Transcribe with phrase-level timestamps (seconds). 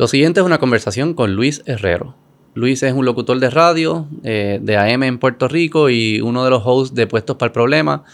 [0.00, 2.16] Lo siguiente es una conversación con Luis Herrero.
[2.54, 6.48] Luis es un locutor de radio eh, de AM en Puerto Rico y uno de
[6.48, 8.04] los hosts de Puestos para el Problema,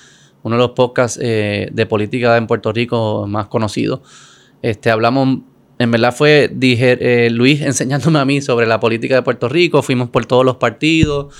[0.42, 4.00] uno de los podcasts eh, de política en Puerto Rico más conocidos.
[4.62, 5.42] Este, hablamos,
[5.78, 9.80] en verdad fue dije, eh, Luis enseñándome a mí sobre la política de Puerto Rico,
[9.80, 11.32] fuimos por todos los partidos,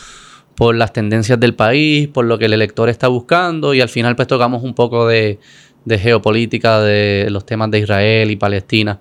[0.54, 4.14] por las tendencias del país, por lo que el elector está buscando y al final
[4.14, 5.40] pues tocamos un poco de,
[5.84, 9.00] de geopolítica, de los temas de Israel y Palestina.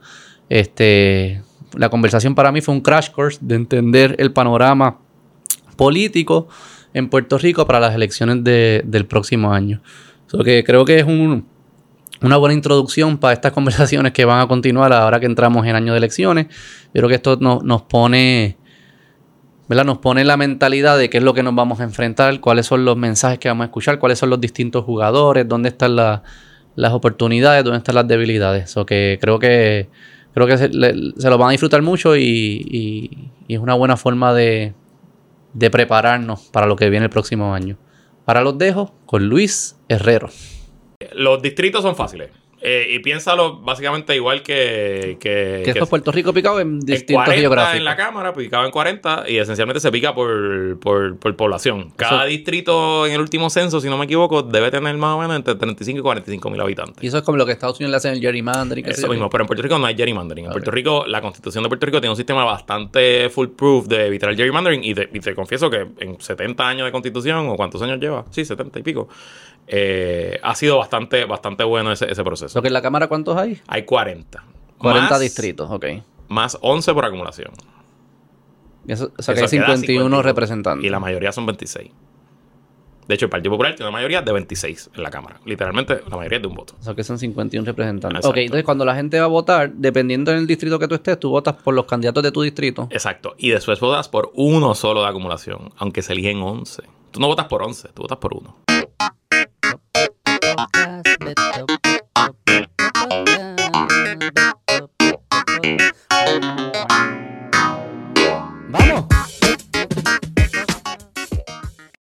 [0.50, 1.41] Este,
[1.78, 5.00] la conversación para mí fue un crash course de entender el panorama
[5.75, 6.47] político
[6.93, 9.82] en Puerto Rico para las elecciones del próximo año.
[10.43, 15.20] que creo que es una buena introducción para estas conversaciones que van a continuar ahora
[15.20, 16.48] que entramos en año de elecciones.
[16.93, 18.57] Creo que esto nos pone,
[19.68, 19.84] ¿verdad?
[19.84, 22.86] Nos pone la mentalidad de qué es lo que nos vamos a enfrentar, cuáles son
[22.86, 27.65] los mensajes que vamos a escuchar, cuáles son los distintos jugadores, dónde están las oportunidades,
[27.65, 28.71] dónde están las debilidades.
[28.71, 29.89] So que creo que
[30.36, 34.73] creo que se, lo van a disfrutar mucho y, es una buena forma de,
[35.54, 37.78] de, prepararnos para lo que viene el próximo año.
[38.26, 40.30] Para los dejo con Luis Herrero.
[41.14, 42.32] Los distritos son fáciles.
[42.68, 45.18] Eh, y piénsalo básicamente igual que.
[45.20, 48.66] Que, que esto es Puerto Rico picado en distintos en 40 en la Cámara, picado
[48.66, 51.92] en 40, y esencialmente se pica por, por, población.
[51.96, 55.36] Cada distrito en el último censo, si no me equivoco, debe tener más o menos
[55.36, 57.04] entre 35 y 45 mil habitantes.
[57.04, 58.88] Y eso es como lo que Estados Unidos le hacen el gerrymandering.
[58.88, 60.46] Eso mismo, pero en Puerto Rico no hay gerrymandering.
[60.46, 64.32] En Puerto Rico, la constitución de Puerto Rico tiene un sistema bastante foolproof de evitar
[64.32, 68.00] el gerrymandering, y, y te confieso que en 70 años de constitución, o cuántos años
[68.00, 69.08] lleva, sí, 70 y pico,
[69.68, 72.55] eh, ha sido bastante, bastante bueno ese, proceso.
[72.56, 73.61] ¿Lo que en la Cámara cuántos hay?
[73.67, 74.44] Hay 40.
[74.78, 75.86] 40 distritos, ok.
[76.30, 77.52] Más 11 por acumulación.
[78.88, 80.86] o sea que hay 51, representantes.
[80.86, 81.92] Y la mayoría son 26.
[83.09, 85.42] De hecho, el Partido Popular tiene una mayoría de 26 en la Cámara.
[85.44, 86.75] Literalmente, la mayoría es de un voto.
[86.80, 88.25] O sea que son 51 representantes.
[88.25, 91.31] Ok, entonces cuando la gente va a votar, dependiendo del distrito que tú estés, tú
[91.31, 92.88] votas por los candidatos de tu distrito.
[92.90, 93.36] Exacto.
[93.38, 96.84] Y después votas por uno solo de acumulación, aunque se eligen 11.
[97.12, 98.56] Tú no votas por 11, tú votas por uno.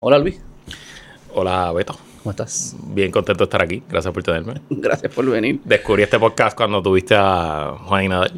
[0.05, 0.37] Hola Luis.
[1.33, 1.95] Hola Beto.
[2.21, 2.75] ¿Cómo estás?
[2.87, 3.81] Bien contento de estar aquí.
[3.87, 4.55] Gracias por tenerme.
[4.69, 5.61] Gracias por venir.
[5.63, 8.33] Descubrí este podcast cuando tuviste a Juan Nadal.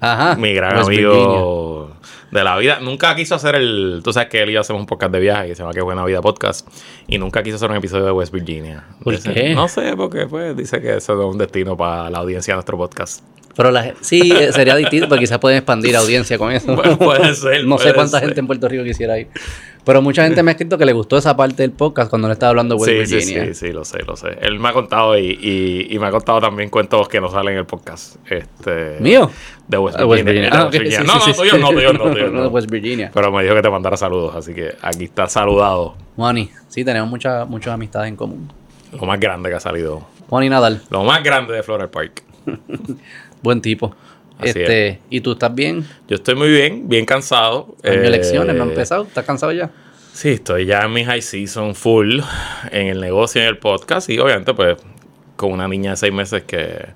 [0.00, 0.36] Ajá.
[0.36, 1.90] Mi gran amigo
[2.30, 2.80] de la vida.
[2.80, 4.00] Nunca quiso hacer el.
[4.02, 5.82] Tú sabes que él y yo hacemos un podcast de viaje que se llama Qué
[5.82, 6.66] Buena Vida Podcast.
[7.06, 8.82] Y nunca quiso hacer un episodio de West Virginia.
[9.04, 9.54] ¿Por qué?
[9.54, 12.78] No sé, porque pues dice que eso es un destino para la audiencia de nuestro
[12.78, 13.22] podcast.
[13.54, 16.74] Pero la, sí, eh, sería distinto, porque quizás pueden expandir audiencia con eso.
[16.98, 17.64] puede ser.
[17.66, 19.28] no sé cuánta gente en Puerto Rico quisiera ir.
[19.84, 22.34] Pero mucha gente me ha escrito que le gustó esa parte del podcast cuando le
[22.34, 23.46] estaba hablando de West Virginia.
[23.46, 24.38] Sí, sí, sí, lo sé, lo sé.
[24.40, 27.58] Él me ha contado y, y, me ha contado también cuentos que no salen en
[27.60, 28.16] el podcast.
[28.30, 29.28] Este, ¿Mío?
[29.66, 30.50] De West Virginia.
[30.50, 32.42] no, no, tuyo no, tuyo no, tuyo no.
[32.42, 33.10] de West Virginia.
[33.12, 35.96] Pero me dijo que te mandara saludos, así que aquí está saludado.
[36.14, 38.52] Juani, sí, tenemos muchas muchas amistades en común.
[38.92, 40.06] Lo más grande que ha salido.
[40.28, 40.82] Juan y Nadal.
[40.90, 42.22] Lo más grande de Floral Park.
[43.42, 43.94] Buen tipo
[44.42, 45.86] este, ¿Y tú estás bien?
[46.08, 47.74] Yo estoy muy bien, bien cansado.
[47.82, 49.04] ¿En eh, elecciones no han empezado?
[49.04, 49.70] ¿Estás cansado ya?
[50.12, 52.20] Sí, estoy ya en mi high season full
[52.70, 54.10] en el negocio en el podcast.
[54.10, 54.76] Y obviamente, pues,
[55.36, 56.86] con una niña de seis meses que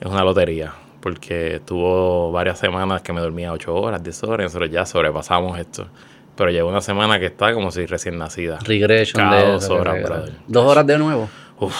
[0.00, 0.72] es una lotería.
[1.00, 4.44] Porque tuvo varias semanas que me dormía ocho horas, diez horas.
[4.44, 5.88] Y nosotros ya sobrepasamos esto.
[6.36, 8.58] Pero llevo una semana que está como si recién nacida.
[8.64, 11.28] Regression de dos horas, ¿Dos horas de nuevo?
[11.58, 11.74] Uf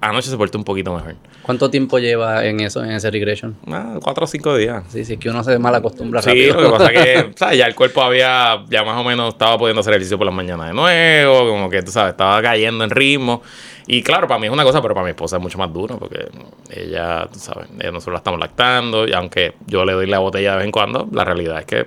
[0.00, 1.16] anoche se portó un poquito mejor.
[1.48, 3.56] ¿Cuánto tiempo lleva en eso, en ese regression?
[3.68, 4.84] Ah, cuatro o cinco días.
[4.88, 6.60] Sí, sí, es que uno se mal acostumbra sí, rápido.
[6.60, 7.56] Lo que pasa es que.
[7.56, 10.66] Ya el cuerpo había, ya más o menos estaba pudiendo hacer ejercicio por las mañanas
[10.66, 13.40] de nuevo, como que, tú sabes, estaba cayendo en ritmo.
[13.86, 15.98] Y claro, para mí es una cosa, pero para mi esposa es mucho más duro,
[15.98, 16.26] porque
[16.68, 20.56] ella, tú sabes, nosotros la estamos lactando, y aunque yo le doy la botella de
[20.58, 21.86] vez en cuando, la realidad es que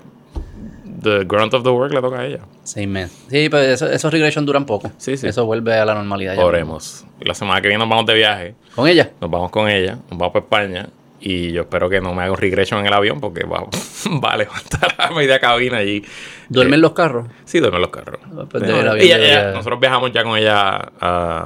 [1.02, 2.40] the grunt of the work le toca a ella.
[2.64, 3.12] Seis meses.
[3.30, 4.92] Sí, pero eso, esos regression duran poco.
[4.98, 5.28] Sí, sí.
[5.28, 6.38] Eso vuelve a la normalidad.
[6.40, 7.06] Oremos.
[7.20, 8.56] La semana que viene nos vamos de viaje.
[8.76, 9.12] ¿Con ella?
[9.20, 9.98] Nos vamos con ella.
[10.10, 10.90] Nos vamos para España.
[11.24, 13.64] Y yo espero que no me haga un regression en el avión porque va,
[14.24, 16.04] va a levantar la media cabina allí.
[16.50, 17.28] ¿Duermen eh, los carros?
[17.46, 18.20] Sí, duermen los carros.
[18.60, 20.92] Eh, nosotros viajamos ya con ella,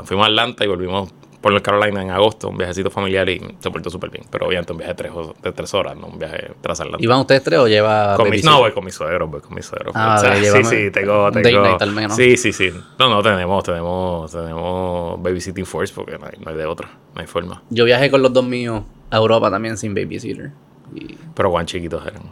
[0.05, 1.11] fuimos a Atlanta y volvimos
[1.45, 4.25] por North Carolina en agosto, un viajecito familiar y se portó súper bien.
[4.31, 5.11] Pero obviamente un viaje de tres,
[5.43, 7.03] de tres horas, no un viaje transatlántico.
[7.03, 9.61] ¿Y van ustedes tres o lleva con No, voy con mi suegro, voy con mi
[9.61, 9.91] suegro.
[9.93, 11.31] Ah, sí, sí, tengo...
[11.31, 12.15] tengo al menos.
[12.15, 12.71] Sí, sí, sí.
[12.97, 17.21] No, no, tenemos, tenemos, tenemos babysitting force porque no hay, no hay de otra, no
[17.21, 17.61] hay forma.
[17.69, 18.81] Yo viajé con los dos míos
[19.11, 20.51] a Europa también sin babysitter.
[20.95, 21.13] Y...
[21.35, 22.23] Pero cuán chiquitos eran.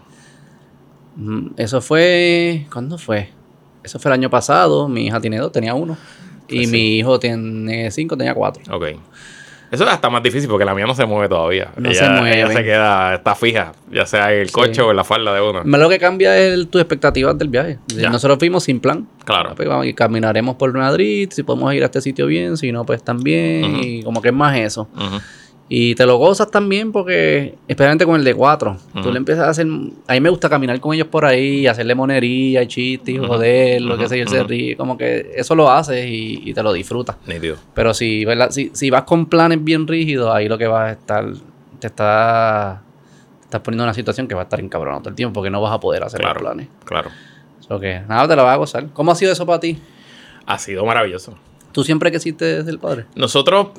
[1.17, 2.65] Mm, eso fue...
[2.73, 3.29] ¿Cuándo fue?
[3.83, 4.89] Eso fue el año pasado.
[4.89, 5.97] Mi hija tiene dos, tenía uno.
[6.47, 8.63] Y mi hijo tiene cinco, tenía cuatro.
[8.75, 8.87] Ok.
[9.73, 11.71] Eso es hasta más difícil porque la mía no se mueve todavía.
[11.77, 12.37] No ella, se mueve.
[12.37, 15.41] ella se queda, está fija, ya sea en el coche o en la falda de
[15.41, 15.63] uno.
[15.63, 17.79] Lo que cambia es tus expectativas del viaje.
[17.87, 18.11] Ya.
[18.11, 19.07] Nosotros fuimos sin plan.
[19.25, 19.55] Claro.
[19.55, 22.85] Pues vamos y caminaremos por Madrid, si podemos ir a este sitio bien, si no,
[22.85, 23.79] pues también.
[23.83, 24.87] Y como que es más eso.
[24.95, 25.19] Ujú.
[25.69, 29.49] Y te lo gozas también porque, especialmente con el de cuatro, tú le empiezas a
[29.49, 29.65] hacer.
[30.07, 33.27] A mí me gusta caminar con ellos por ahí, hacerle monería y chistes, Ujú.
[33.27, 34.09] joder, lo que Ujú.
[34.09, 34.75] sé yo, se ríe.
[34.75, 37.15] Como que eso lo haces y, y te lo disfrutas.
[37.73, 38.51] Pero si, ¿verdad?
[38.51, 41.25] Si, si vas con planes bien rígidos, ahí lo que vas a estar.
[41.79, 42.81] Te está.
[43.39, 45.49] Te estás poniendo en una situación que va a estar encabronado todo el tiempo porque
[45.49, 46.35] no vas a poder hacer Claro.
[46.41, 46.67] los planes.
[46.85, 47.09] Claro.
[47.61, 48.87] So que nada, te lo vas a gozar.
[48.93, 49.77] ¿Cómo ha sido eso para ti?
[50.45, 51.35] Ha sido maravilloso.
[51.73, 53.05] ¿Tú siempre quisiste desde el padre?
[53.15, 53.69] Nosotros,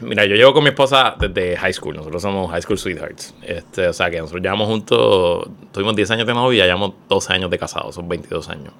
[0.00, 1.96] mira, yo llevo con mi esposa desde high school.
[1.96, 3.34] Nosotros somos high school sweethearts.
[3.42, 7.50] Este, o sea que nosotros llevamos juntos, tuvimos 10 años de novia, llevamos 12 años
[7.50, 8.72] de casados, son 22 años.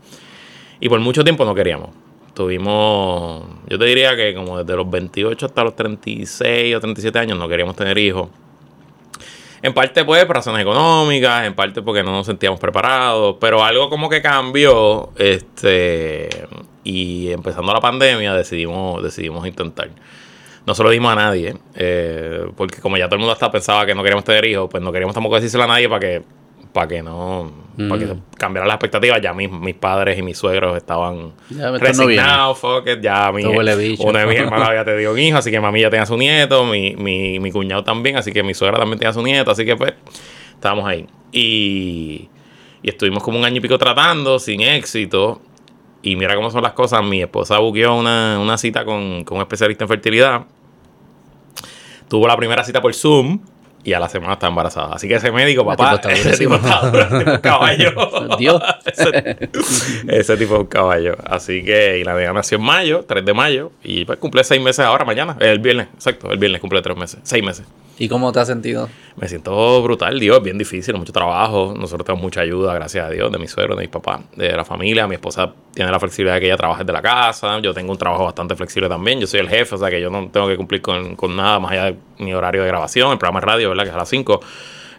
[0.79, 1.91] Y por mucho tiempo no queríamos.
[2.33, 7.39] Tuvimos, yo te diría que como desde los 28 hasta los 36 o 37 años
[7.39, 8.29] no queríamos tener hijos.
[9.63, 13.91] En parte, pues, por razones económicas, en parte porque no nos sentíamos preparados, pero algo
[13.91, 16.31] como que cambió, este,
[16.83, 19.91] y empezando la pandemia decidimos, decidimos intentar.
[20.67, 23.85] No se lo dimos a nadie, eh, porque como ya todo el mundo hasta pensaba
[23.85, 26.23] que no queríamos tener hijos, pues no queríamos tampoco decírselo a nadie para que,
[26.73, 27.51] para que no,
[27.89, 28.23] para que Mm.
[28.37, 29.21] cambiaran las expectativas.
[29.21, 33.63] Ya mis, mis padres y mis suegros estaban Ya, resignados, fuck it, ya mi, uno
[33.65, 36.95] de mis hermanos había tenido un hijo, así que mami ya tenía su nieto, mi,
[36.97, 39.95] mi, mi cuñado también, así que mi suegra también tenía su nieto, así que pues
[40.55, 41.07] estábamos ahí.
[41.33, 42.29] Y,
[42.83, 45.41] y estuvimos como un año y pico tratando, sin éxito.
[46.03, 47.05] Y mira cómo son las cosas.
[47.05, 50.47] Mi esposa buqueó una, una cita con, con un especialista en fertilidad.
[52.09, 53.41] Tuvo la primera cita por Zoom
[53.83, 54.95] y a la semana está embarazada.
[54.95, 57.93] Así que ese médico, papá, ese tipo está duro, tipo caballo.
[58.39, 58.63] Dios.
[58.87, 59.49] Ese,
[60.09, 61.17] ese tipo es un caballo.
[61.25, 64.63] Así que, y la nena nació en mayo, 3 de mayo, y pues cumple seis
[64.63, 67.67] meses ahora, mañana, el viernes, exacto, el viernes cumple tres meses, seis meses.
[68.01, 68.89] ¿Y cómo te has sentido?
[69.17, 71.75] Me siento brutal, Dios, es bien difícil, mucho trabajo.
[71.79, 74.65] Nosotros tenemos mucha ayuda, gracias a Dios, de mi suegro, de mis papás, de la
[74.65, 75.07] familia.
[75.07, 77.61] Mi esposa tiene la flexibilidad de que ella trabaja desde la casa.
[77.61, 79.21] Yo tengo un trabajo bastante flexible también.
[79.21, 81.61] Yo soy el jefe, o sea que yo no tengo que cumplir con, con nada
[81.61, 83.13] más allá de mi horario de grabación.
[83.13, 83.85] El programa de radio, ¿verdad?
[83.85, 84.41] Que es a las 5.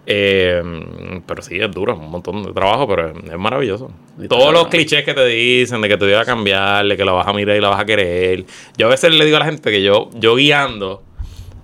[0.05, 3.91] Pero sí, es duro, un montón de trabajo, pero es, es maravilloso.
[4.27, 7.11] Todos los clichés que te dicen de que te voy a cambiar, de que la
[7.11, 8.45] vas a mirar y la vas a querer.
[8.77, 11.03] Yo a veces le digo a la gente que yo, yo guiando,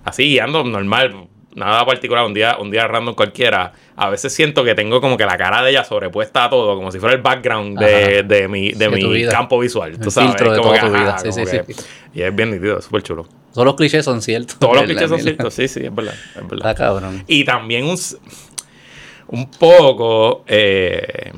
[0.04, 4.74] así guiando normal, nada particular, un día, un día random cualquiera, a veces siento que
[4.74, 7.78] tengo como que la cara de ella sobrepuesta a todo, como si fuera el background
[7.78, 9.96] de, de mi, de Sí, mi campo visual.
[9.98, 11.08] Tú El sabes, filtro de como toda que, tu vida.
[11.10, 11.82] ajá, Sí, sí, que- sí.
[12.14, 13.26] Y es bien nítido, súper chulo.
[13.52, 14.58] Todos los clichés son ciertos.
[14.58, 16.14] Todos los clichés son ciertos, sí, sí, es verdad.
[16.36, 16.70] Es verdad.
[16.70, 17.24] Está cabrón.
[17.26, 17.96] Y también un,
[19.28, 21.32] un poco eh,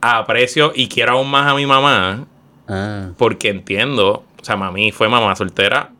[0.00, 2.26] aprecio y quiero aún más a mi mamá
[2.68, 5.90] Ah, porque entiendo, o sea, mami fue mamá soltera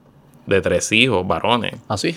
[0.46, 1.74] de tres hijos, varones.
[1.88, 2.16] ¿Ah, sí?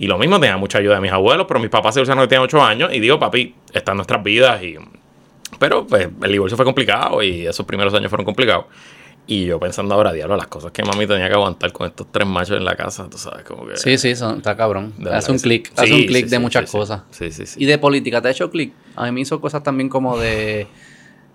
[0.00, 2.28] Y lo mismo, tenía mucha ayuda de mis abuelos, pero mis papás se divorciaron cuando
[2.28, 4.60] tenían ocho años y digo, papi, están nuestras vidas.
[4.62, 4.76] y
[5.58, 8.64] Pero pues el divorcio fue complicado y esos primeros años fueron complicados.
[9.26, 12.26] Y yo pensando ahora, diablo, las cosas que mami tenía que aguantar con estos tres
[12.26, 13.76] machos en la casa, tú sabes, como que...
[13.76, 14.92] Sí, sí, son- está cabrón.
[15.12, 15.66] Hace un clic.
[15.68, 17.02] Sí, Hace un sí, clic de sí, muchas cosas.
[17.10, 17.62] Sí, sí, sí.
[17.62, 18.72] ¿Y de política te ha hecho clic?
[18.96, 20.66] A mí me hizo cosas también como de,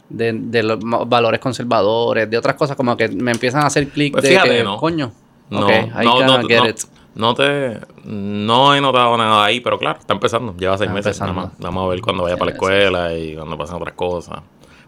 [0.10, 3.88] de, de los ma- valores conservadores, de otras cosas como que me empiezan a hacer
[3.90, 4.78] clic Pues de fíjate, que, ¿no?
[4.78, 5.12] coño,
[5.52, 5.70] No, ok,
[6.02, 6.80] I no, no, get no, it.
[7.16, 7.80] No te...
[8.04, 10.56] No he notado nada ahí, pero claro, está empezando.
[10.58, 11.52] Lleva seis Está meses nada más.
[11.58, 14.42] Vamos a ver cuando vaya para la Sí, escuela y cuando pasen otras cosas.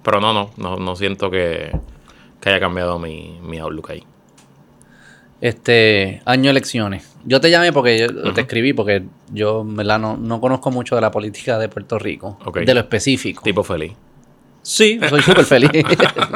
[0.03, 1.72] Pero no, no, no, no siento que,
[2.39, 4.03] que haya cambiado mi, mi outlook ahí.
[5.39, 7.15] Este, año elecciones.
[7.24, 10.00] Yo te llamé porque yo te escribí porque yo, ¿verdad?
[10.00, 12.39] No, no conozco mucho de la política de Puerto Rico.
[12.53, 13.43] De lo específico.
[13.43, 13.93] Tipo feliz.
[14.63, 15.69] Sí, soy súper feliz.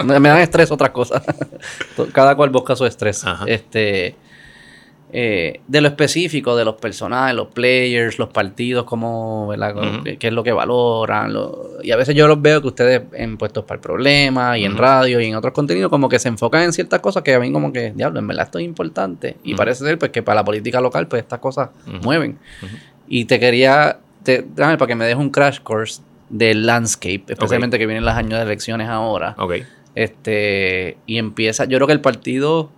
[0.06, 1.24] me me dan estrés otras cosas.
[2.14, 3.26] Cada cual busca su estrés.
[3.26, 3.44] Ajá.
[3.48, 4.16] Este,
[5.14, 9.52] eh, de lo específico, de los personajes, los players, los partidos, cómo,
[10.04, 11.34] qué, qué es lo que valoran.
[11.34, 14.64] lo- y a veces yo los veo que ustedes en puestos para el problema y
[14.66, 17.40] en radio y en otros contenidos como que se enfocan en ciertas cosas que a
[17.40, 19.36] mí como que, diablo, en verdad esto es importante.
[19.44, 21.70] Y parece ser pues que para la política local pues estas cosas
[22.04, 22.38] mueven.
[23.08, 27.78] Y te quería, te, déjame para que me dejes un crash course del landscape, especialmente
[27.78, 29.36] que vienen los años de elecciones ahora.
[29.38, 29.56] Ok.
[29.94, 32.70] Este, y empieza, yo creo que el partido,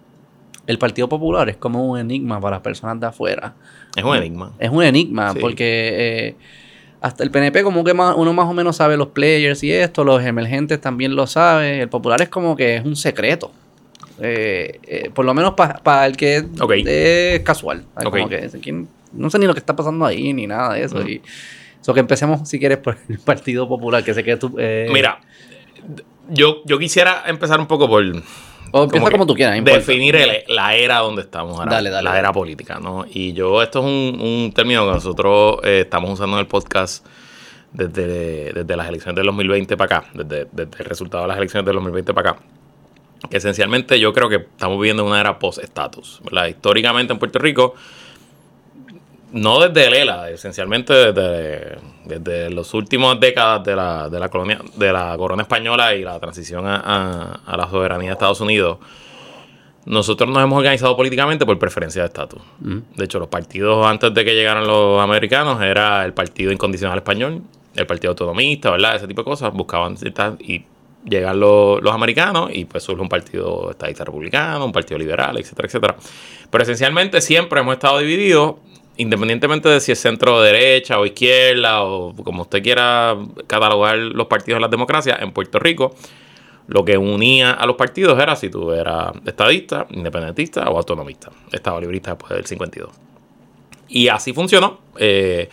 [0.67, 3.53] el Partido Popular es como un enigma para las personas de afuera.
[3.95, 4.51] Es un enigma.
[4.59, 5.39] Es un enigma, Sí.
[5.39, 5.91] porque
[6.29, 6.35] eh,
[7.01, 10.03] hasta el PNP como que más- uno más o menos sabe los players y esto,
[10.03, 11.81] los emergentes también lo sabe.
[11.81, 13.51] El Popular es como que es un secreto.
[14.21, 16.73] Eh, eh, por lo menos para el que Ok.
[16.85, 17.83] es casual.
[17.95, 18.07] ¿sabes?
[18.07, 18.13] Ok.
[18.17, 18.87] Como que ¿quién?
[19.11, 21.01] no sé ni lo que está pasando ahí, ni nada de eso.
[21.01, 21.21] Y,
[21.81, 24.49] so que empecemos, si quieres, por el Partido Popular, que sé que tú...
[24.91, 25.19] Mira,
[26.29, 28.03] yo, yo quisiera empezar un poco por,
[28.71, 29.63] O empieza como, tú quieras.
[29.63, 30.17] Definir
[30.47, 31.71] la era donde estamos ahora.
[31.71, 33.05] Dale, dale, la era política, ¿no?
[33.09, 37.05] Y yo, esto es un, término que nosotros eh, estamos usando en el podcast
[37.71, 41.65] desde, desde las elecciones del 2020 para acá, desde, desde, el resultado de las elecciones
[41.65, 42.39] del 2020 para acá.
[43.29, 46.21] Que esencialmente yo creo que estamos viviendo una era post-status.
[46.49, 47.75] Históricamente en Puerto Rico
[49.33, 54.59] no desde el ELA, esencialmente desde, desde las últimas décadas de la, de la colonia,
[54.75, 58.77] de la corona española y la transición a, la soberanía de Estados Unidos,
[59.85, 62.41] nosotros nos hemos organizado políticamente por preferencia de estatus.
[62.59, 62.77] Mm.
[62.95, 67.41] De hecho, los partidos antes de que llegaran los americanos era el Partido Incondicional Español,
[67.75, 68.95] el Partido Autonomista, ¿verdad?
[68.95, 69.51] Ese tipo de cosas.
[69.51, 69.97] Buscaban
[70.39, 70.63] y
[71.05, 75.67] llegan los, los americanos y pues surge un partido estadista republicano, un partido liberal, etcétera,
[75.67, 75.95] etcétera.
[76.49, 78.55] Pero esencialmente siempre hemos estado divididos
[78.97, 84.57] independientemente de si es centro derecha o izquierda o como usted quiera catalogar los partidos
[84.57, 85.95] de las democracias, en Puerto Rico
[86.67, 91.29] lo que unía a los partidos era si tú eras estadista, independentista o autonomista.
[91.51, 92.89] Estado librista después del 52.
[93.89, 94.79] Y así funcionó.
[94.97, 95.49] Eh,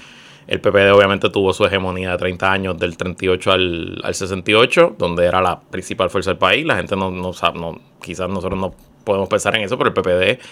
[0.46, 5.26] el PPD obviamente tuvo su hegemonía de 30 años, del 38 al, al 68, donde
[5.26, 6.64] era la principal fuerza del país.
[6.64, 9.94] La gente no, no sabe, no, quizás nosotros no podemos pensar en eso, pero el
[9.94, 10.42] PPD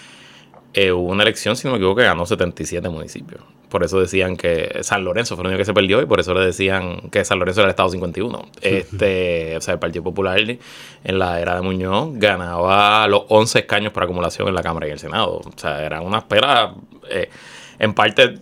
[0.73, 3.41] eh, hubo una elección, si no me equivoco, que ganó 77 municipios.
[3.69, 6.33] Por eso decían que San Lorenzo fue el único que se perdió y por eso
[6.33, 8.45] le decían que San Lorenzo era el Estado 51.
[8.61, 13.93] Este, o sea, el Partido Popular en la era de Muñoz ganaba los 11 escaños
[13.93, 15.41] por acumulación en la Cámara y el Senado.
[15.45, 16.73] O sea, eran una espera.
[17.09, 17.29] Eh,
[17.77, 18.39] en parte,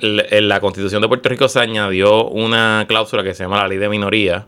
[0.00, 3.78] en la Constitución de Puerto Rico se añadió una cláusula que se llama la Ley
[3.78, 4.46] de Minoría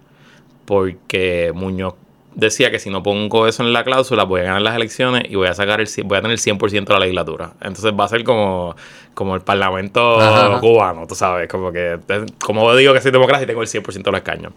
[0.65, 1.95] porque Muñoz
[2.35, 5.37] decía que si no pongo eso en la cláusula voy a ganar las elecciones y
[5.37, 7.53] voy a sacar el voy a tener el 100% de la legislatura.
[7.61, 8.77] Entonces va a ser como,
[9.15, 10.19] como el parlamento
[10.61, 11.99] cubano, tú sabes, como que
[12.43, 14.53] como digo que soy democracia y tengo el 100% de los escaños.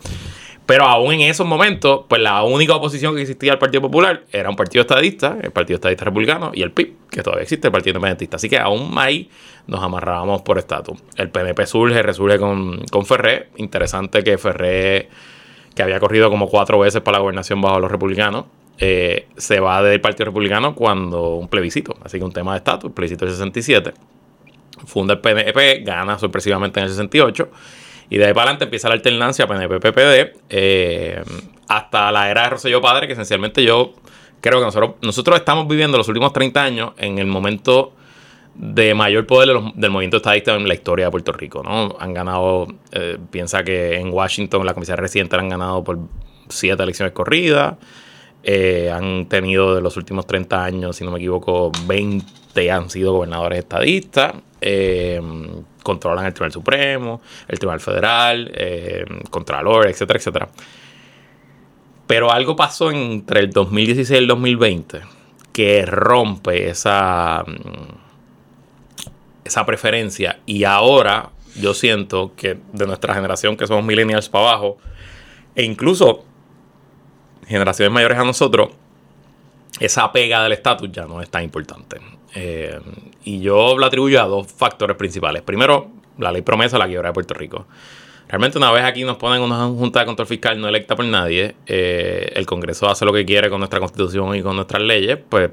[0.65, 4.49] Pero aún en esos momentos, pues la única oposición que existía al Partido Popular era
[4.49, 7.91] un partido estadista, el Partido Estadista Republicano, y el PIB, que todavía existe, el Partido
[7.91, 8.37] Independentista.
[8.37, 9.29] Así que aún ahí
[9.67, 10.97] nos amarrábamos por estatus.
[11.17, 13.49] El PNP surge, resurge con, con Ferré.
[13.57, 15.09] Interesante que Ferré
[15.75, 18.45] que había corrido como cuatro veces para la gobernación bajo los republicanos,
[18.77, 22.91] eh, se va del Partido Republicano cuando un plebiscito, así que un tema de estatus,
[22.91, 23.93] plebiscito del 67.
[24.85, 27.49] Funda el PNP, gana sorpresivamente en el 68.
[28.09, 31.23] Y de ahí para adelante empieza la alternancia PNP-PPD eh,
[31.67, 33.93] hasta la era de Rosselló Padre, que esencialmente yo
[34.41, 37.93] creo que nosotros, nosotros estamos viviendo los últimos 30 años en el momento
[38.55, 41.63] de mayor poder del movimiento estadista en la historia de Puerto Rico.
[41.63, 41.95] ¿no?
[41.99, 45.99] Han ganado, eh, piensa que en Washington la comisaría reciente han ganado por
[46.49, 47.75] siete elecciones corridas.
[48.43, 53.13] Eh, han tenido de los últimos 30 años, si no me equivoco, 20 han sido
[53.13, 54.33] gobernadores estadistas.
[54.61, 55.21] Eh,
[55.81, 58.51] controlan el Tribunal Supremo, el Tribunal Federal,
[59.29, 60.49] Contralor, etcétera, etcétera.
[62.07, 65.01] Pero algo pasó entre el 2016 y el 2020
[65.51, 67.43] que rompe esa
[69.45, 70.39] esa preferencia.
[70.45, 74.77] Y ahora yo siento que de nuestra generación que somos millennials para abajo
[75.55, 76.25] e incluso
[77.47, 78.69] generaciones mayores a nosotros
[79.79, 81.97] esa pega del estatus ya no es tan importante.
[82.35, 82.79] Eh,
[83.23, 85.41] y yo lo atribuyo a dos factores principales.
[85.41, 87.65] Primero la ley promesa la quiebra de Puerto Rico.
[88.27, 91.55] Realmente una vez aquí nos ponen una junta de control fiscal no electa por nadie,
[91.67, 95.51] eh, el Congreso hace lo que quiere con nuestra constitución y con nuestras leyes, pues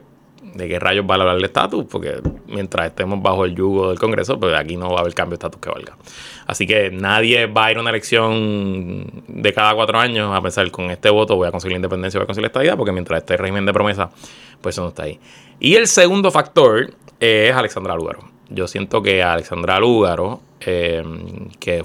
[0.54, 3.98] de qué rayos va a hablar el estatus, porque mientras estemos bajo el yugo del
[3.98, 5.96] Congreso, pues aquí no va a haber cambio de estatus que valga.
[6.46, 10.70] Así que nadie va a ir a una elección de cada cuatro años a pensar
[10.70, 13.18] con este voto voy a conseguir la independencia, voy a conseguir la estabilidad, porque mientras
[13.18, 14.10] este régimen de promesa,
[14.60, 15.18] pues eso no está ahí.
[15.58, 18.20] Y el segundo factor es Alexandra Lúgaro.
[18.48, 21.04] Yo siento que Alexandra Lúgaro, eh,
[21.60, 21.84] que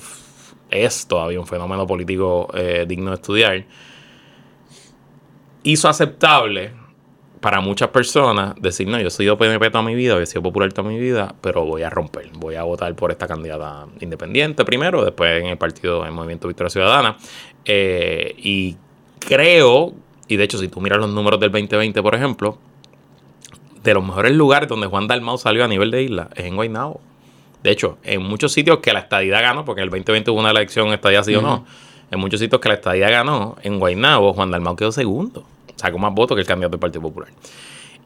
[0.72, 3.66] es todavía un fenómeno político eh, digno de estudiar,
[5.64, 6.72] hizo aceptable
[7.46, 10.74] para muchas personas decir, no, yo he sido PNP toda mi vida, he sido popular
[10.74, 15.06] toda mi vida, pero voy a romper, voy a votar por esta candidata independiente primero,
[15.06, 17.18] después en el partido, en el Movimiento Victoria Ciudadana.
[17.64, 18.76] Eh, y
[19.20, 19.94] creo,
[20.28, 22.58] y de hecho si tú miras los números del 2020, por ejemplo,
[23.84, 27.00] de los mejores lugares donde Juan Dalmau salió a nivel de isla es en Guaynabo.
[27.62, 30.50] De hecho, en muchos sitios que la estadidad ganó, porque en el 2020 hubo una
[30.50, 31.64] elección estadía sí o no,
[32.10, 36.14] en muchos sitios que la estadía ganó, en Guaynabo Juan Dalmau quedó segundo sacó más
[36.14, 37.30] votos que el candidato del Partido Popular.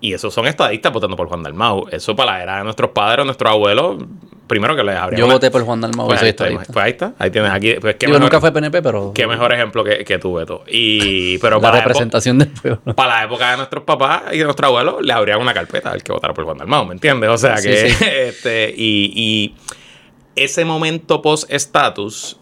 [0.01, 1.87] Y esos son estadistas votando por Juan Dalmau.
[1.91, 3.97] Eso para la era de nuestros padres, nuestros abuelos,
[4.47, 5.19] primero que les habría.
[5.19, 7.75] Yo voté por Juan Dalmau, pues, ahí, pues ahí está, ahí tienes aquí.
[7.81, 9.11] Pues, nunca fue PNP, pero.
[9.13, 10.63] Qué mejor ejemplo que, que tú, Beto.
[10.67, 12.81] Y, pero la para representación del pueblo.
[12.95, 16.01] Para la época de nuestros papás y de nuestros abuelos, le habría una carpeta al
[16.01, 17.29] que votara por Juan Dalmau, ¿me entiendes?
[17.29, 17.87] O sea que.
[18.27, 19.55] este y, y
[20.35, 22.37] ese momento post-estatus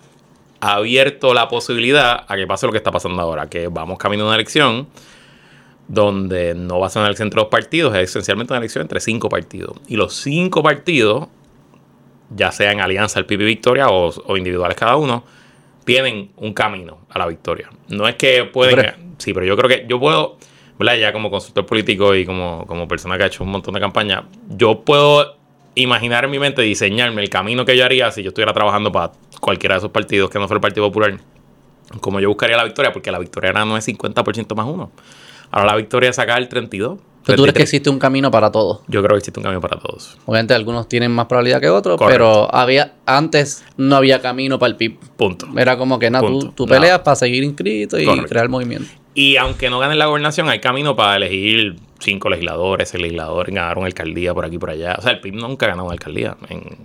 [0.60, 4.24] ha abierto la posibilidad a que pase lo que está pasando ahora, que vamos camino
[4.24, 4.88] a una elección
[5.88, 9.00] donde no va a ser una elección entre dos partidos, es esencialmente una elección entre
[9.00, 9.78] cinco partidos.
[9.88, 11.28] Y los cinco partidos,
[12.36, 15.24] ya sea en alianza el PIB Victoria o, o individuales cada uno,
[15.88, 17.70] tienen un camino a la victoria.
[17.88, 19.16] No es que pueden...
[19.18, 20.38] sí, pero yo creo que yo puedo,
[20.78, 20.98] ¿verdad?
[20.98, 24.24] Ya como consultor político y como, como persona que ha hecho un montón de campañas,
[24.50, 25.38] yo puedo
[25.76, 29.14] imaginar en mi mente, diseñarme el camino que yo haría si yo estuviera trabajando para
[29.40, 31.18] cualquiera de esos partidos que no fuera el Partido Popular.
[32.02, 34.92] Como yo buscaría la victoria, porque la victoria no es 50% más uno.
[35.52, 37.00] Ahora la victoria es sacar el 32.
[37.36, 38.80] ¿Tú crees que existe un camino para todos?
[38.88, 40.18] Yo creo que existe un camino para todos.
[40.26, 44.76] Obviamente algunos tienen más probabilidad que otros, pero había antes no había camino para el
[44.78, 44.98] PIB.
[45.18, 45.48] Punto.
[45.58, 46.26] Era como que nada,
[46.56, 48.90] tú, peleas para seguir inscrito y crear movimiento.
[49.14, 53.84] Y aunque no ganen la gobernación, hay camino para elegir cinco legisladores, seis legisladores, ganaron
[53.84, 54.96] alcaldía por aquí y por allá.
[54.98, 56.78] O sea, el PIB nunca ha ganado una alcaldía en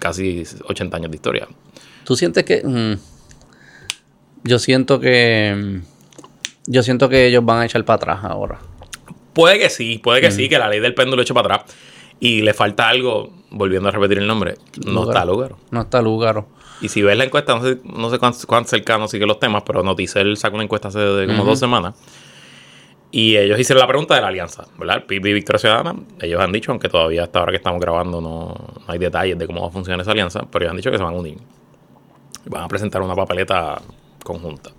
[0.00, 1.48] casi 80 años de historia.
[2.04, 2.62] ¿Tú sientes que.?
[2.64, 2.98] Mm,
[4.44, 5.54] yo siento que.
[5.54, 5.95] Mm,
[6.66, 8.58] yo siento que ellos van a echar para atrás ahora.
[9.32, 11.76] Puede que sí, puede que sí, que la ley del péndulo eche para atrás.
[12.18, 14.54] Y le falta algo, volviendo a repetir el nombre,
[14.86, 15.58] no está Lugaro.
[15.70, 16.48] No está Lugaro.
[16.80, 19.82] Y si ves la encuesta, no sé, no sé cuán, cercano sigue los temas, pero
[19.82, 21.94] Noticel sacó una encuesta hace de como dos semanas.
[23.10, 25.04] Y ellos hicieron la pregunta de la alianza, ¿verdad?
[25.06, 25.94] PIB y Victoria Ciudadana.
[26.20, 29.46] Ellos han dicho, aunque todavía hasta ahora que estamos grabando no, no, hay detalles de
[29.46, 31.38] cómo va a funcionar esa alianza, pero ellos han dicho que se van a unir.
[32.46, 33.80] Van a presentar una papeleta
[34.22, 34.70] conjunta.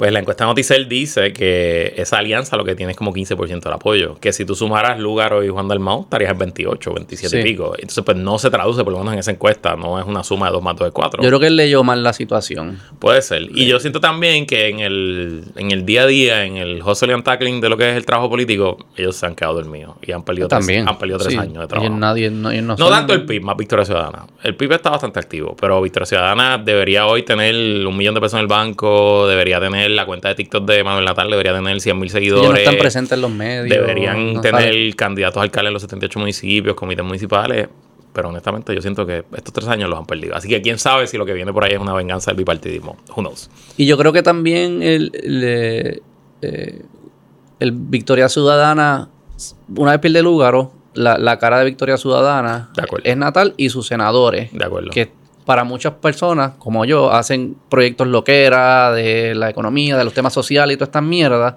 [0.00, 3.72] Pues la encuesta Noticel dice que esa alianza lo que tiene es como 15% del
[3.74, 4.14] apoyo.
[4.18, 7.74] Que si tú sumaras Lugaro y Juan Dalmau, estarías en 28, 27 y pico.
[7.74, 9.76] Entonces, pues no se traduce, por lo menos en esa encuesta.
[9.76, 11.22] No es una suma de 2 más 2 de 4.
[11.22, 12.78] Yo creo que él leyó mal la situación.
[12.98, 13.42] Puede ser.
[13.54, 17.12] Y yo siento también que en el, en el día a día, en el hustle
[17.12, 19.96] and tackling de lo que es el trabajo político, ellos se han quedado dormidos.
[20.00, 20.86] Y han perdido, también.
[20.86, 21.94] Tres, han perdido tres años de trabajo.
[21.94, 24.24] nadie, no, no, tanto el PIB, más Victoria Ciudadana.
[24.42, 27.54] El PIB está bastante activo, pero Victoria Ciudadana debería hoy tener
[27.86, 31.04] un millón de pesos en el banco, debería tener la cuenta de TikTok de Manuel
[31.04, 32.42] Natal debería tener 100 mil seguidores.
[32.42, 33.68] Ellos no están presentes en los medios.
[33.68, 37.68] Deberían tener candidatos a alcaldes en los 78 municipios, comités municipales.
[38.12, 40.34] Pero honestamente yo siento que estos tres años los han perdido.
[40.34, 42.96] Así que quién sabe si lo que viene por ahí es una venganza del bipartidismo.
[43.14, 43.50] Who knows?
[43.76, 46.02] Y yo creo que también el, el,
[46.42, 46.80] eh,
[47.72, 49.10] Victoria Ciudadana,
[49.76, 50.54] una vez pierde lugar,
[50.94, 52.70] la, la cara de Victoria Ciudadana
[53.04, 54.52] es Natal y sus senadores.
[54.52, 54.90] De acuerdo.
[54.90, 55.12] Que
[55.50, 60.74] para muchas personas, como yo, hacen proyectos loquera de la economía, de los temas sociales
[60.74, 61.56] y todas estas mierdas,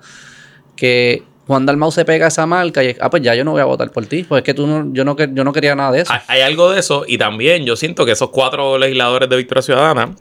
[0.76, 3.62] que Juan Dalmau se pega a esa marca y ah, pues ya yo no voy
[3.62, 5.92] a votar por ti, pues es que tú no, yo no, yo no quería nada
[5.92, 6.14] de eso.
[6.26, 10.16] Hay, algo de eso y también yo siento que esos cuatro legisladores de Victoria Ciudadana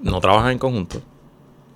[0.00, 1.02] no trabajan en conjunto.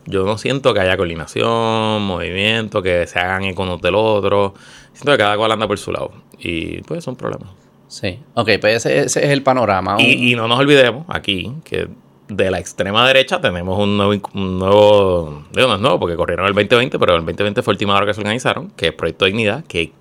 [0.07, 4.55] Yo no siento que haya coordinación, movimiento, que se hagan con uno del otro.
[4.95, 6.11] Siento que cada cual anda por su lado.
[6.38, 7.51] Y pues son problemas.
[7.92, 10.00] Sí, ok, pues ese, es el panorama.
[10.00, 11.88] Y, no nos olvidemos aquí que
[12.26, 16.46] de la extrema derecha tenemos un nuevo, un nuevo, digo, no es nuevo porque corrieron
[16.46, 19.26] el 2020, pero el 2020 fue el última hora que se organizaron, que es Proyecto
[19.26, 19.92] Dignidad, que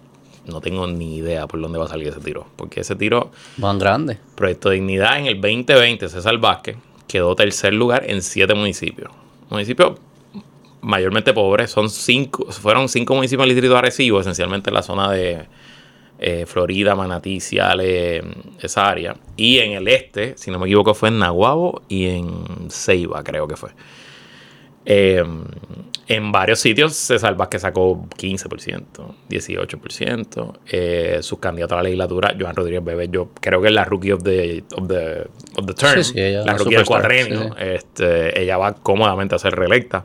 [0.45, 3.32] no tengo ni idea por dónde va a salir ese tiro, porque ese tiro...
[3.58, 4.19] Van grande.
[4.36, 6.77] Proyecto Dignidad en el 2020, César Vázquez,
[7.10, 9.12] quedó tercer lugar en siete municipios.
[9.49, 9.99] Municipios
[10.80, 15.12] mayormente pobres, son cinco, fueron cinco municipios del distrito de Arecibo, esencialmente en la zona
[15.12, 15.45] de
[16.22, 18.24] eh, Florida, Manatí, Ciales,
[18.62, 19.16] esa área.
[19.36, 23.48] Y en el este, si no me equivoco, fue en Nahuabo y en Ceiba, creo
[23.48, 23.72] que fue.
[24.86, 25.24] Eh,
[26.08, 30.60] en varios sitios César que sacó 15%, 18%.
[30.70, 34.12] Eh, sus candidatos a la legislatura, Joan Rodríguez Bebe, yo creo que es la rookie
[34.12, 37.56] of the, of the, of the term, la rookie del cuadrenio.
[37.58, 40.04] Este, ella va cómodamente a ser reelecta.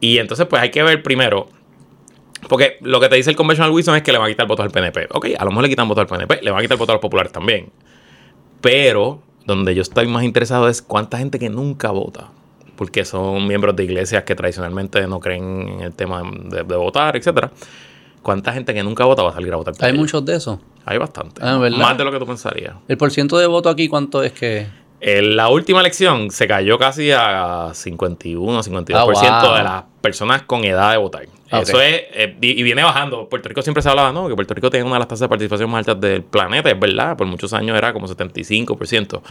[0.00, 1.48] Y entonces, pues hay que ver primero
[2.48, 4.64] porque lo que te dice el conventional wisdom es que le van a quitar votos
[4.64, 5.08] al PNP.
[5.12, 6.94] Ok, a lo mejor le quitan votos al PNP, le van a quitar votos a
[6.94, 7.70] los populares también.
[8.60, 12.28] Pero donde yo estoy más interesado es cuánta gente que nunca vota.
[12.76, 17.50] Porque son miembros de iglesias que tradicionalmente no creen en el tema de, votar, etcétera.
[18.22, 19.74] ¿Cuánta gente que nunca vota va a salir a votar?
[19.80, 20.58] Hay muchos de esos.
[20.84, 21.40] Hay bastante.
[21.42, 22.74] Ah, más de lo que tú pensarías.
[22.86, 24.66] ¿El porciento de voto aquí cuánto es que...?
[25.00, 30.92] En la última elección se cayó casi a 51, 52% de las personas con edad
[30.92, 31.26] de votar.
[31.50, 33.28] Eso es, eh, y, viene bajando.
[33.28, 34.28] Puerto Rico siempre se hablaba, ¿no?
[34.28, 36.78] Que Puerto Rico tiene una de las tasas de participación más altas del planeta, es
[36.78, 37.16] verdad.
[37.16, 39.22] Por muchos años era como 75%.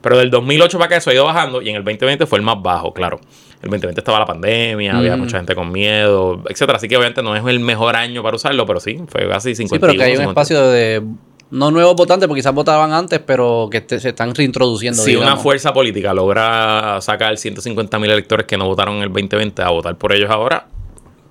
[0.00, 2.44] Pero del 2008 para acá eso ha ido bajando y en el 2020 fue el
[2.44, 3.18] más bajo, claro.
[3.62, 5.20] El 2020 estaba la pandemia, había mm.
[5.20, 6.76] mucha gente con miedo, etcétera.
[6.76, 9.68] Así que obviamente no es el mejor año para usarlo, pero sí, fue casi 51.
[9.68, 11.02] Sí, pero que hay un espacio de
[11.50, 15.02] no nuevos votantes, porque quizás votaban antes, pero que se están reintroduciendo.
[15.02, 19.62] Si una fuerza política logra sacar 150 mil electores que no votaron en el 2020
[19.62, 20.66] a votar por ellos ahora,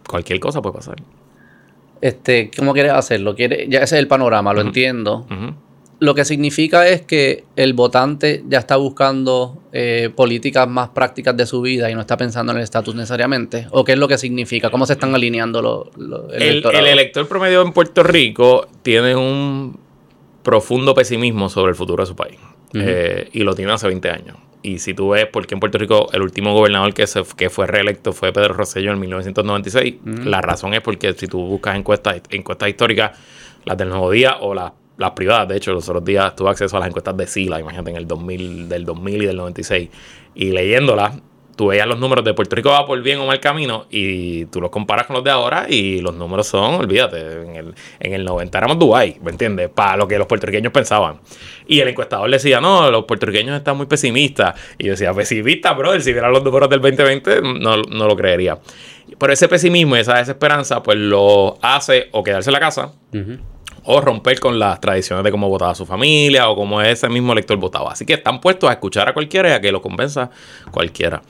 [0.07, 0.95] cualquier cosa puede pasar.
[2.01, 3.35] Este, ¿Cómo quieres hacerlo?
[3.35, 5.25] ¿Quiere, ya ese es el panorama, lo entiendo.
[5.99, 11.45] lo que significa es que el votante ya está buscando eh, políticas más prácticas de
[11.45, 13.67] su vida y no está pensando en el estatus necesariamente.
[13.71, 14.69] ¿O qué es lo que significa?
[14.69, 19.84] ¿Cómo se están alineando los, los el, el elector promedio en Puerto Rico tiene un
[20.45, 22.37] profundo pesimismo sobre el futuro de su país.
[22.73, 24.37] Eh, y lo tiene hace 20 años.
[24.61, 27.49] Y si tú ves por qué en Puerto Rico el último gobernador que, se, que
[27.49, 32.21] fue reelecto fue Pedro Rosselló en 1996, la razón es porque si tú buscas encuestas,
[32.29, 33.17] encuestas históricas,
[33.63, 36.77] las del Nuevo Día o las, las privadas, de hecho, los otros días tuve acceso
[36.77, 39.89] a las encuestas de SILA, imagínate, en el 2000, del 2000 y del 96,
[40.35, 41.17] y leyéndolas,
[41.55, 44.61] tú veías los números de Puerto Rico va por bien o mal camino y tú
[44.61, 48.25] los comparas con los de ahora y los números son, olvídate, en el, en el
[48.25, 49.69] 90 éramos Dubai, ¿me entiendes?
[49.69, 51.19] Para lo que los puertorriqueños pensaban.
[51.67, 54.59] Y el encuestador le decía, no, los puertorriqueños están muy pesimistas.
[54.77, 58.59] Y yo decía, pesimista, brother, si vieran los números del 2020 no, no lo creería.
[59.17, 62.93] Pero ese pesimismo y esa desesperanza pues lo hace o quedarse en la casa
[63.85, 67.57] o romper con las tradiciones de cómo votaba su familia o cómo ese mismo elector
[67.57, 67.91] votaba.
[67.91, 70.29] Así que están puestos a escuchar a cualquiera y a que lo convenza
[70.71, 71.21] cualquiera.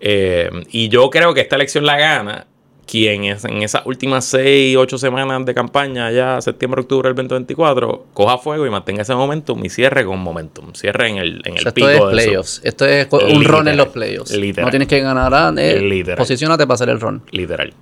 [0.00, 2.46] Eh, y yo creo que esta elección la gana
[2.86, 8.06] quien es en esas últimas 6, 8 semanas de campaña, ya septiembre, octubre del 2024,
[8.12, 10.72] coja fuego y mantenga ese momentum y cierre con momentum.
[10.74, 12.60] Cierre en el, en el pico esto es playoffs.
[12.64, 14.32] Esto es un ron en los playoffs.
[14.32, 15.54] No tienes que ganar.
[15.56, 17.22] Eh, posicionate para hacer el ron.
[17.30, 17.72] Literal.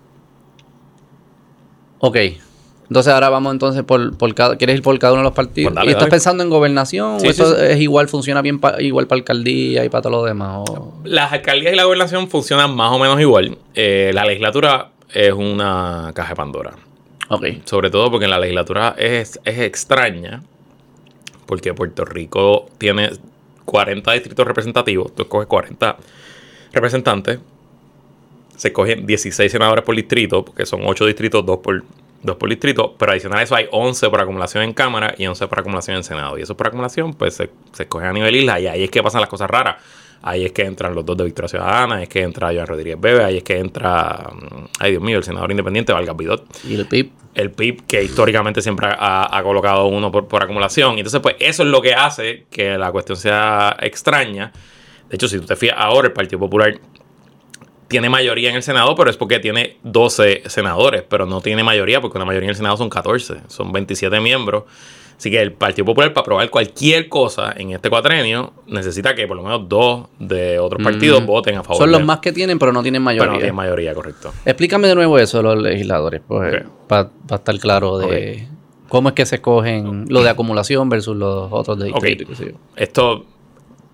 [2.00, 2.16] Ok.
[2.88, 5.74] Entonces ahora vamos entonces por, por cada, ¿quieres ir por cada uno de los partidos?
[5.74, 7.18] Pues ¿Y estás pensando en gobernación?
[7.20, 10.64] ¿O eso es igual, funciona bien igual para alcaldía y para todo lo demás?
[11.04, 13.58] Las alcaldías y la gobernación funcionan más o menos igual.
[13.74, 16.72] Eh, la legislatura es una caja de Pandora.
[17.28, 17.44] Ok.
[17.64, 20.42] Sobre todo porque en la legislatura es, es extraña.
[21.44, 23.10] Porque Puerto Rico tiene
[23.66, 25.14] 40 distritos representativos.
[25.14, 25.96] Tú escoges 40
[26.72, 27.38] representantes.
[28.56, 31.84] Se escogen 16 senadores por distrito, porque son 8 distritos, 2 por
[32.22, 35.46] dos por distrito, pero adicional a eso hay 11 por acumulación en Cámara y 11
[35.48, 36.38] por acumulación en Senado.
[36.38, 39.02] Y eso por acumulación, pues se, se escoge a nivel isla y ahí es que
[39.02, 39.76] pasan las cosas raras.
[40.20, 43.00] Ahí es que entran los dos de Victoria Ciudadana, ahí es que entra Joan Rodríguez
[43.00, 46.44] Bebe, ahí es que entra, mm, ay Dios mío, el senador independiente Valga Vidot.
[46.64, 47.12] Y el PIB.
[47.34, 50.98] El PIB, que históricamente siempre ha, colocado uno por, por acumulación.
[50.98, 54.50] Entonces, pues eso es lo que hace que la cuestión sea extraña.
[55.08, 56.74] De hecho, si tú te fijas ahora, el Partido Popular
[57.88, 62.00] tiene mayoría en el Senado, pero es porque tiene 12 senadores, pero no tiene mayoría
[62.00, 64.64] porque una mayoría en el Senado son 14, son 27 miembros.
[65.16, 69.36] Así que el Partido Popular para aprobar cualquier cosa en este cuatrenio necesita que por
[69.36, 71.78] lo menos dos de otros partidos voten a favor.
[71.78, 73.22] Son los más que tienen, pero no tienen mayoría.
[73.22, 74.32] Pero no tienen mayoría, correcto.
[74.44, 78.46] Explícame de nuevo eso, los legisladores, pues, para estar claro de
[78.88, 82.32] cómo es que se escogen lo de acumulación versus los otros de distrito.
[82.76, 83.24] Esto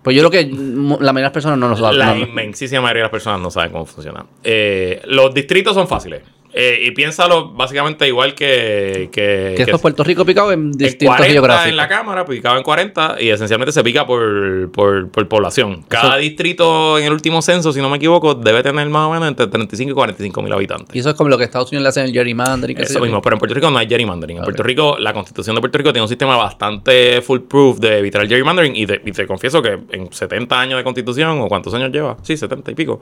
[0.05, 1.97] pues yo creo que la mayoría de las personas no lo saben.
[1.97, 4.23] La inmensísima mayoría de las personas no saben cómo funciona.
[4.43, 6.21] Eh, los distritos son fáciles.
[6.57, 9.09] Eh, y piénsalo básicamente igual que.
[9.11, 12.55] Que, que esto es Puerto Rico picado en distintos en 40 en la Cámara, picado
[12.55, 15.83] en 40, y esencialmente se pica por, por, población.
[15.89, 19.27] Cada distrito en el último censo, si no me equivoco, debe tener más o menos
[19.27, 20.95] entre 35 y 45 mil habitantes.
[20.95, 22.77] Y eso es como lo que Estados Unidos le hacen el gerrymandering.
[22.77, 24.37] Eso mismo, pero en Puerto Rico no hay gerrymandering.
[24.37, 28.21] En Puerto Rico, la constitución de Puerto Rico tiene un sistema bastante foolproof de evitar
[28.21, 31.91] el gerrymandering, y, y te confieso que en 70 años de constitución, o cuántos años
[31.91, 33.01] lleva, sí, 70 y pico,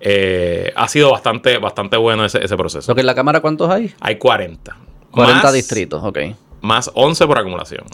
[0.00, 2.85] eh, ha sido bastante, bastante bueno ese, ese proceso.
[2.86, 3.92] ¿Lo que en la Cámara cuántos hay?
[4.00, 4.76] Hay 40.
[5.10, 6.18] 40 distritos, ok.
[6.60, 7.84] Más 11 por acumulación.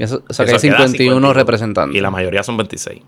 [0.00, 1.96] o sea que hay 51 representantes.
[1.96, 3.00] Y la mayoría son 26.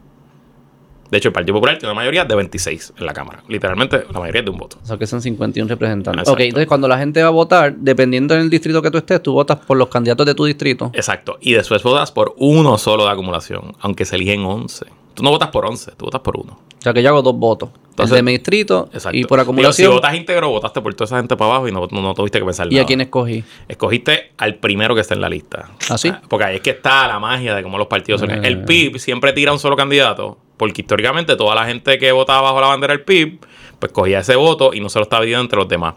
[1.10, 3.42] De hecho, el Partido Popular tiene una mayoría de 26 en la Cámara.
[3.48, 4.78] Literalmente, la mayoría es de un voto.
[4.82, 6.28] O sea que son 51 representantes.
[6.28, 9.32] Ok, entonces cuando la gente va a votar, dependiendo del distrito que tú estés, tú
[9.32, 10.90] votas por los candidatos de tu distrito.
[10.94, 11.38] Exacto.
[11.40, 14.86] Y después votas por uno solo de acumulación, aunque se eligen 11.
[15.16, 16.60] Tú no votas por 11, tú votas por uno.
[16.78, 17.70] O sea que yo hago dos votos.
[17.88, 19.88] Entonces, el de mi distrito y por acumulación.
[19.88, 22.44] si votas íntegro, votaste por toda esa gente para abajo y no, no, tuviste que
[22.44, 23.42] pensar ¿Y a quién escogí?
[23.66, 25.70] Escogiste al primero que está en la lista.
[25.88, 26.12] ¿Ah, sí?
[26.28, 28.30] Porque ahí es que está la magia de cómo los partidos son.
[28.44, 32.60] El PIB siempre tira un solo candidato, porque históricamente toda la gente que votaba bajo
[32.60, 33.40] la bandera del PIB,
[33.78, 35.94] pues cogía ese voto y no se lo estaba dividiendo entre los demás.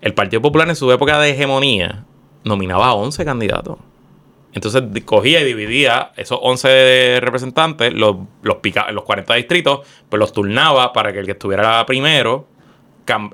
[0.00, 2.04] El Partido Popular en su época de hegemonía
[2.44, 3.78] nominaba a 11 candidatos.
[4.54, 8.58] Entonces cogía y dividía esos 11 representantes, los, los,
[8.92, 12.46] los 40 distritos, pues los turnaba para que el que estuviera primero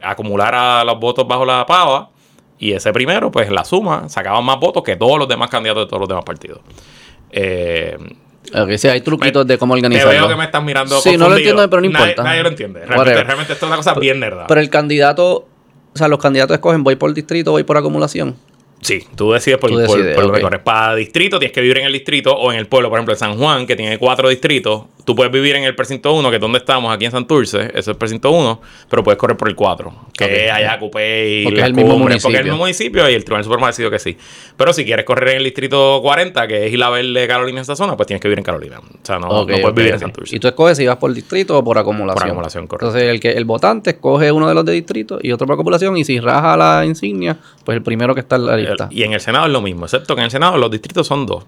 [0.03, 2.11] acumulara los votos bajo la pava
[2.59, 5.89] y ese primero, pues la suma, sacaba más votos que todos los demás candidatos de
[5.89, 6.61] todos los demás partidos.
[7.31, 7.97] Eh,
[8.77, 10.11] sí, hay truquitos de cómo organizarlo.
[10.11, 12.23] Te veo que me estás mirando Sí, no lo entiendo, pero no importa.
[12.23, 12.85] Nadie, lo entiende.
[12.85, 14.47] Realmente, realmente, esto es una cosa bien nerda.
[14.49, 15.47] Pero el candidato,
[15.95, 18.37] o sea, los candidatos escogen, voy por distrito, voy por acumulación.
[18.81, 20.45] Sí, tú decides por, Tú por- decides, por donde ok.
[20.45, 20.61] corres.
[20.63, 23.19] Para distrito tienes que vivir en el distrito o en el pueblo, por ejemplo, en
[23.19, 24.83] San Juan, que tiene cuatro distritos.
[25.05, 27.79] Tú puedes vivir en el precinto 1, que es donde estamos, aquí en Santurce, ese
[27.79, 28.61] es el precinto 1,
[28.91, 30.31] pero puedes correr por el 4, que Ok.
[30.31, 32.53] es allá Cupé y Porque es el mismo Cumbres, Porque es el municipio.
[32.53, 34.19] mismo municipio y el Tribunal Supremo ha decidido que sí.
[34.59, 37.97] Pero si quieres correr en el distrito 40, que es Isla Verde, Carolina, esta zona,
[37.97, 38.81] pues tienes que vivir en Carolina.
[38.81, 39.99] O sea, no, puedes vivir en.
[40.01, 40.37] Santurce.
[40.37, 42.21] Y tú escoges si vas por distrito o por acumulación.
[42.21, 42.89] Por acumulación, correcto.
[42.89, 45.97] Entonces el, que, el votante escoge uno de los de distrito y otro por acumulación
[45.97, 48.68] y si raja la insignia, pues el primero que está en la lista.
[48.91, 51.27] Y en el Senado es lo mismo, excepto que en el Senado los distritos son
[51.27, 51.45] dos.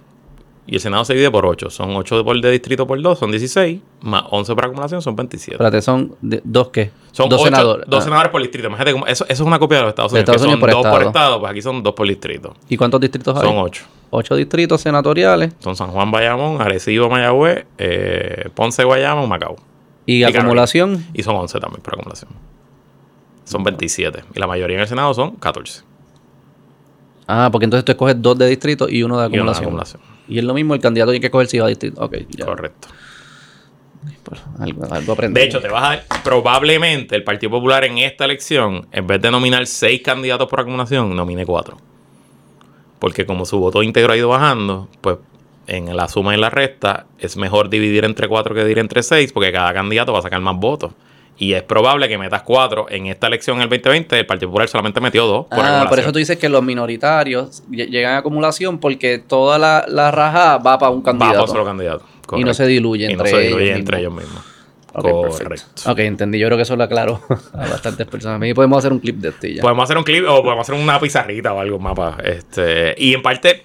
[0.67, 1.69] Y el Senado se divide por 8.
[1.71, 3.81] Son 8 por de distrito por 2, son 16.
[4.03, 5.55] Más 11 por acumulación, son 27.
[5.55, 6.93] Espérate, son de- dos qué?
[7.11, 7.87] Son dos ocho- senadores.
[7.89, 8.05] Dos Ah.
[8.05, 8.69] senadores por distrito.
[8.69, 10.37] Imagínate, cómo- eso, eso es una copia de los Estados De Unidos.
[10.37, 11.25] Estados que Unidos son por dos por estado.
[11.27, 12.55] estado, pues aquí son dos por distrito.
[12.69, 13.43] ¿Y cuántos distritos hay?
[13.43, 13.85] Son 8.
[14.11, 19.57] Ocho distritos senatoriales Son San Juan, Bayamón, Arecibo, Mayagüez, eh, Ponce, Guayama, Macao.
[20.07, 20.41] y, Carolina.
[20.41, 21.07] acumulación.
[21.15, 22.31] Y son 11 también por acumulación.
[23.45, 24.23] Son 27.
[24.35, 25.83] Y la mayoría en el Senado son 14.
[27.33, 30.03] Ah, porque entonces tú escoges dos de distrito y uno de Y una de acumulación.
[30.29, 32.03] Y es lo mismo, el candidato tiene que escoger si va a distrito.
[32.05, 32.45] Ok, ya.
[32.45, 32.89] Correcto.
[34.25, 35.15] Pues, algo.
[35.29, 39.21] De hecho, te vas a dar, probablemente el Partido Popular en esta elección, en vez
[39.21, 41.77] de nominar seis candidatos por acumulación, nomine cuatro.
[42.99, 45.19] Porque como su voto íntegro ha ido bajando, pues
[45.67, 49.33] en la suma y la resta es mejor dividir entre cuatro que dividir entre seis,
[49.33, 50.93] porque cada candidato va a sacar más votos.
[51.41, 52.87] Y es probable que metas cuatro.
[52.91, 55.99] En esta elección, en el 2020, el Partido Popular solamente metió dos por Ah, por
[55.99, 60.59] eso tú dices que los minoritarios lle- llegan a acumulación porque toda la, la raja
[60.59, 61.33] va para un Va candidato.
[61.33, 62.03] para un solo candidido.
[62.37, 64.23] y no se diluye Y no entre se diluye ellos entre mismos.
[64.23, 64.45] ellos mismos.
[64.93, 65.91] Ok, Correcto.
[65.91, 66.39] Ok, entendí.
[66.39, 67.21] Yo creo que eso lo aclaro
[67.55, 68.37] a bastantes personas.
[68.37, 69.63] A mí podemos hacer un clip de y ya.
[69.63, 72.19] Podemos hacer un clip o podemos hacer una pizarrita o algo, un mapa.
[72.25, 73.63] Este, y en parte,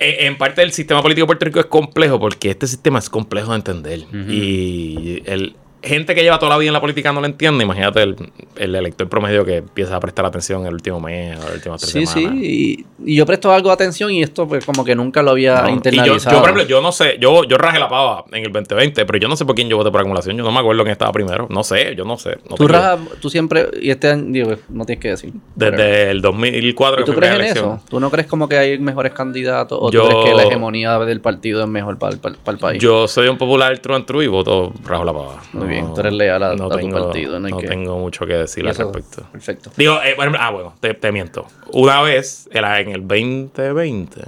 [0.00, 3.50] en parte el sistema político de Puerto Rico es complejo porque este sistema es complejo
[3.52, 4.00] de entender.
[4.28, 5.56] Y el
[5.86, 7.64] gente que lleva toda la vida en la política no lo entiende.
[7.64, 8.16] Imagínate el,
[8.56, 11.92] el elector promedio que empieza a prestar atención el último mes o las últimas tres
[11.92, 12.38] Sí, semanas.
[12.40, 12.86] sí.
[13.06, 15.54] Y, y yo presto algo de atención y esto pues como que nunca lo había
[15.62, 16.36] No, y yo, internalizado.
[16.36, 19.18] yo, por ejemplo, yo no sé, yo, yo rajé la pava en el 2020, pero
[19.18, 20.36] yo no sé por quién yo voté por acumulación.
[20.36, 21.46] Yo no me acuerdo quién estaba primero.
[21.50, 22.38] No sé, yo no sé.
[22.50, 25.32] No tú rajas, tú siempre, y este año, digo, no tienes que decir.
[25.54, 27.64] Desde el 2004 ¿Y que tú crees en elección.
[27.76, 27.82] eso?
[27.88, 29.78] ¿Tú no crees como que hay mejores candidatos?
[29.80, 32.58] ¿O Yo- tú crees que la hegemonía del partido es mejor para el, para el
[32.58, 32.82] país?
[32.82, 35.42] Yo soy un popular true and true y voto rajo la pava.
[35.52, 38.34] Muy bien, tú eres leal a- a tu partido, no hay que- tengo mucho que
[38.34, 39.26] decir al respecto.
[39.32, 39.70] Perfecto.
[39.76, 41.46] Digo, eh, ah, bueno, te, te miento.
[41.72, 44.20] Una vez, era en el 2020,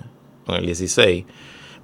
[0.49, 1.25] en el 16,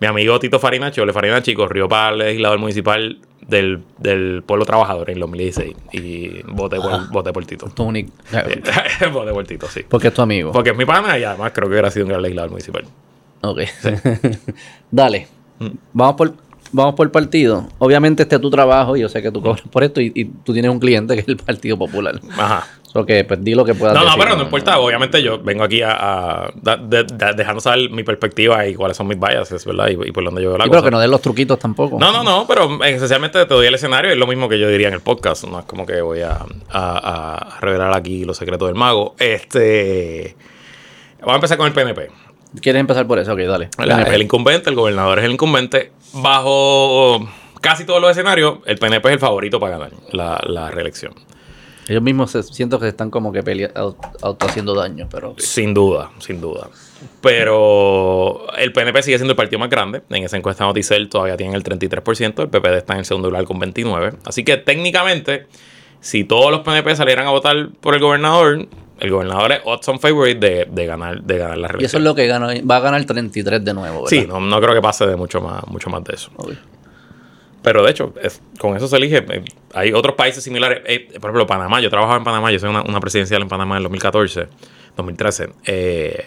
[0.00, 5.11] mi amigo Tito Farinachi, Ole Farinachi, corrió para el legislador municipal del, del Pueblo Trabajador
[5.11, 7.66] en el 2016 y voté por, voté por Tito.
[7.68, 8.12] Tu único-
[9.12, 9.83] voté por Tito, sí.
[9.88, 10.50] Porque es tu amigo.
[10.53, 12.85] Porque es mi pana y además creo que hubiera sido un gran legislador municipal.
[13.42, 13.61] Ok.
[14.90, 15.27] Dale.
[15.59, 15.68] Mm.
[15.92, 16.35] Vamos por,
[16.75, 17.67] vamos por partido.
[17.79, 20.25] Obviamente este es tu trabajo y yo sé que tú cobras por esto y, y
[20.27, 22.21] tú tienes un cliente que es el Partido Popular.
[22.37, 22.67] Ajá.
[22.93, 24.79] So que pues di lo que puedas No, no, pero no importa.
[24.79, 25.93] Obviamente yo vengo aquí a,
[26.45, 29.89] a- da- de- de- dejando saber mi perspectiva y cuáles son mis biases, ¿verdad?
[29.89, 30.81] Y, y por dónde yo veo la Sí, cosa.
[30.81, 31.99] pero que no den los truquitos tampoco.
[31.99, 34.13] No, no, no, pero esencialmente te doy el escenario.
[34.13, 35.45] Es lo mismo que yo diría en el podcast.
[35.45, 36.39] No es como que voy a,
[36.71, 39.17] a- a revelar aquí los secretos del mago.
[39.19, 40.37] Este.
[41.21, 42.11] Vamos a empezar con el PNP.
[42.61, 43.33] ¿Quieres empezar por eso?
[43.33, 43.71] Ok, dale.
[43.79, 45.91] El el incumbente, el gobernador es el incumbente.
[46.14, 47.29] Bajo
[47.61, 51.14] casi todos los escenarios, el PNP es el favorito para ganar la, la reelección.
[51.88, 55.35] Ellos mismos se, siento que están como que pelea, auto, haciendo daño, pero.
[55.38, 56.70] Sin duda, sin duda.
[57.20, 60.03] Pero el PNP sigue siendo el partido más grande.
[60.09, 62.42] En esa encuesta Noticel todavía tienen el 33%.
[62.42, 64.18] El PPD está en el segundo lugar con 29%.
[64.24, 65.46] Así que técnicamente,
[66.00, 68.66] si todos los PNP salieran a votar por el gobernador,
[69.01, 72.03] el gobernador es odds on favorite de, de ganar, de ganar la Y eso reelección.
[72.03, 72.49] es lo que gana.
[72.71, 74.09] Va a ganar 33 de nuevo, ¿verdad?
[74.09, 76.31] Sí, no, no creo que pase de mucho más, mucho más de eso.
[77.63, 79.19] Pero de hecho, es- con eso se elige.
[79.29, 80.83] eh, hay otros países similares.
[80.87, 81.81] eh, por ejemplo, Panamá.
[81.81, 82.53] Yo trabajaba en Panamá.
[82.53, 84.49] Yo soy una, una presidencial en Panamá en el 2014,
[84.97, 85.49] 2013.
[85.65, 86.27] Eh,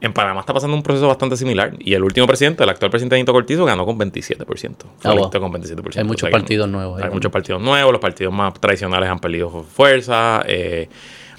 [0.00, 1.72] en Panamá está pasando un proceso bastante similar.
[1.78, 4.86] Y el último presidente, el actual presidente Benito Cortizo, ganó con 27%.
[4.98, 5.30] Fue Ah, wow.
[5.30, 5.98] con 27%.
[5.98, 7.04] Hay muchos partidos nuevos ahí.
[7.06, 7.92] Hay muchos partidos nuevos.
[7.92, 10.42] Los partidos más tradicionales han perdido fuerza.
[10.46, 10.88] eh,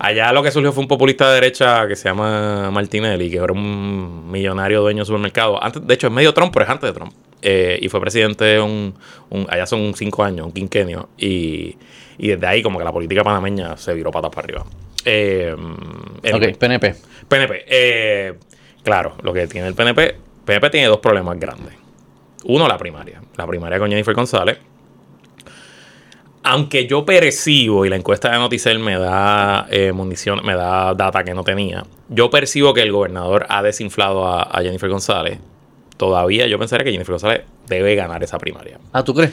[0.02, 3.54] allá lo que surgió fue un populista de derecha que se llama Martinelli, que era
[3.54, 5.64] un millonario dueño de supermercado.
[5.64, 7.14] Antes, de hecho, es medio Trump, pero es antes de Trump.
[7.44, 8.94] Eh, y fue presidente un,
[9.30, 11.10] un- allá son cinco años, un quinquenio.
[11.18, 11.76] Y,
[12.18, 14.66] y desde ahí como que la política panameña se viró patas para arriba.
[15.06, 15.56] Eh,
[16.24, 16.96] anyway, Ok, PNP.
[17.28, 17.66] PNP.
[17.68, 18.34] eh,
[18.84, 21.74] claro, lo que tiene el PNP, PNP tiene dos problemas grandes.
[22.44, 23.22] Uno, la primaria.
[23.38, 24.58] La primaria con Jennifer González.
[26.44, 31.24] Aunque yo percibo, y la encuesta de Noticel me da eh, munición, me da data
[31.24, 35.40] que no tenía, yo percibo que el gobernador ha desinflado a, a Jennifer González.
[35.98, 38.80] Todavía yo pensaría que Jennifer González debe ganar esa primaria.
[38.92, 39.32] Ah, ¿tú crees?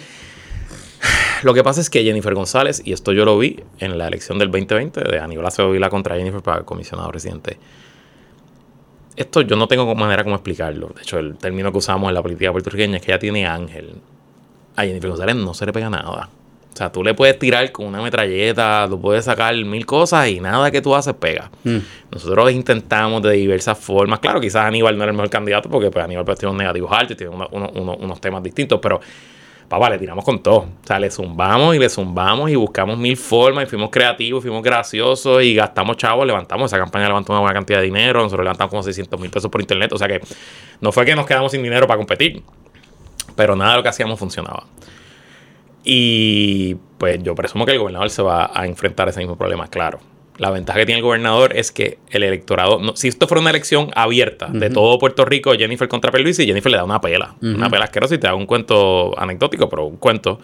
[1.42, 4.38] lo que pasa es que Jennifer González, y esto yo lo vi en la elección
[4.38, 7.59] del 2020 de Aníbal Acevedo Vila contra Jennifer para comisionado presidente.
[9.16, 10.88] Esto yo no tengo manera como explicarlo.
[10.94, 13.94] De hecho, el término que usamos en la política puertorriqueña es que ella tiene ángel.
[14.77, 16.29] A Jennifer González no se le pega nada.
[16.78, 20.38] O sea, tú le puedes tirar con una metralleta, tú puedes sacar mil cosas y
[20.38, 21.50] nada que tú haces pega.
[21.64, 21.78] Mm.
[22.12, 24.20] Nosotros intentamos de diversas formas.
[24.20, 26.92] Claro, quizás Aníbal no era el mejor candidato porque pues, Aníbal pues, tiene unos negativos
[26.92, 29.00] altos y tiene uno- uno- uno- unos temas distintos, pero
[29.68, 30.58] papá, le tiramos con todo.
[30.58, 34.62] O sea, le zumbamos y le zumbamos y buscamos mil formas y fuimos creativos, fuimos
[34.62, 36.70] graciosos y gastamos chavos, levantamos.
[36.72, 38.22] Esa campaña levantó una buena cantidad de dinero.
[38.22, 39.92] Nosotros levantamos como 600 mil pesos por internet.
[39.92, 40.20] O sea que
[40.80, 42.40] no fue que nos quedamos sin dinero para competir,
[43.34, 44.62] pero nada de lo que hacíamos funcionaba.
[45.90, 49.68] Y pues yo presumo que el gobernador se va a enfrentar a ese mismo problema,
[49.68, 50.01] claro.
[50.37, 53.48] La ventaja que tiene el gobernador es que el electorado, no- si esto fuera una
[53.51, 57.70] elección abierta de todo Puerto Rico, Jennifer contra Pierluisi, Jennifer le da una pela, una
[57.70, 60.38] pela asquerosa y te da un cuento anecdótico, pero un cuento.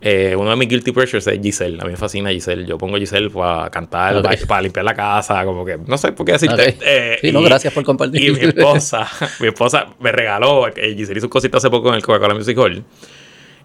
[0.00, 1.78] Eh, uno de mis guilty pleasures es Giselle.
[1.80, 2.64] A mí me fascina Giselle.
[2.66, 4.22] Yo pongo Giselle para cantar, Ok.
[4.24, 6.62] para, para limpiar la casa, como que no sé por qué decirte.
[6.70, 6.76] Ok.
[6.82, 8.22] Eh, Sí, no, gracias por compartir.
[8.22, 9.06] Y mi esposa,
[9.40, 12.56] mi esposa me regaló, eh, Giselle hizo un cosito hace poco en el Coca-Cola Music
[12.58, 12.84] Hall.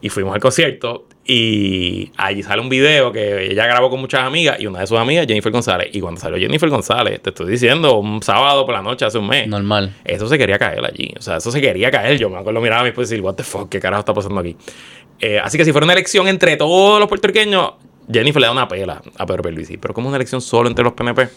[0.02, 4.60] Y fuimos al concierto y allí sale un video que ella grabó con muchas amigas
[4.60, 5.90] y una de sus amigas, Jennifer González.
[5.94, 9.28] Y cuando salió Jennifer González, te estoy diciendo, un sábado por la noche hace un
[9.28, 9.96] mes, Normal.
[10.04, 11.14] eso se quería caer allí.
[11.18, 12.18] O sea, eso se quería caer.
[12.18, 14.14] Yo me acuerdo mirar a mi esposa y decir, what the fuck, ¿qué carajo está
[14.14, 14.58] pasando aquí?
[15.20, 17.74] Eh, así que si fuera una elección entre todos los puertorriqueños,
[18.12, 19.78] Jennifer le da una pela a Pedro Pierluisi.
[19.78, 21.30] Pero como una elección solo entre los PNP.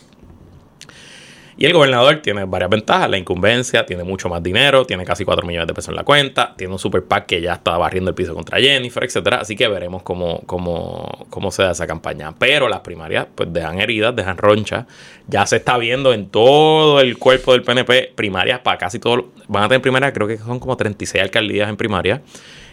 [1.57, 3.09] Y el gobernador tiene varias ventajas.
[3.09, 6.55] La incumbencia, tiene mucho más dinero, tiene casi 4 millones de pesos en la cuenta,
[6.57, 9.39] tiene un super PAC que ya está barriendo el piso contra Jennifer, etcétera.
[9.39, 12.35] Así que veremos cómo, cómo, cómo se da esa campaña.
[12.39, 14.87] Pero las primarias, pues dejan heridas, dejan ronchas.
[15.29, 19.27] Ya se está viendo en todo el cuerpo del PNP primarias para casi todos.
[19.47, 22.23] Van a tener primarias, creo que son como 36 alcaldías en primaria.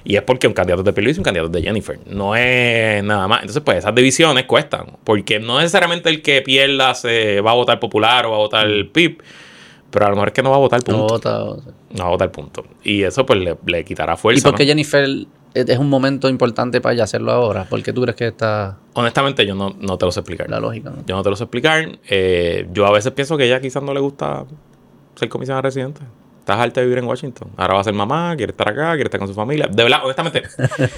[0.04, 2.00] Y es porque un candidato es de Pierluisi y un candidato es de Jennifer.
[2.08, 3.42] No es nada más.
[3.42, 4.98] Entonces, pues esas divisiones cuestan.
[5.04, 8.66] Porque no necesariamente el que pierda se va a votar popular o va a votar
[8.68, 9.22] el PIB.
[9.92, 11.14] Pero a lo mejor es que no va a votar No punto.
[11.14, 11.72] vota, o sea.
[11.92, 12.64] No va a votar punto.
[12.84, 14.40] Y eso pues le, le quitará fuerza.
[14.40, 14.70] ¿Y por qué ¿no?
[14.70, 17.66] Jennifer es es un momento importante para ella hacerlo ahora?
[17.66, 20.50] ¿Por qué tú crees que está Honestamente, yo no, no te lo sé explicar.
[20.50, 20.92] la lógica?
[20.92, 21.04] ¿no?
[21.06, 22.00] Yo no te lo sé explicar.
[22.10, 24.46] Eh, yo a veces pienso que ella quizás no le gusta
[25.16, 26.00] ser comisionada residente.
[26.42, 27.50] Estás harta de vivir en Washington.
[27.56, 29.68] Ahora va a ser mamá, quiere estar acá, quiere estar con su familia.
[29.72, 30.44] De verdad, honestamente,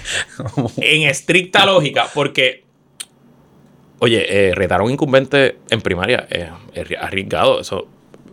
[0.77, 2.63] en estricta lógica, porque,
[3.99, 7.60] oye, eh, retar a un incumbente en primaria es arri- arriesgado.
[7.60, 7.88] Eso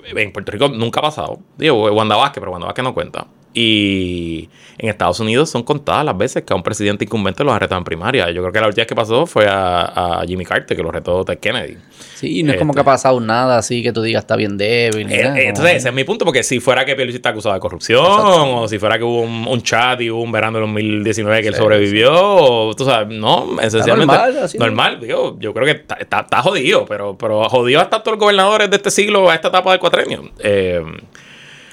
[0.04, 1.40] en Puerto Rico nunca ha pasado.
[1.58, 3.26] Digo, Wanda Vázquez, pero Wanda Vázquez no cuenta.
[3.52, 7.58] Y en Estados Unidos son contadas las veces que a un presidente incumbente los ha
[7.58, 8.30] retado en primaria.
[8.30, 10.90] Yo creo que la última vez que pasó fue a, a Jimmy Carter, que lo
[10.90, 11.76] retó Ted Kennedy.
[12.14, 12.76] Sí, no es como Este.
[12.78, 15.10] que ha pasado nada así que tú digas está bien débil.
[15.12, 17.60] Eh, nada, entonces, ese es mi punto, porque si fuera que Pierluisi está acusado de
[17.60, 18.56] corrupción, Exacto.
[18.60, 21.48] o si fuera que hubo un, un chat y hubo un verano de 2019 que
[21.48, 24.14] él Sí, sobrevivió, o tú sabes, no, esencialmente.
[24.14, 24.66] normal, así, ¿no?
[24.66, 28.20] normal, digo, yo creo que está, está, está jodido, pero, pero jodido hasta todos los
[28.20, 30.30] gobernadores de este siglo a esta etapa del cuatrenio.
[30.38, 30.80] Eh,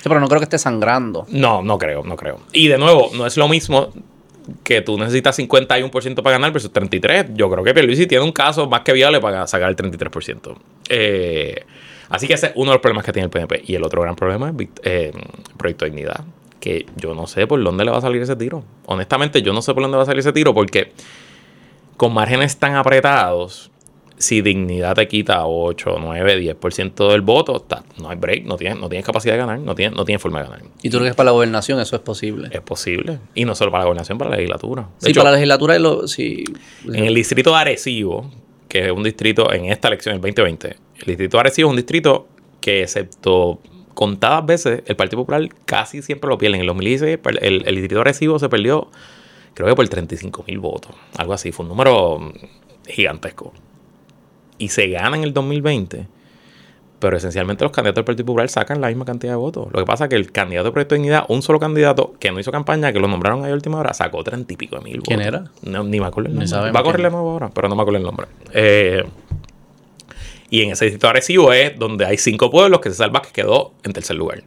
[0.07, 1.25] Pero no creo que esté sangrando.
[1.29, 2.39] no, no creo, no creo.
[2.53, 3.91] Y de nuevo, no es lo mismo
[4.63, 7.33] que tú necesitas 51% para ganar versus 33%.
[7.33, 10.55] Yo creo que Pierluisi tiene un caso más que viable para sacar el 33%.
[10.89, 11.63] Eh,
[12.09, 13.63] así que ese es uno de los problemas que tiene el PNP.
[13.65, 15.11] Y el otro gran problema es eh,
[15.57, 16.23] Proyecto de Dignidad.
[16.59, 18.63] Que yo no sé por dónde le va a salir ese tiro.
[18.85, 20.91] Honestamente, yo no sé por dónde va a salir ese tiro porque
[21.97, 23.71] con márgenes tan apretados,
[24.17, 28.79] si Dignidad te quita 8, 9, 10% del voto, ta- no hay break, no tienes,
[28.79, 30.61] no tienes capacidad de ganar, no tienes, no tienes forma de ganar.
[30.81, 32.49] ¿Y tú crees que para la gobernación eso es posible?
[32.51, 33.19] Es posible.
[33.35, 34.81] Y no solo para la gobernación, para la legislatura.
[34.83, 36.43] De sí, hecho, para la legislatura lo, sí.
[36.85, 38.31] en el distrito de Arecibo,
[38.67, 41.77] que es un distrito en esta elección, el 2020, el distrito de Arecibo es un
[41.77, 42.27] distrito
[42.59, 43.59] que, excepto
[43.93, 46.55] contadas veces, el Partido Popular casi siempre lo pierde.
[46.57, 48.89] En el 2016, per- el, el distrito de Arecibo se perdió,
[49.53, 50.91] creo que por 35 mil votos.
[51.17, 51.51] Algo así.
[51.51, 52.31] Fue un número
[52.87, 53.53] gigantesco.
[54.57, 56.07] Y se gana en el 2020.
[56.99, 59.67] Pero esencialmente los candidatos del Partido Popular sacan la misma cantidad de votos.
[59.71, 62.31] Lo que pasa es que el candidato de Proyecto de Dignidad, un solo candidato que
[62.31, 64.81] no hizo campaña, que lo nombraron ahí a última hora, sacó treinta y pico de
[64.83, 65.07] mil votos.
[65.07, 65.45] ¿Quién era?
[65.61, 66.71] No, ni me acuerdo el nombre.
[66.71, 68.27] Va a correr de nuevo ahora, pero no me acuerdo el nombre.
[68.51, 69.03] Eh,
[70.49, 73.93] y en ese distrito Arecibo es donde hay cinco pueblos que César Vázquez quedó en
[73.93, 74.43] tercer lugar.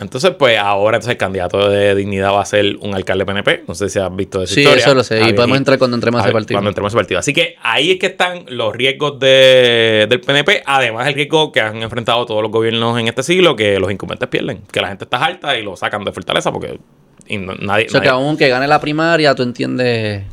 [0.00, 3.62] Entonces, pues ahora entonces el candidato de dignidad va a ser un alcalde PNP.
[3.68, 4.82] No sé si has visto esa Sí, historia.
[4.82, 5.20] eso lo sé.
[5.28, 6.56] Y podemos entrar cuando entremos a ese a partido.
[6.56, 7.20] Cuando entremos a ese partido.
[7.20, 11.60] Así que ahí es que están los riesgos de- del PNP, además del riesgo que
[11.60, 15.04] han enfrentado todos los gobiernos en este siglo, que los incumbentes pierden, que la gente
[15.04, 16.80] está alta y lo sacan de fortaleza porque
[17.28, 17.86] y no- nadie...
[17.86, 20.24] O sea, que nadie- aunque gane la primaria, tú entiendes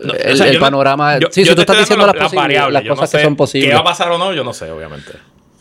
[0.00, 1.18] no, el, o sea, el yo no- panorama.
[1.20, 3.68] yo- sí, yo si tú estás diciendo las, las no cosas que son posibles.
[3.70, 4.32] ¿Qué va a pasar o no?
[4.32, 5.12] Yo no sé, obviamente.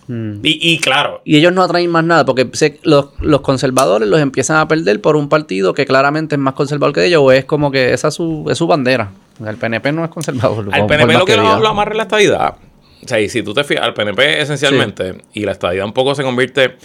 [0.08, 0.40] Mm.
[0.44, 2.50] Y, y claro, Y ellos no atraen más nada, porque
[2.84, 6.94] los, los conservadores los empiezan a perder por un partido que claramente es más conservador
[6.94, 9.12] que ellos, o es como que esa es su, es su bandera.
[9.46, 10.68] El PNP no es conservador.
[10.72, 12.56] Al PNP lo que, lo, lo, amarra es la estadidad.
[13.04, 16.16] O sea, y si tú te fijas, al PNP esencialmente, y la estadidad un poco
[16.16, 16.78] se convierte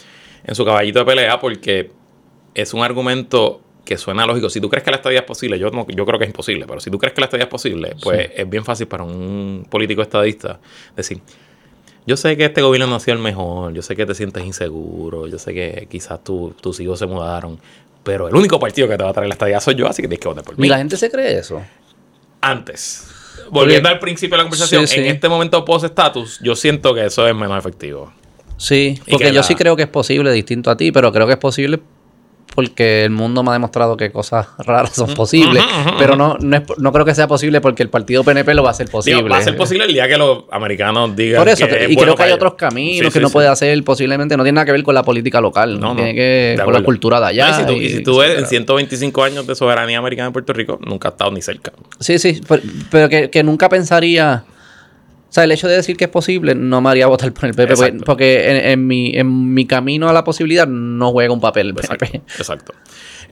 [0.45, 1.91] en su caballito de pelea porque
[2.55, 4.51] es un argumento que suena lógico.
[4.51, 6.67] Si tú crees que la estadía es posible, yo, no, yo creo que es imposible,
[6.67, 9.67] pero si tú crees que la estadía es posible, pues es bien fácil para un
[9.71, 10.61] político estadista
[10.95, 11.23] decir,
[12.09, 14.43] yo sé que este gobierno no ha sido el mejor, yo sé que te sientes
[14.43, 17.59] inseguro, yo sé que quizás tus hijos se mudaron,
[18.03, 20.09] pero el único partido que te va a traer la estadía soy yo, así que
[20.09, 20.67] tienes que votar por mí.
[20.67, 21.61] ¿Y la gente se cree eso?
[22.41, 23.09] Antes.
[23.51, 27.35] Volviendo al principio de la conversación, en este momento post-status, yo siento que eso es
[27.35, 28.11] menos efectivo.
[28.57, 31.39] Sí, porque yo sí creo que es posible, distinto a ti, pero creo que es
[31.39, 31.79] posible
[32.55, 35.63] porque el mundo me ha demostrado que cosas raras son posibles,
[35.99, 38.89] pero no, no, creo que sea posible porque el partido PNP lo va a hacer
[38.91, 39.29] posible.
[39.29, 42.23] va a ser posible el día que los americanos digan Por eso, y creo que
[42.23, 45.03] hay otros caminos que no puede hacer posiblemente, no tiene nada que ver con la
[45.03, 47.51] política local, no, tiene que ver con la cultura de allá.
[47.71, 51.11] y si tú, ves en 125 años de soberanía americana en Puerto Rico, nunca ha
[51.13, 51.73] estado ni cerca.
[52.01, 52.41] Sí, sí,
[52.91, 54.45] pero, que, que nunca pensaría
[55.39, 58.01] sea, el hecho de decir que es posible no me haría votar por el PP,
[58.05, 62.23] porque, en, mi, en mi camino a la posibilidad no juega un papel el PNP.
[62.39, 62.75] Exacto.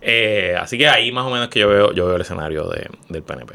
[0.00, 2.68] Eh, así que ahí más o menos que yo veo, yo veo el escenario
[3.08, 3.54] del PNP.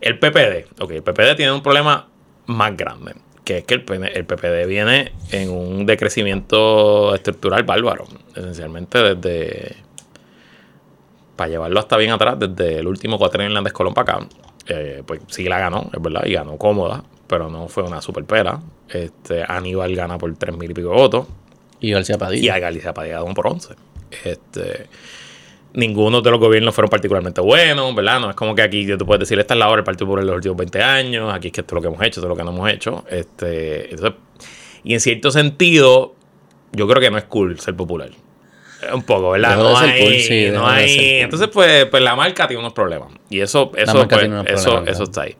[0.00, 2.08] El PPD, ok, el PPD tiene un problema
[2.46, 3.14] más grande,
[3.44, 9.76] que es que el, el PPD viene en un decrecimiento estructural bárbaro, esencialmente desde,
[11.36, 14.28] para llevarlo hasta bien atrás, desde el último cuatro en Landes Colón para acá,
[14.68, 18.24] eh, pues sí la ganó, es verdad, y ganó cómoda, pero no fue una super
[18.24, 18.60] pera.
[18.88, 21.28] Este, Aníbal gana por tres mil y pico votos.
[21.78, 22.44] Y García Padilla.
[22.44, 23.74] Y a García Padilla ganó por 11.
[24.24, 24.88] Este,
[25.74, 28.18] ninguno de los gobiernos fueron particularmente buenos, ¿verdad?
[28.18, 30.24] No es como que aquí tú puedes decir, esta es la hora del Partido Popular
[30.24, 32.28] los últimos 20 años, aquí es que esto es lo que hemos hecho, esto es
[32.28, 33.04] lo que no hemos hecho.
[33.08, 33.94] Este,
[34.82, 36.16] y en cierto sentido,
[36.72, 38.10] yo creo que no es cool ser popular.
[38.92, 39.56] Un poco, ¿verdad?
[39.56, 41.20] No hay, no hay.
[41.20, 43.12] Entonces, pues, pues la marca tiene unos problemas.
[43.28, 45.36] Y eso, eso, pues, eso, eso está ahí.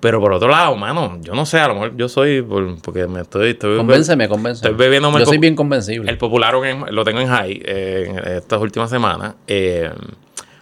[0.00, 2.42] Pero por otro lado, mano, yo no sé, a lo mejor yo soy,
[2.82, 3.50] porque me estoy...
[3.50, 4.70] estoy convénceme, convénceme.
[4.70, 6.10] Estoy bebiendo Yo soy bien convencible.
[6.10, 9.34] El popular lo tengo en high eh, en estas últimas semanas.
[9.48, 9.90] Eh,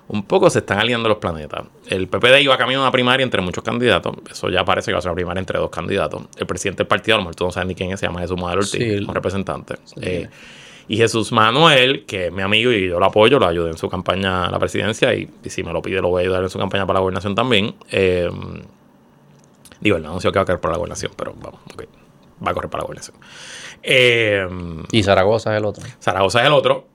[0.09, 1.65] un poco se están aliando los planetas.
[1.89, 4.15] El PPD iba camino a una primaria entre muchos candidatos.
[4.31, 6.23] Eso ya parece que va a ser una primaria entre dos candidatos.
[6.37, 8.21] El presidente del partido, a lo mejor tú no sabes ni quién es, se llama
[8.21, 9.75] Jesús Manuel Ortiz, un representante.
[10.01, 10.29] Eh,
[10.89, 13.89] y Jesús Manuel, que es mi amigo y yo lo apoyo, lo ayudé en su
[13.89, 16.59] campaña a la presidencia y, si me lo pide lo voy a ayudar en su
[16.59, 17.75] campaña para la gobernación también.
[17.91, 18.31] Eh,
[19.87, 21.85] Digo, el anuncio que va a correr para la gobernación, pero vamos, ok.
[22.45, 23.17] Va a correr para la gobernación.
[23.85, 24.49] Eh,
[24.91, 25.85] y Zaragoza es el otro.
[26.01, 26.89] Zaragoza es el otro.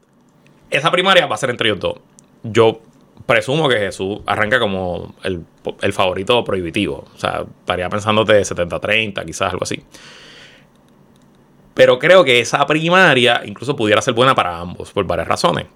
[0.69, 1.95] Esa primaria va a ser entre ellos dos.
[2.43, 2.81] Yo
[3.25, 5.45] presumo que Jesús arranca como el,
[5.93, 7.05] favorito prohibitivo.
[7.15, 9.81] O sea, estaría pensándote 70-30, quizás algo así.
[11.73, 15.67] Pero creo que esa primaria incluso pudiera ser buena para ambos, por varias razones.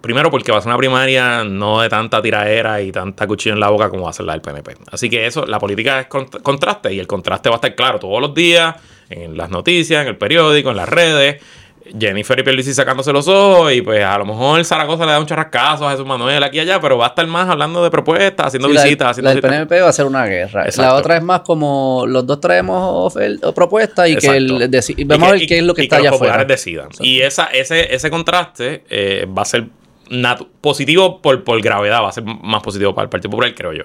[0.00, 3.60] Primero porque va a ser una primaria no de tanta tiradera y tanta cuchillo en
[3.60, 4.76] la boca como va a ser la del PNP.
[4.90, 8.20] Así que eso, la política es contraste y el contraste va a estar claro todos
[8.20, 8.76] los días,
[9.10, 11.42] en las noticias, en el periódico, en las redes.
[11.98, 15.26] Jennifer y Pierluisi sacándose los ojos y pues a lo mejor Zaragoza le da un
[15.26, 18.48] charrascazo a Jesús Manuel aquí y allá, pero va a estar más hablando de propuestas,
[18.48, 19.30] haciendo visitas, haciendo...
[19.30, 20.66] La del PNP va a ser una guerra.
[20.76, 23.14] La otra es más como los dos traemos
[23.54, 24.70] propuestas y que el,
[25.06, 26.44] vamos a ver qué es lo que está allá afuera.
[26.44, 26.88] decidan.
[27.00, 29.66] Y esa, ese, ese contraste eh, va a ser
[30.60, 33.84] positivo por, por gravedad, va a ser más positivo para el Partido Popular, creo yo.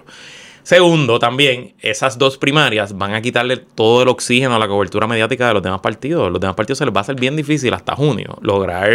[0.66, 5.48] Segundo, también, esas dos primarias van a quitarle todo el oxígeno a la cobertura mediática
[5.48, 6.32] de los demás partidos.
[6.32, 8.90] Los demás partidos se les va a hacer bien difícil hasta junio lograr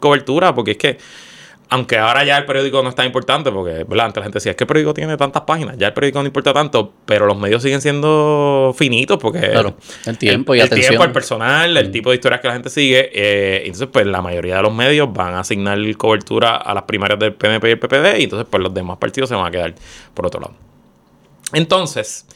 [0.00, 0.98] cobertura, porque es que
[1.70, 4.06] aunque ahora ya el periódico no es tan importante, porque ¿verdad?
[4.06, 6.26] antes la gente decía, es que el periódico tiene tantas páginas, ya el periódico no
[6.26, 11.12] importa tanto, pero los medios siguen siendo finitos porque el tiempo y el, tiempo, el
[11.12, 11.92] personal, el mm.
[11.92, 15.12] tipo de historias que la gente sigue, eh, entonces pues la mayoría de los medios
[15.12, 18.62] van a asignar cobertura a las primarias del PNP y el PPD, y entonces pues
[18.62, 19.74] los demás partidos se van a quedar
[20.12, 20.54] por otro lado.
[21.52, 22.26] Entonces,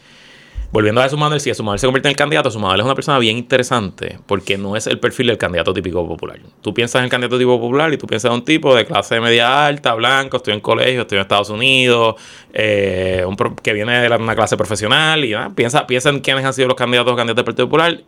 [0.71, 3.39] Volviendo a Manuel, si Manuel se convierte en el candidato, Manuel es una persona bien
[3.39, 6.39] interesante porque no es el perfil del candidato típico popular.
[6.61, 9.19] Tú piensas en el candidato típico popular y tú piensas en un tipo de clase
[9.19, 12.17] media alta, blanco, estoy en colegio, estoy en Estados Unidos,
[12.53, 13.25] eh,
[13.63, 17.15] que viene de una clase profesional y piensa, piensa en quiénes han sido los candidatos
[17.15, 18.03] o candidatos del Partido Popular.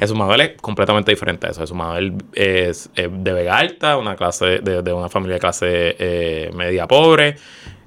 [0.00, 1.60] Jesús es completamente diferente a eso.
[1.60, 6.86] Jesús Manuel es, de Vega Alta, una clase de, una familia de clase eh, media
[6.86, 7.36] pobre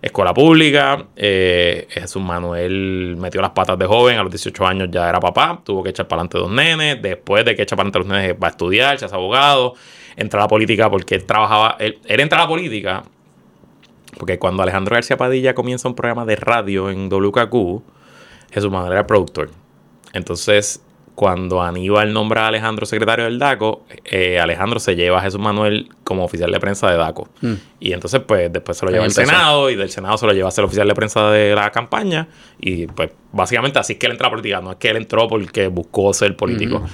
[0.01, 1.05] escuela pública.
[1.15, 5.61] Eh, Jesús Manuel metió las patas de joven, a los 18 años ya era papá,
[5.63, 7.01] tuvo que echar para adelante dos nenes.
[7.01, 9.73] Después de que echar para adelante dos nenes, va a estudiar, ya es abogado,
[10.15, 11.75] entra a la política porque él trabajaba.
[11.79, 13.03] Él, entra a la política
[14.17, 17.81] porque cuando Alejandro García Padilla comienza un programa de radio en WKQ,
[18.51, 19.51] Jesús Manuel era productor.
[20.13, 20.83] Entonces,
[21.19, 25.89] cuando Aníbal nombra a Alejandro secretario del DACO, eh, Alejandro se lleva a Jesús Manuel
[26.05, 27.27] como oficial de prensa de DACO.
[27.41, 27.53] Mm.
[27.81, 29.11] Y entonces, pues, después se lo lleva al.
[29.11, 32.29] Senado y del Senado se lo lleva a ser oficial de prensa de la campaña.
[32.57, 34.61] Y, pues, básicamente así es que él entra a la política.
[34.61, 36.85] No es que él entró porque buscó ser político.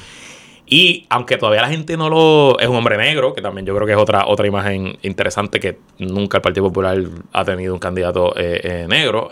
[0.65, 2.57] Y aunque todavía la gente no lo...
[2.59, 5.77] Es un hombre negro, que también yo creo que es otra, otra imagen interesante que
[5.99, 6.97] nunca el Partido Popular
[7.31, 9.29] ha tenido un candidato eh, eh, negro.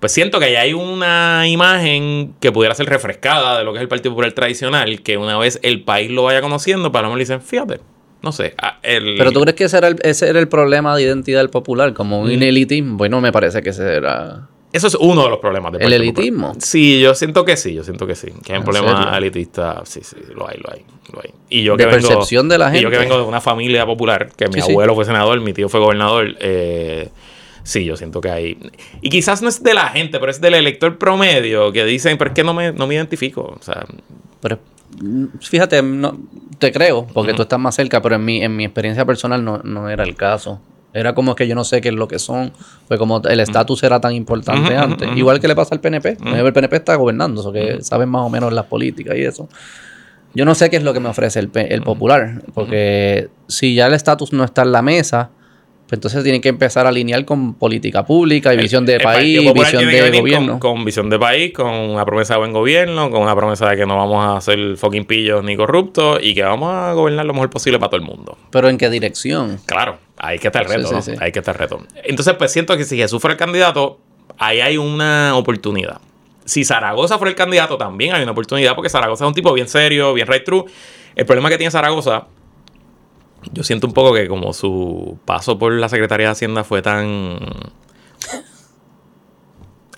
[0.00, 3.82] Pues siento que ahí hay una imagen que pudiera ser refrescada de lo que es
[3.82, 7.40] el Partido Popular tradicional, que una vez el país lo vaya conociendo, para le dicen,
[7.42, 7.80] fíjate,
[8.22, 8.54] no sé.
[8.58, 11.40] ah, el- Pero tú crees que ese era, el, ese era el problema de identidad
[11.40, 12.42] del popular, como un Mm.
[12.42, 12.96] elitismo.
[12.96, 14.48] Bueno, me parece que ese era.
[14.72, 16.02] Eso es uno de los problemas del ¿El Popular.
[16.02, 16.52] elitismo?
[16.60, 18.28] Sí, yo siento que sí, yo siento que sí.
[18.44, 19.18] Que hay un ¿En problema serio?
[19.18, 21.30] elitista, sí, sí, lo hay, lo hay, lo hay.
[21.48, 23.10] Y yo De que vengo, percepción de la Y yo que gente.
[23.10, 24.70] vengo de una familia popular, que mi Sí, sí.
[24.70, 27.08] abuelo fue senador, mi tío fue gobernador, eh,
[27.62, 28.58] sí, yo siento que hay...
[29.00, 32.30] Y quizás no es de la gente, pero es del elector promedio que dicen, pero
[32.30, 33.56] es que no me, no me identifico.
[33.58, 33.86] O sea,
[34.40, 34.58] Pero
[35.00, 36.18] mm, fíjate, no,
[36.58, 39.58] te creo, porque tú estás más cerca, pero en mi, en mi experiencia personal no,
[39.58, 40.60] no era el caso.
[40.92, 42.52] Era como que yo no sé qué es lo que son.
[42.88, 45.08] Pues como el estatus era tan importante antes.
[45.16, 46.16] Igual que le pasa al PNP.
[46.24, 49.48] El PNP está gobernando, eso que saben más o menos las políticas y eso.
[50.34, 52.42] Yo no sé qué es lo que me ofrece el, el popular.
[52.54, 55.30] Porque si ya el estatus no está en la mesa,
[55.90, 59.52] pues entonces tienen que empezar a alinear con política pública y visión de el país,
[59.52, 60.60] visión de gobierno.
[60.60, 63.76] Con, con visión de país, con una promesa de buen gobierno, con una promesa de
[63.76, 67.32] que no vamos a ser fucking pillos ni corruptos y que vamos a gobernar lo
[67.32, 68.38] mejor posible para todo el mundo.
[68.52, 69.58] Pero ¿en qué dirección?
[69.66, 71.02] Claro, ahí que está el reto, sí, ¿no?
[71.02, 71.12] sí.
[71.18, 71.82] Ahí que está el reto.
[72.04, 73.98] Entonces, pues siento que si Jesús fuera el candidato,
[74.38, 76.00] ahí hay una oportunidad.
[76.44, 79.66] Si Zaragoza fuera el candidato, también hay una oportunidad, porque Zaragoza es un tipo bien
[79.66, 80.66] serio, bien right true.
[81.16, 82.28] El problema que tiene Zaragoza,
[83.52, 87.38] yo siento un poco que como su paso por la Secretaría de Hacienda fue tan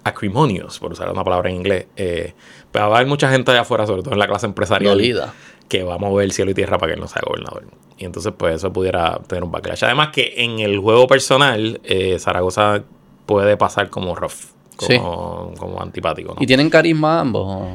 [0.05, 2.35] acrimonious, por usar una palabra en inglés, eh,
[2.71, 5.33] pues va a haber mucha gente allá afuera, sobre todo en la clase empresarial, Dolida.
[5.69, 7.65] que va a mover cielo y tierra para que él no sea gobernador.
[7.99, 9.85] Y entonces, pues eso pudiera tener un backlash.
[9.85, 12.83] Además, que en el juego personal, eh, Zaragoza
[13.27, 14.33] puede pasar como rough,
[14.79, 14.99] Sí.
[14.99, 16.35] como, como antipático.
[16.35, 16.43] ¿no?
[16.43, 17.69] ¿Y tienen carisma ambos?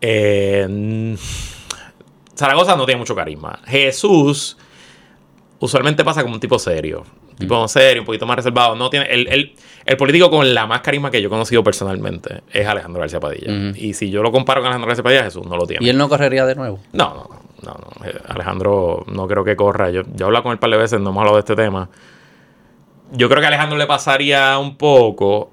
[0.00, 1.16] Eh,
[2.34, 3.58] Zaragoza no tiene mucho carisma.
[3.66, 4.56] Jesús
[5.60, 7.04] usualmente pasa como un tipo serio.
[7.32, 7.68] Un tipo Mm.
[7.68, 8.74] serio, un poquito más reservado.
[8.76, 9.54] No tiene, el, el-
[9.86, 13.72] el político con la más carisma que yo he conocido personalmente es Alejandro García Padilla.
[13.76, 15.84] Y si yo lo comparo con Alejandro García Padilla, Jesús no lo tiene.
[15.84, 16.78] ¿Y él no correría de nuevo?
[16.92, 17.28] No, no,
[17.62, 18.06] no, no.
[18.06, 19.90] Eh, Alejandro no creo que corra.
[19.90, 21.56] Yo, yo he hablado con él un par de veces, no hemos hablado de este
[21.56, 21.88] tema.
[23.12, 25.50] Yo creo que a Alejandro le pasaría un poco.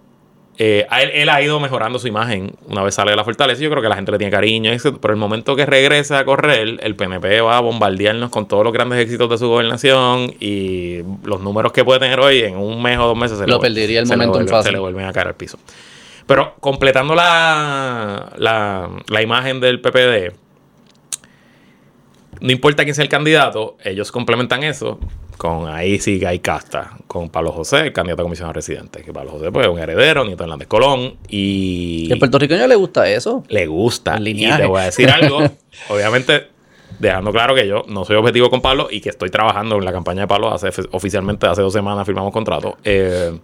[0.58, 3.62] Eh, él, él ha ido mejorando su imagen una vez sale de la fortaleza.
[3.62, 4.72] Yo creo que la gente le tiene cariño.
[4.72, 4.95] etc.
[5.01, 8.72] Pero el momento que regrese a correr, el PNP va a bombardearnos con todos los
[8.72, 12.97] grandes éxitos de su gobernación y los números que puede tener hoy en un mes
[12.99, 14.68] o dos meses se Lo le, perdería el se momentum vuelve- fácil.
[14.70, 15.58] Se le vuelven a caer al piso.
[16.26, 20.34] Pero completando la, la, la imagen del PPD,
[22.41, 24.99] no importa quién sea el candidato, ellos complementan eso
[25.38, 29.31] con ahí sí hay casta, con Pablo José, el candidato a comisionado residente, que Pablo
[29.31, 33.09] José pues, es un heredero, nieto de Hernández Colón, y ¿Y al puertorriqueño le gusta
[33.09, 33.43] eso?
[33.47, 34.15] le gusta.
[34.15, 35.39] El Y te voy a decir algo,
[35.89, 36.55] obviamente
[36.99, 39.91] dejando claro que yo no soy objetivo con Pablo y que estoy trabajando en la
[39.91, 42.77] campaña de Pablo hace, oficialmente hace dos semanas firmamos contrato.
[42.83, 43.38] Eh,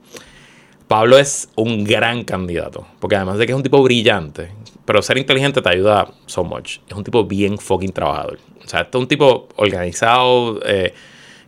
[0.87, 4.51] Pablo es un gran candidato, porque además de que es un tipo brillante,
[4.85, 6.79] pero ser inteligente te ayuda so much.
[6.87, 8.39] Es un tipo bien fucking trabajador.
[8.63, 10.93] O sea, este es un tipo organizado, eh,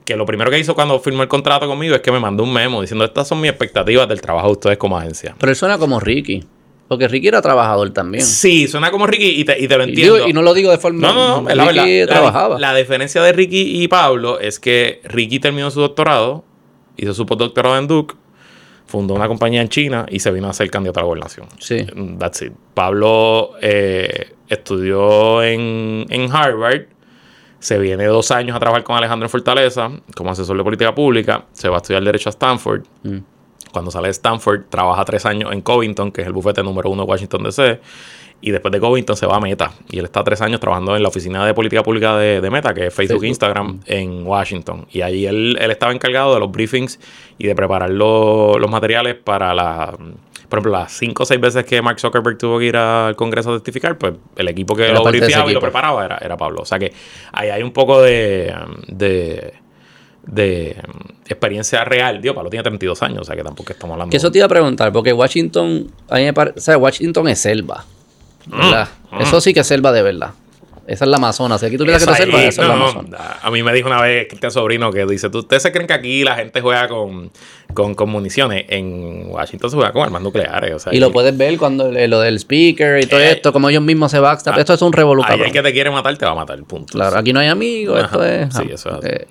[0.05, 2.51] que lo primero que hizo cuando firmó el contrato conmigo es que me mandó un
[2.53, 5.35] memo diciendo, estas son mis expectativas del trabajo de ustedes como agencia.
[5.39, 6.43] Pero él suena como Ricky.
[6.87, 8.23] Porque Ricky era trabajador también.
[8.23, 10.15] Sí, suena como Ricky y te, y te lo Y, entiendo.
[10.15, 11.07] digo- y no lo digo de forma...
[11.07, 12.13] No, no, no, la Ricky verdad.
[12.15, 12.59] trabajaba.
[12.59, 16.43] La, la diferencia de Ricky y Pablo es que Ricky terminó su doctorado,
[16.97, 18.15] hizo su postdoctorado en Duke,
[18.85, 21.47] fundó una compañía en China y se vino a ser candidato a la gobernación.
[21.59, 21.77] Sí.
[22.19, 22.51] That's it.
[22.75, 26.81] Pablo eh, estudió en, en Harvard,
[27.63, 31.45] se viene dos años a trabajar con Alejandro en Fortaleza como asesor de política pública,
[31.53, 32.81] se va a estudiar Derecho a Stanford.
[33.03, 33.17] Mm.
[33.71, 37.03] Cuando sale de Stanford, trabaja tres años en Covington, que es el bufete número uno
[37.05, 37.79] de Washington DC.
[38.41, 39.71] Y después de Covington se va a Meta.
[39.89, 42.73] Y él está tres años trabajando en la oficina de política pública de, de Meta,
[42.73, 43.27] que es Facebook, Facebook.
[43.29, 44.85] Instagram, en Washington.
[44.91, 46.99] Y allí él, él estaba encargado de los briefings
[47.37, 49.97] y de preparar lo- los materiales para la.
[50.53, 53.49] Por ejemplo, las cinco o seis veces que Mark Zuckerberg tuvo que ir al Congreso
[53.49, 56.61] a testificar, pues el equipo que Era lo briefeaba y lo preparaba era, era Pablo.
[56.61, 56.93] O sea que
[57.31, 58.53] ahí hay un poco de.
[58.87, 59.55] de
[60.27, 62.21] de um, experiencia real.
[62.21, 64.11] Dios, Pablo tiene 32 años, o sea que tampoco estamos hablando.
[64.11, 67.29] Que eso te iba a preguntar, porque Washington, a mí me parece, o sea, Washington
[67.29, 67.85] es selva,
[68.45, 68.89] ¿verdad?
[69.11, 70.33] Mm, Eso sí que es selva de verdad.
[70.85, 71.57] Esa es la Amazona.
[71.57, 73.17] Si aquí tú piensas que te Esa ahí, esa es la no, Amazona.
[73.41, 75.93] A mí me dijo una vez Cristian Sobrino que dice, ¿tú- ¿ustedes se creen que
[75.93, 77.31] aquí la gente juega con,
[77.73, 78.65] con, con municiones?
[78.67, 80.73] En Washington se juega con armas nucleares.
[80.73, 83.69] O sea, Y lo puedes ver cuando lo del speaker y todo Eh, esto, como
[83.69, 84.55] ellos mismos se backstab.
[84.55, 85.25] ah, Esto es un cabrón.
[85.47, 86.91] el que te quiere matar te va a matar, punto.
[86.91, 88.53] Claro, aquí no hay amigos, esto es...
[88.53, 89.27] sí, ah, eso es eh,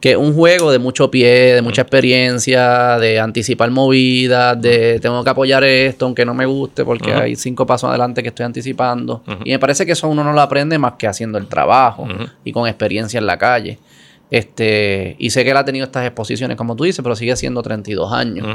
[0.00, 5.22] que es un juego de mucho pie, de mucha experiencia, de anticipar movidas, de tengo
[5.22, 9.22] que apoyar esto aunque no me guste porque hay cinco pasos adelante que estoy anticipando.
[9.44, 12.08] Y me parece que eso uno no lo aprende más que haciendo el trabajo
[12.44, 13.78] y con experiencia en la calle.
[14.30, 17.62] Este, y sé que él ha tenido estas exposiciones, como tú dices, pero sigue siendo
[17.62, 18.46] 32 años.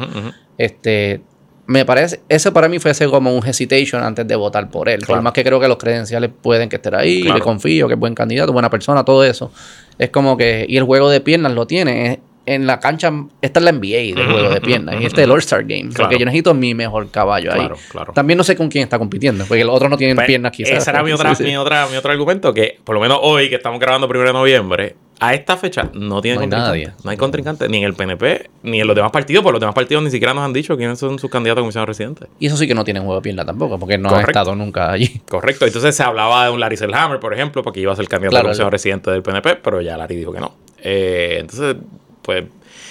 [0.57, 1.21] Este,
[1.67, 4.99] me parece, ese para mí fuese como un hesitation antes de votar por él.
[4.99, 5.17] Claro.
[5.17, 7.37] Por más que creo que los credenciales pueden que estén ahí, Claro.
[7.37, 9.51] le confío, que es buen candidato, buena persona, todo eso.
[9.97, 12.11] Es como que, y el juego de piernas lo tiene.
[12.13, 13.11] es- En la cancha,
[13.41, 15.01] esta es la NBA del juego de piernas.
[15.01, 15.89] Y este es el All-Star Game.
[15.89, 16.03] Claro.
[16.03, 17.57] Porque yo necesito mi mejor caballo ahí.
[17.61, 18.13] Claro, claro.
[18.13, 20.77] También no sé con quién está compitiendo, porque los otros no tienen Pues, piernas quizás.
[20.77, 21.49] Ese era mi, otra, Sí, sí.
[21.49, 24.33] Mi, otra, mi otro argumento, que por lo menos hoy, que estamos grabando primero de
[24.33, 26.67] noviembre, a esta fecha no tiene No contrincante.
[26.69, 26.91] nadie.
[27.03, 29.73] No hay contrincante, ni en el PNP, ni en los demás partidos, porque los demás
[29.75, 32.27] partidos ni siquiera nos han dicho quiénes son sus candidatos a comisionado residente.
[32.39, 34.27] Y eso sí que no tienen juego de piernas tampoco, porque no Correcto.
[34.27, 35.21] ha estado nunca allí.
[35.29, 35.65] Correcto.
[35.65, 38.47] Entonces se hablaba de un Larry Selhammer, por ejemplo, porque iba a ser candidato Claro,
[38.47, 40.53] a comisionado residente del PNP, pero ya Larry dijo que no.
[40.79, 41.77] Eh, entonces,
[42.21, 42.43] pues.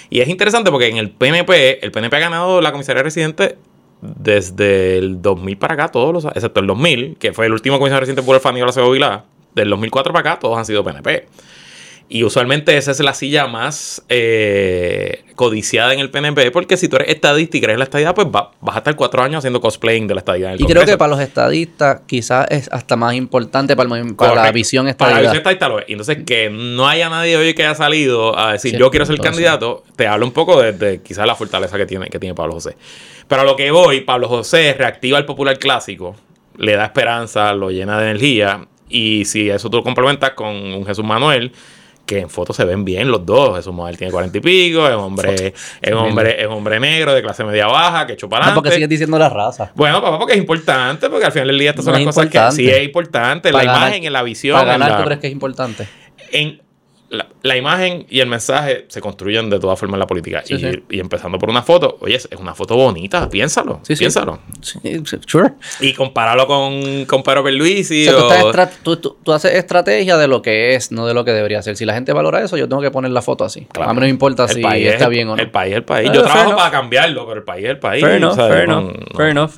[0.09, 3.57] Y es interesante porque en el PNP, el PNP ha ganado la comisaría residente
[4.01, 8.01] desde el 2000 para acá, todos los excepto el 2000, que fue el último comisario
[8.01, 9.25] residente por el Fanny Acevedo Vilá.
[9.55, 11.27] Del 2004 para acá, todos han sido PNP.
[12.07, 16.97] Y usualmente esa es la silla más eh, codiciada en el PNP, porque si tú
[16.97, 19.59] eres estadista y crees en la estadidad, pues va- vas a estar cuatro años haciendo
[19.59, 22.95] cosplaying de la estadidad en el Y creo que para los estadistas quizás es hasta
[22.95, 25.85] más importante para, el para la visión Para la visión estadista lo es.
[25.87, 29.15] Entonces que no haya nadie hoy que haya salido a decir Sí, yo quiero ser
[29.15, 29.31] entonces.
[29.43, 32.53] candidato, te habla un poco de, de quizás la fortaleza que tiene, que tiene Pablo
[32.53, 32.77] José.
[33.27, 36.15] Pero a lo que voy, Pablo José reactiva el popular clásico,
[36.57, 38.67] le da esperanza, lo llena de energía.
[38.87, 41.51] Y si eso tú lo complementas con un Jesús Manuel,
[42.05, 43.55] que en fotos se ven bien los dos.
[43.57, 47.43] Jesús Manuel tiene cuarenta y pico, es hombre, es hombre, es hombre negro de clase
[47.43, 49.71] media baja, que para Ah, porque sigues diciendo la raza.
[49.75, 52.29] Bueno, papá, porque es importante, porque al final del día estas son No las cosas
[52.29, 54.57] que sí es importante, la ganar- imagen, en la visión.
[54.57, 55.87] Para en ganar, la- ¿tú crees que es importante?
[56.31, 56.61] en
[57.09, 60.41] la, la imagen y el mensaje se construyen de todas formas en la política.
[60.43, 60.83] Sí, y, sí.
[60.89, 64.39] y empezando por una foto, oye, es una foto bonita, piénsalo, Sí, piénsalo.
[65.27, 65.53] Sure.
[65.81, 70.17] Y compáralo con, con Pedro Pierluisi O sea, tú, o- tú- tú- tú haces estrategia
[70.17, 71.77] de lo que es, no de lo que debería ser.
[71.77, 73.67] Si la gente valora eso, yo tengo que poner la foto así.
[73.71, 73.91] Claro.
[73.91, 75.41] A mí no me importa El si país es está bien o no.
[75.41, 76.09] El país es el país.
[76.11, 76.57] Yo trabajo enough.
[76.57, 78.03] para cambiarlo, pero el país es el país.
[78.03, 79.51] Fair enough, o sea, fair no- enough, no- fair enough.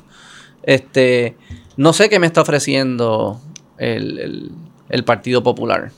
[0.62, 1.36] Este,
[1.76, 3.40] no sé qué me está ofreciendo
[3.78, 4.50] el, el-
[4.90, 5.90] el Partido Popular.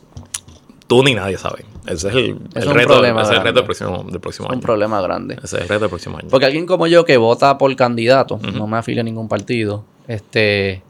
[0.91, 1.65] Tú ni nadie sabe.
[1.87, 4.47] Ese es el, Es el un reto, ese es el reto del próximo, del próximo
[4.47, 4.61] Es un año.
[4.61, 5.35] problema grande.
[5.41, 6.27] Ese es el reto del próximo año.
[6.29, 10.83] Porque alguien como yo que vota por candidato, no me afilia a ningún partido, este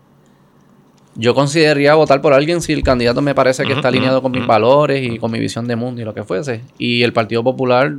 [1.17, 4.47] yo consideraría votar por alguien si el candidato me parece que está alineado con mis
[4.47, 6.63] valores y con mi visión de mundo y lo que fuese.
[6.79, 7.95] Y el Partido Popular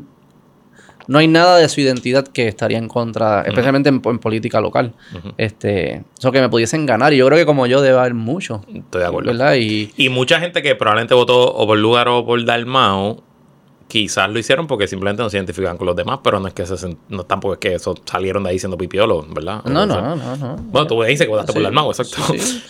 [1.08, 4.94] no hay nada de su identidad que estaría en contra, especialmente en, en política local.
[5.18, 5.34] Ujú.
[5.38, 7.14] Este, eso que me pudiesen ganar.
[7.14, 8.62] Y yo creo que como yo debe haber mucho.
[8.74, 9.32] Estoy de acuerdo.
[9.32, 9.56] ¿Verdad?
[9.56, 13.24] Y Y mucha gente que probablemente votó o por Lugar o por Dalmao,
[13.88, 16.66] quizás lo hicieron porque simplemente no se identifican con los demás, pero no es que
[16.66, 19.64] se no tampoco es que eso salieron de ahí siendo pipiolo, ¿verdad?
[19.66, 20.56] no, no, no, no, no.
[20.56, 22.16] Bueno, tú dices que votaste por Sí, Dalmao, exacto.
[22.38, 22.62] Sí.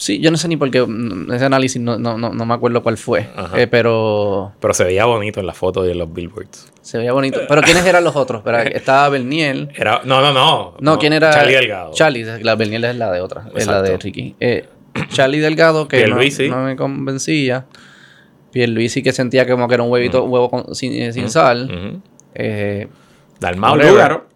[0.00, 2.54] Sí, yo no sé ni por qué mm, ese análisis no, no, no, no me
[2.54, 3.28] acuerdo cuál fue.
[3.56, 6.72] Eh, pero Pero se veía bonito en las fotos y en los billboards.
[6.82, 7.40] se veía bonito.
[7.48, 8.38] Pero ¿quiénes eran los otros?
[8.40, 9.70] Espera, estaba Berniel.
[9.74, 10.74] Era, no, no, no.
[10.80, 11.30] No, ¿quién era?
[11.32, 11.92] Charlie Delgado.
[11.94, 13.96] Charlie, la Berniel es la de otra, es la de.
[13.98, 14.36] Ricky.
[14.38, 14.66] Eh,
[15.10, 16.48] Charlie Delgado, que no, Pierluisi.
[16.48, 17.66] no me convencía.
[18.52, 22.00] Pierluisi, que sentía como que era un huevito, huevo con- sin, eh, sin sal.
[22.34, 22.88] Eh,
[23.40, 23.92] Dalmao Whatever.
[23.92, 24.26] Lugaro.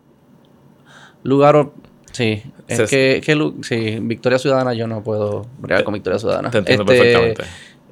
[1.23, 1.75] Lugaro,
[2.13, 2.43] sí.
[2.73, 6.51] Es Se- que, que sí, Victoria Ciudadana yo no puedo bregar con Victoria Ciudadana.
[6.51, 7.43] te entiendo Este, perfectamente.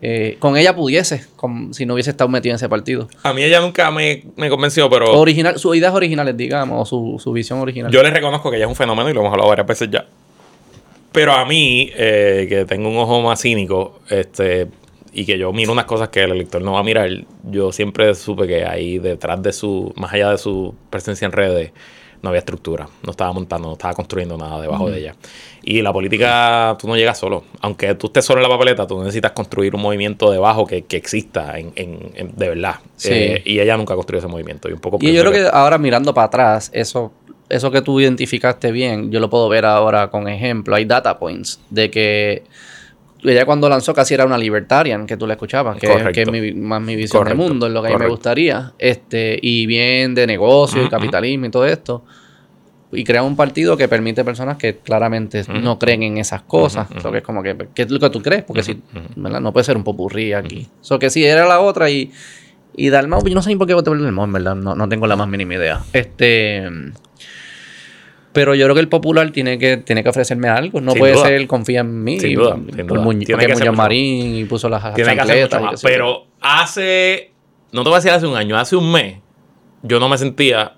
[0.02, 3.08] eh, con ella pudiese, con- si no hubiese estado metido en ese partido.
[3.22, 7.18] A mí ella nunca me, me convenció, pero Original, sus ideas originales, digamos, o su,
[7.22, 7.92] su visión original.
[7.92, 10.06] yo le reconozco que ella es un fenómeno y lo hemos hablado varias veces ya.
[11.12, 14.68] Pero a mí, eh, que tengo un ojo más cínico, este,
[15.12, 17.10] y que yo miro unas cosas que el elector no va a mirar,
[17.50, 21.72] yo siempre supe que ahí detrás de su, más allá de su presencia en redes,
[22.22, 25.14] no había estructura, no estaba montando, no estaba construyendo nada debajo de ella.
[25.62, 27.44] Y la política, tú no llegas solo.
[27.60, 30.96] Aunque tú estés solo en la papeleta, tú necesitas construir un movimiento debajo que, que
[30.96, 32.76] exista en, en- en- de verdad.
[32.96, 33.08] Sí.
[33.12, 34.68] Eh, y ella nunca construyó ese movimiento.
[34.68, 37.12] Y un poco Y yo creo que ahora mirando para atrás, eso,
[37.48, 40.76] eso que tú identificaste bien, yo lo puedo ver ahora con ejemplo.
[40.76, 42.42] Hay data points de que
[43.24, 46.12] ella cuando lanzó casi era una libertarian, que tú la escuchabas, que, Correcto.
[46.12, 48.08] que es mi- más mi visión Correcto, de mundo, es lo que a mí me
[48.08, 48.72] gustaría.
[48.78, 52.04] Este, y bien de negocio y capitalismo y todo esto.
[52.92, 56.88] y crean un partido que permite personas que claramente no creen en esas cosas.
[56.88, 58.42] que es como que, ¿qué es lo que tú crees?
[58.42, 58.80] Porque si,
[59.14, 59.40] ¿verdad?
[59.40, 60.66] No puede ser un popurrí aquí.
[60.82, 62.10] Eso que sí, era la otra y,
[62.74, 64.88] y Dalmau, yo no sé ni por qué voté por Dalmau, en verdad, no, no
[64.88, 65.80] tengo la más mínima idea.
[65.92, 66.68] Este...
[68.32, 70.80] Pero yo creo que el popular tiene que, tiene que ofrecerme algo.
[70.80, 72.20] No puede ser confía en mí.
[72.20, 73.08] Sin duda, sin duda.
[73.26, 75.82] Tiene que Muñoz Marín y puso las Tiene que hacer mucho más.
[75.82, 77.32] Pero hace,
[77.72, 79.16] no te voy a decir hace un año, hace un mes,
[79.82, 80.74] yo no me sentía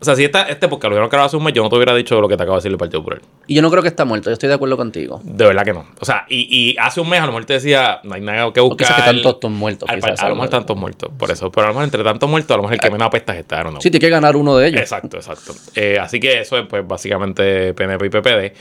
[0.00, 1.74] o sea, si esta, este podcast lo hubieran grabado hace un mes, yo no te
[1.74, 3.20] hubiera dicho lo que te acabo de decir el Partido Popular.
[3.48, 5.20] Y yo no creo que está muerto, yo estoy de acuerdo contigo.
[5.24, 5.86] De verdad que no.
[5.98, 8.52] O sea, y, y hace un mes a lo mejor te decía, no hay nada
[8.52, 8.74] que buscar.
[8.74, 9.88] O que están todos muertos.
[9.92, 11.50] Quizás, a lo mejor tantos muertos, por eso.
[11.50, 13.40] Pero a lo mejor entre tantos muertos, a lo mejor el que menos apesta es
[13.40, 13.80] estar, ¿o no?
[13.80, 14.80] Sí, tiene que ganar uno de ellos.
[14.80, 15.52] Exacto, exacto.
[15.74, 18.56] Eh, así que eso es, pues, básicamente PNP y PPD.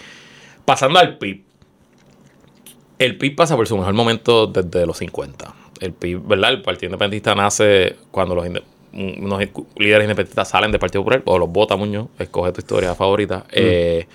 [0.65, 1.43] Pasando al PIB.
[2.97, 5.53] El PIB pasa por su mejor momento desde los 50.
[5.81, 6.49] El PIB, ¿verdad?
[6.49, 8.47] El Partido Independentista nace cuando los
[8.97, 9.39] unos
[9.77, 13.39] líderes independentistas salen del Partido Popular, o los vota Muñoz, escoge tu historia favorita.
[13.39, 13.51] Mm.
[13.53, 14.07] Eh,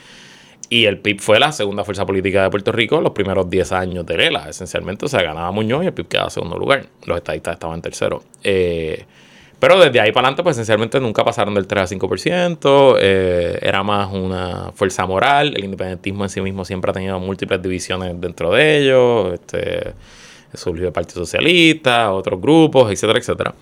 [0.68, 4.06] y el PIB fue la segunda fuerza política de Puerto Rico los primeros 10 años
[4.06, 5.04] de Lela, esencialmente.
[5.04, 6.86] O sea, ganaba Muñoz y el PIB quedaba en segundo lugar.
[7.04, 8.22] Los estadistas estaban en tercero.
[8.42, 9.04] Eh,
[9.58, 12.96] pero desde ahí para adelante, pues esencialmente nunca pasaron del 3 a 5%.
[12.98, 15.54] Eh, era más una fuerza moral.
[15.56, 19.34] El independentismo en sí mismo siempre ha tenido múltiples divisiones dentro de ellos.
[19.34, 19.92] Este,
[20.54, 23.54] surgió el Partido Socialista, otros grupos, etcétera, etcétera.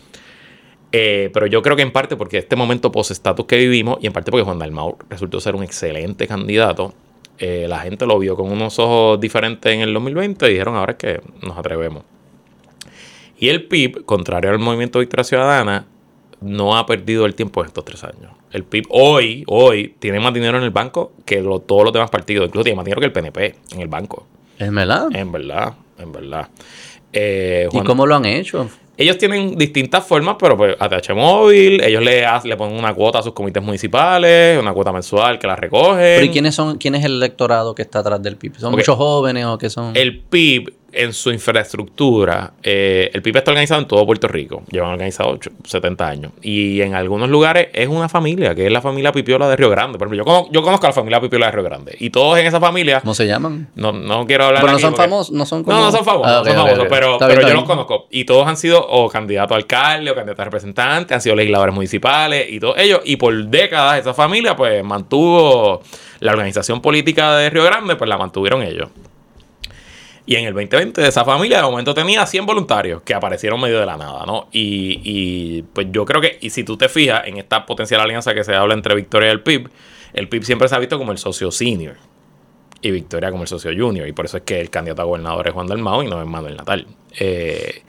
[0.92, 4.12] Eh, pero yo creo que en parte porque este momento post-estatus que vivimos y en
[4.12, 6.92] parte porque Juan Dalmau resultó ser un excelente candidato,
[7.38, 10.92] eh, la gente lo vio con unos ojos diferentes en el 2020 y dijeron ahora
[10.92, 12.02] es que nos atrevemos.
[13.38, 15.86] Y el PIB, contrario al movimiento Victoria Ciudadana,
[16.40, 18.32] no ha perdido el tiempo en estos tres años.
[18.52, 22.46] El PIB hoy, hoy, tiene más dinero en el banco que todos los demás partidos.
[22.46, 24.26] Incluso tiene más dinero que el PNP en el banco.
[24.58, 25.08] ¿En verdad?
[25.14, 26.48] En verdad, en verdad.
[27.12, 28.68] Eh, ¿Y cómo lo han hecho?
[29.00, 33.22] Ellos tienen distintas formas, pero pues ATH móvil, ellos le, le ponen una cuota a
[33.22, 35.96] sus comités municipales, una cuota mensual que la recogen.
[35.96, 38.58] Pero ¿y quiénes son, quién es el electorado que está atrás del PIB?
[38.58, 39.96] ¿Son muchos jóvenes o qué son?
[39.96, 44.62] El PIB en su infraestructura, eh, el PIB está organizado en todo Puerto Rico.
[44.70, 46.32] Llevan organizado 70 años.
[46.42, 49.98] Y en algunos lugares es una familia, que es la familia Pipiola de Río Grande.
[49.98, 51.96] Por ejemplo, yo, conozco, yo conozco a la familia Pipiola de Río Grande.
[51.98, 53.00] Y todos en esa familia.
[53.00, 53.68] ¿Cómo se llaman?
[53.74, 55.76] No, no quiero hablar Pero no son famosos, no son como...
[55.76, 58.06] No, no son famosos, ah, son famosos pero, yo los conozco.
[58.10, 61.74] Y todos han sido o candidatos a alcalde o candidatos a representantes, han sido legisladores
[61.74, 63.00] municipales y todos ellos.
[63.04, 65.82] Y por décadas esa familia pues mantuvo
[66.20, 68.88] la organización política de Río Grande, pues la mantuvieron ellos.
[70.30, 73.86] Y en el 2020 esa familia de momento tenía 100 voluntarios que aparecieron medio de
[73.86, 74.46] la nada, ¿no?
[74.52, 78.44] Y, pues yo creo que, y si tú te fijas en esta potencial alianza que
[78.44, 79.68] se habla entre Victoria y el PIB,
[80.12, 81.96] el PIB siempre se ha visto como el socio senior
[82.80, 84.06] y Victoria como el socio junior.
[84.06, 86.28] Y por eso es que el candidato a gobernador es Juan Dalmau y no es
[86.28, 86.86] Manuel Natal.
[87.18, 87.82] Eh,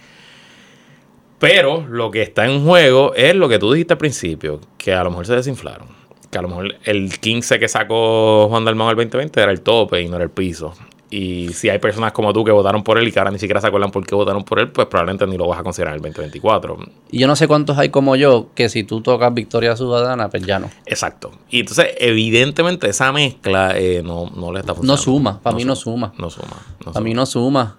[1.38, 5.04] pero lo que está en juego es lo que tú dijiste al principio, que a
[5.04, 5.90] lo mejor se desinflaron.
[6.32, 10.02] Que a lo mejor el 15 que sacó Juan Dalmau el 2020 era el tope
[10.02, 10.74] y no era el piso.
[11.12, 13.60] Y si hay personas como tú que votaron por él y que ahora ni siquiera
[13.60, 15.98] se acuerdan por qué votaron por él, pues probablemente ni lo vas a considerar en
[15.98, 16.78] el 2024.
[17.12, 20.44] Y yo no sé cuántos hay como yo que si tú tocas Victoria Ciudadana, pues
[20.44, 20.70] ya no.
[20.86, 21.32] Exacto.
[21.50, 24.94] Y entonces, evidentemente, esa mezcla eh, no, no, le está funcionando.
[24.94, 26.14] No suma, para mí no suma.
[26.18, 26.56] No suma.
[26.86, 27.78] para mí no suma.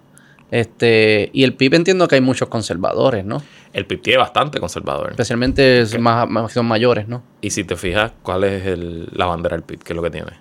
[0.51, 3.41] Este, y el PIB entiendo que hay muchos conservadores, ¿no?
[3.73, 5.09] El PIB tiene bastante conservador.
[5.09, 7.23] Especialmente más, son mayores, ¿no?
[7.41, 8.77] Y si te fijas, ¿cuál es
[9.11, 9.79] la bandera del PIB?
[9.81, 10.33] ¿Qué es lo que tiene?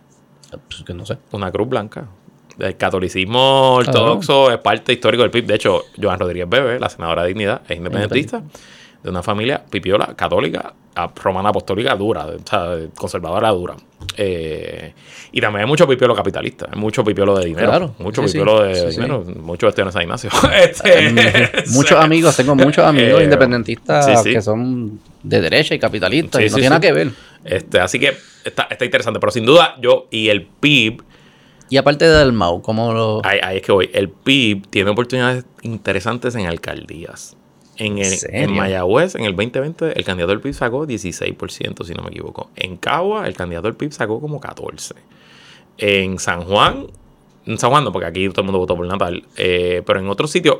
[0.50, 1.16] Pues que no sé.
[1.30, 2.08] Una cruz blanca.
[2.58, 5.46] El catolicismo ortodoxo es parte histórico del PIB.
[5.46, 8.42] De hecho, Joan Rodríguez Bebe, la senadora de Dignidad, es independentista
[9.02, 10.74] de una familia pipiola, católica,
[11.22, 13.74] romana apostólica dura, o sea, conservadora dura.
[14.16, 14.92] Eh,
[15.32, 17.68] y también hay mucho pipiolo capitalista, hay mucho pipiolo de dinero.
[17.68, 20.30] Claro, mucho pipiolo de dinero, mucho vestido en San Ignacio.
[20.62, 21.10] este,
[21.70, 26.54] muchos amigos, tengo muchos amigos eh, independentistas que son de derecha y capitalistas y no
[26.54, 27.10] tiene nada que ver.
[27.44, 31.02] Este, así que está, está interesante, pero sin duda yo y el PIB
[31.72, 33.22] y aparte del MAU, ¿cómo lo...?
[33.24, 33.88] Ahí, es que voy.
[33.94, 37.34] El PIB tiene oportunidades interesantes en alcaldías.
[37.78, 42.02] En, el, en Mayagüez, en el 2020, el candidato del PIB sacó 16%, si no
[42.02, 42.50] me equivoco.
[42.56, 44.96] En Cagua, el candidato del PIB sacó como 14%.
[45.78, 46.88] En San Juan,
[47.46, 50.08] en San Juan no, porque aquí todo el mundo votó por Natal, eh, pero en
[50.08, 50.58] otros sitios...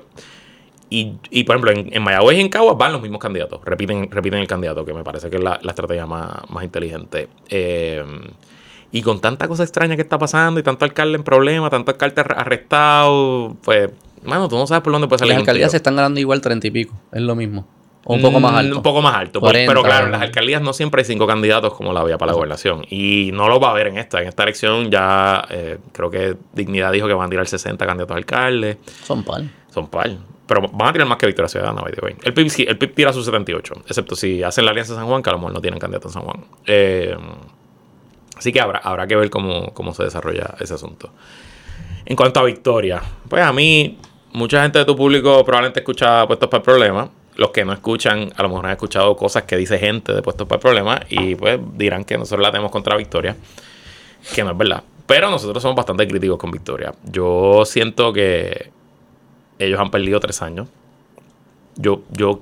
[0.89, 3.61] Y, y, por ejemplo, en, Mayagüez y en Cagua van los mismos candidatos.
[3.67, 7.29] Repiten, repiten el candidato, que me parece que es la, estrategia más, más inteligente.
[7.51, 8.03] Eh,
[8.93, 12.21] y con tanta cosa extraña que está pasando y tanto alcalde en problema, tanto alcalde
[12.21, 13.91] arrestado, pues,
[14.23, 15.33] mano, tú no sabes por dónde puede salir.
[15.33, 17.67] Las alcaldías se están ganando igual treinta y pico, es lo mismo.
[18.05, 18.77] O un poco más mm, alto.
[18.77, 19.41] Un poco más alto.
[19.41, 22.37] pero claro, en las alcaldías no siempre hay cinco candidatos como la había para la
[22.37, 22.85] gobernación.
[22.91, 24.21] Y no lo va a haber en esta.
[24.21, 28.15] En esta elección ya eh, creo que Dignidad dijo que van a tirar 60 candidatos
[28.15, 28.79] a alcalde.
[29.05, 29.51] Son pal.
[29.71, 30.19] Son pal.
[30.47, 32.17] Pero van a tirar más que Victoria Ciudadana, by the way.
[32.25, 33.75] El PIB, el PIB tira sus 78.
[33.87, 36.09] Excepto si hacen la alianza de San Juan, que a lo mejor no tienen candidato
[36.09, 36.45] en San Juan.
[36.67, 37.17] Eh,
[38.43, 41.13] Así que habrá, habrá que ver cómo, cómo se desarrolla ese asunto.
[42.05, 43.99] En cuanto a Victoria, pues a mí,
[44.33, 47.09] mucha gente de tu público probablemente escucha Puestos para el Problema.
[47.37, 50.49] Los que no escuchan, a lo mejor han escuchado cosas que dice gente de Puestos
[50.49, 53.37] para el Problema y pues dirán que nosotros la tenemos contra Victoria,
[54.35, 54.83] que no es verdad.
[55.07, 56.93] Pero nosotros somos bastante críticos con Victoria.
[57.05, 58.73] Yo siento que
[59.61, 60.67] ellos han perdido tres años.
[61.77, 62.41] Yo, yo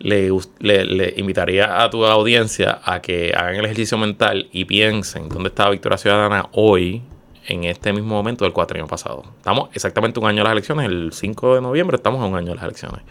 [0.00, 5.68] le, invitaría a tu audiencia a que hagan el ejercicio mental y piensen dónde está
[5.68, 7.02] Victoria Ciudadana hoy
[7.46, 9.24] en este mismo momento del cuatro años pasado.
[9.36, 12.48] Estamos exactamente un año de las elecciones, el 5 de noviembre estamos a un año
[12.48, 13.02] de las elecciones.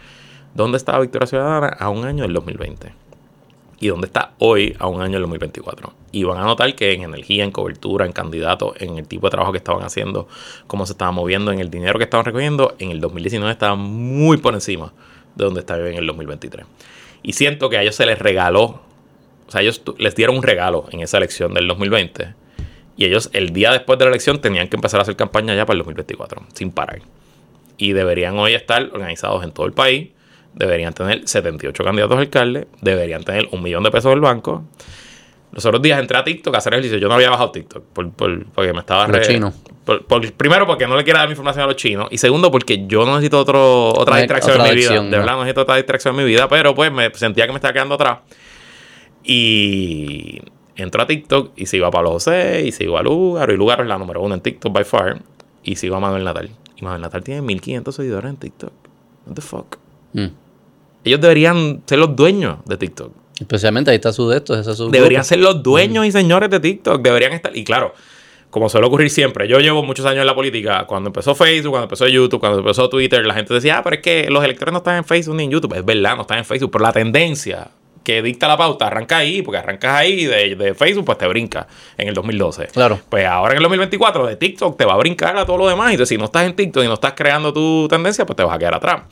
[0.54, 2.92] ¿Dónde está Victoria Ciudadana a un año del 2020?
[3.82, 5.92] ¿Y dónde está hoy a un año del 2024?
[6.12, 9.30] Y van a notar que en energía, en cobertura, en candidatos, en el tipo de
[9.30, 10.28] trabajo que estaban haciendo,
[10.66, 14.36] cómo se estaban moviendo, en el dinero que estaban recogiendo, en el 2019 estaban muy
[14.38, 14.92] por encima
[15.34, 16.66] de donde está en el 2023.
[17.22, 18.80] Y siento que a ellos se les regaló,
[19.46, 22.34] o sea, ellos les dieron un regalo en esa elección del 2020
[23.00, 25.64] y ellos el día después de la elección tenían que empezar a hacer campaña ya
[25.64, 27.00] para el 2024, sin parar.
[27.78, 30.10] Y deberían hoy estar organizados en todo el país.
[30.52, 32.68] Deberían tener 78 candidatos a alcalde.
[32.82, 34.64] Deberían tener un millón de pesos del banco.
[35.52, 36.98] Los otros días entré a TikTok a hacer ejercicio.
[36.98, 39.08] Yo no había bajado TikTok porque me estaba...
[39.08, 39.54] Los chinos.
[40.36, 42.08] primero, porque no le quiero dar mi información a los chinos.
[42.10, 45.02] Y segundo, porque yo no necesito otro, otra distracción en mi vida.
[45.02, 46.48] De verdad, no necesito otra distracción en mi vida.
[46.48, 48.18] Pero pues me sentía que me estaba quedando atrás.
[49.24, 50.40] Y
[50.76, 53.52] entro a TikTok y sigo a Pablo José y sigo a Lugaro.
[53.52, 55.20] Y Lugaro es la número uno en TikTok by far.
[55.64, 56.50] Y sigo a Manuel Natal.
[56.76, 58.72] Y Manuel Natal tiene 1500 seguidores en TikTok.
[59.26, 59.76] What the fuck?
[60.12, 60.26] Mm.
[61.04, 63.19] Ellos deberían ser los dueños de TikTok.
[63.40, 67.02] Especialmente ahí está su de estos, su Deberían ser los dueños y señores de TikTok.
[67.02, 67.56] Deberían estar.
[67.56, 67.94] Y claro,
[68.50, 70.84] como suele ocurrir siempre, yo llevo muchos años en la política.
[70.86, 74.02] Cuando empezó Facebook, cuando empezó YouTube, cuando empezó Twitter, la gente decía, ah, pero es
[74.02, 75.74] que los electores no están en Facebook ni en YouTube.
[75.74, 76.70] Es verdad, no están en Facebook.
[76.70, 77.68] Pero la tendencia
[78.04, 81.66] que dicta la pauta arranca ahí, porque arrancas ahí de, de, Facebook, pues te brinca
[81.96, 82.66] en el 2012.
[82.68, 83.00] Claro.
[83.08, 85.90] Pues ahora en el 2024 de TikTok te va a brincar a todo lo demás.
[85.90, 88.42] Y entonces, si no estás en TikTok y no estás creando tu tendencia, pues te
[88.42, 89.02] vas a quedar atrás.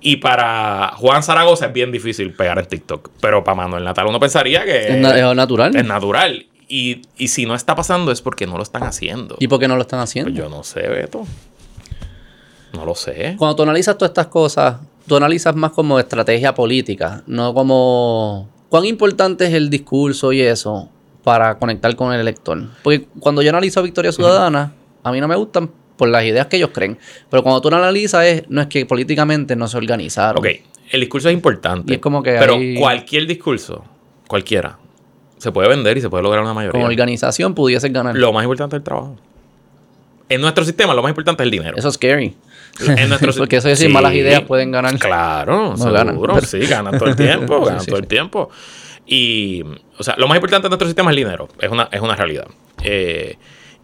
[0.00, 3.10] Y para Juan Zaragoza es bien difícil pegar en TikTok.
[3.20, 5.74] Pero para Manuel Natal uno pensaría que es, natural.
[5.74, 6.46] Es natural.
[6.68, 9.36] Y, y, si no está pasando es porque no lo están haciendo.
[9.38, 10.30] ¿Y por qué no lo están haciendo?
[10.32, 11.24] Pues yo no sé, Beto.
[12.72, 13.36] No lo sé.
[13.38, 14.76] Cuando tú analizas todas estas cosas,
[15.06, 20.88] tú analizas más como estrategia política, no como cuán importante es el discurso y eso
[21.22, 22.62] para conectar con el elector.
[22.82, 24.72] Porque cuando yo analizo a Victoria Ciudadana,
[25.02, 26.98] a mí no me gustan por las ideas que ellos creen.
[27.30, 30.38] Pero cuando tú lo analizas, es, no es que políticamente no se organizaron.
[30.38, 30.48] Ok,
[30.90, 31.94] el discurso es importante.
[31.94, 33.84] es como que pero cualquier discurso,
[34.26, 34.78] cualquiera,
[35.38, 36.72] se puede vender y se puede lograr una mayoría.
[36.72, 38.16] Como organización pudiese ganar.
[38.16, 39.16] Lo más importante es el trabajo.
[40.28, 41.76] En nuestro sistema, lo más importante es el dinero.
[41.76, 42.36] Eso es scary.
[43.38, 44.98] Porque eso es decir, malas ideas pueden ganar.
[44.98, 46.40] Claro, no seguro.
[46.42, 48.50] Sí, ganan todo el tiempo, ganan todo el tiempo.
[49.06, 49.62] Y,
[49.98, 51.48] o sea, lo más importante de nuestro sistema es el dinero.
[51.60, 52.46] Es una, es una realidad.
[52.82, 53.36] Eh,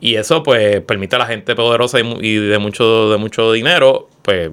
[0.03, 4.51] y eso, pues, permite a la gente poderosa y, de, mucho, de mucho dinero, pues,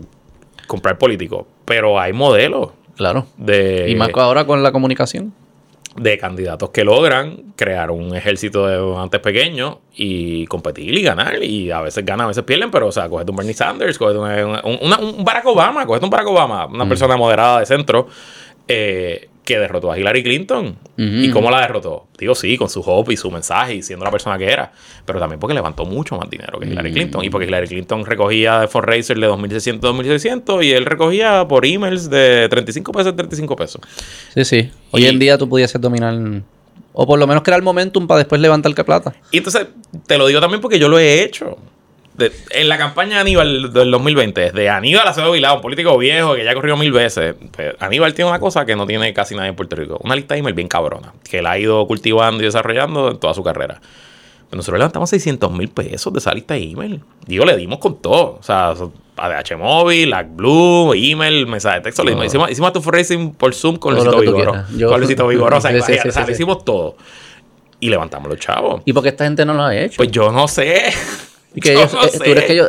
[0.68, 1.48] comprar políticos.
[1.66, 2.70] Pero hay modelos.
[2.96, 3.26] Claro.
[3.36, 5.34] De, y más ahora con la comunicación
[5.96, 11.42] de candidatos que logran crear un ejército de antes pequeño y competir y ganar.
[11.42, 14.20] Y a veces ganan, a veces pierden, pero, o sea, cogete un Bernie Sanders, cogete
[14.20, 16.90] un, Barack Obama, cogete un Barack Obama, una mm.
[16.90, 18.08] persona moderada de centro,
[18.68, 20.78] eh, que derrotó a Hillary Clinton.
[20.96, 22.06] ¿Y cómo la derrotó?
[22.20, 24.72] Digo, sí, con su hope y su mensaje y siendo la persona que era,
[25.06, 26.94] pero también porque levantó mucho más dinero que Hillary.
[26.94, 27.26] Clinton.
[27.26, 31.66] Y porque Hillary Clinton recogía de Racer de 2.600 a 2.600 y él recogía por
[31.66, 33.82] emails de 35 pesos a 35 pesos.
[34.36, 34.72] Sí, sí.
[34.92, 36.16] Hoy en día tú pudieses dominar...
[36.94, 39.16] O por lo menos crear momentum para después levantar que plata.
[39.32, 39.68] Y entonces,
[40.06, 41.58] te lo digo también porque yo lo he hecho
[42.52, 46.44] en la campaña de Aníbal del 2020, desde Aníbal Acevedo Vilá, un político viejo que
[46.44, 49.50] ya ha corrido mil veces, pues, Aníbal tiene una cosa que no tiene casi nadie
[49.50, 50.00] en Puerto Rico.
[50.04, 53.34] Una lista de email bien cabrona, que él ha ido cultivando y desarrollando en toda
[53.34, 53.82] su carrera.
[54.50, 57.04] Pero nosotros levantamos 600 mil pesos de esa lista de email.
[57.28, 58.38] Digo, le dimos con todo.
[58.40, 58.74] O sea,
[59.16, 62.04] ADH Móvil, Blue, email, mensaje de texto.
[62.04, 64.54] Le dimos, hicimos, hicimos tu racing por Zoom con Luisito Vigoro.
[64.88, 65.58] Con Luisito Vigoro.
[65.58, 65.72] O sea,
[66.26, 66.96] le hicimos todo.
[67.80, 68.82] Y levantamos los chavos.
[68.86, 69.98] ¿Y por qué esta gente no lo ha hecho?
[69.98, 70.92] Pues yo no sé.
[71.62, 71.94] Que ellos,
[72.26, 72.68] eh, que yo,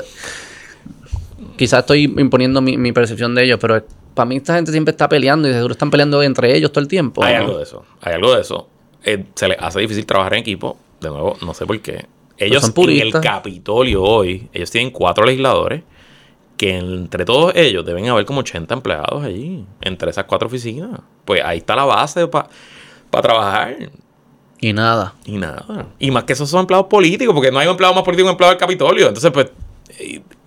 [1.57, 5.49] quizás estoy imponiendo mi, percepción de ellos, pero para mí esta gente siempre está peleando
[5.49, 7.23] y seguro están peleando entre ellos todo el tiempo.
[7.23, 8.69] Hay algo de eso, hay algo de eso.
[9.05, 12.07] Eh, se les hace difícil trabajar en equipo, de nuevo, no sé por qué.
[12.39, 15.83] Ellos en el Capitolio hoy, ellos tienen cuatro legisladores
[16.57, 21.01] que entre todos ellos deben haber como 80 empleados allí, entre esas cuatro oficinas.
[21.25, 22.49] Pues ahí está la base para
[23.11, 23.77] trabajar.
[24.61, 25.15] Y nada.
[25.25, 25.87] Y nada.
[25.99, 28.29] Y más que esos son empleados políticos, porque no hay un empleado más político que
[28.29, 29.09] un empleado del Capitolio.
[29.09, 29.51] Entonces, pues,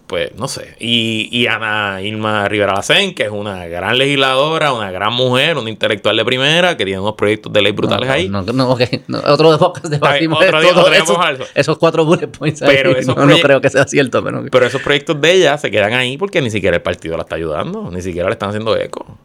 [0.05, 0.75] pues no sé.
[0.79, 5.71] Y, y Ana Irma Rivera Lacén, que es una gran legisladora, una gran mujer, una
[5.71, 8.29] intelectual de primera, que tiene unos proyectos de ley brutales no, ahí.
[8.29, 8.81] No, no, ok.
[9.07, 11.19] No, otro de hablar de eso.
[11.55, 12.75] esos cuatro bullet points ahí.
[12.75, 14.45] Pero esos no, creo que sea cierto, pero...
[14.51, 17.35] Pero esos proyectos de ella se quedan ahí porque ni siquiera el partido la está
[17.35, 19.17] ayudando, ni siquiera le están haciendo eco.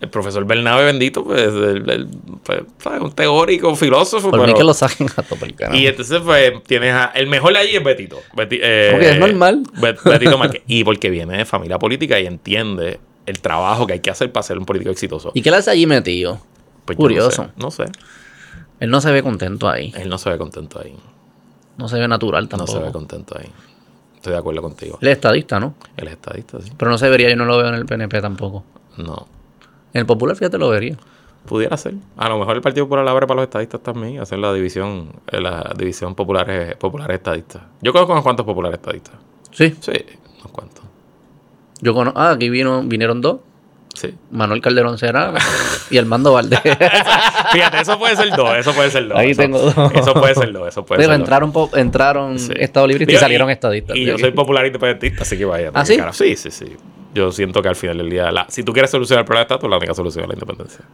[0.00, 2.08] El profesor Bernabe bendito, pues, el- el-
[2.44, 2.60] pues,
[3.00, 4.30] un teórico, un filósofo.
[4.30, 5.76] por mí que lo saquen a tope el canal.
[5.76, 8.16] Y entonces, pues, tienes a, el mejor de allí es Betito.
[8.34, 9.64] Beti- eh, Porque es normal.
[9.80, 10.62] Bet- Betito Márquez.
[10.68, 14.42] Y porque viene de familia política y entiende el trabajo que hay que hacer para
[14.44, 15.32] ser un político exitoso.
[15.34, 16.40] ¿Y qué le hace allí metido?
[16.84, 17.50] Pues Curioso.
[17.56, 17.92] No sé, no sé.
[18.80, 19.92] Él no se ve contento ahí.
[19.96, 20.94] Él no se ve contento ahí.
[21.76, 22.72] No se ve natural No tampoco.
[22.78, 23.48] se ve contento ahí.
[24.14, 24.98] Estoy de acuerdo contigo.
[25.02, 25.74] Él es estadista, ¿no?
[25.96, 26.70] Él es estadista, sí.
[26.76, 28.64] Pero no se vería, yo no lo veo en el PNP tampoco.
[28.96, 29.26] No.
[29.94, 30.96] En el Popular, fíjate, lo vería.
[31.46, 31.94] Pudiera ser.
[32.16, 35.40] A lo mejor el Partido Popular abre para los estadistas también, hacer la división, eh,
[35.40, 37.62] la división populares, populares estadistas.
[37.80, 39.14] Yo conozco unos cuantos populares estadistas.
[39.52, 39.74] Sí.
[39.80, 39.92] Sí,
[40.40, 40.84] unos cuantos.
[41.80, 42.18] Yo conozco...
[42.20, 43.38] Ah, aquí vino, vinieron dos.
[43.94, 44.14] Sí.
[44.30, 45.34] Manuel Calderón Será
[45.90, 46.60] y Armando Valdés.
[47.52, 49.18] Fíjate, eso puede ser dos, eso puede ser dos.
[49.18, 49.74] Ahí eso, tengo dos.
[49.94, 51.24] Eso puede ser dos, eso puede Pero ser dos.
[51.26, 52.52] entraron, po- entraron Sí.
[52.56, 53.96] Estado Libre y salieron estadistas.
[53.96, 55.70] Y yo soy popular independentista, así que vaya.
[55.74, 55.96] ¿Ah, sí?
[56.12, 56.76] Sí, sí, sí.
[57.18, 59.54] Yo siento que al final del día, la- si tú quieres solucionar el problema de
[59.54, 60.84] estatus, la única solución es la independencia.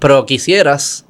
[0.00, 1.04] Pero quisieras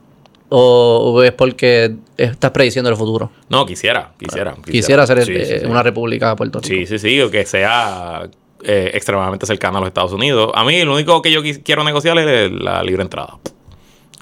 [0.48, 3.30] o, es porque estás prediciendo el futuro.
[3.48, 4.54] No, quisiera, quisiera.
[4.64, 5.66] Quisiera Sí, eh, sí, sí.
[5.66, 6.68] una república de Puerto Rico.
[6.68, 8.28] Sí, sí, sí, o que sea
[8.62, 10.50] eh, extremadamente cercano a los Estados Unidos.
[10.54, 13.38] A mí lo único que yo quiero negociar es la libre entrada.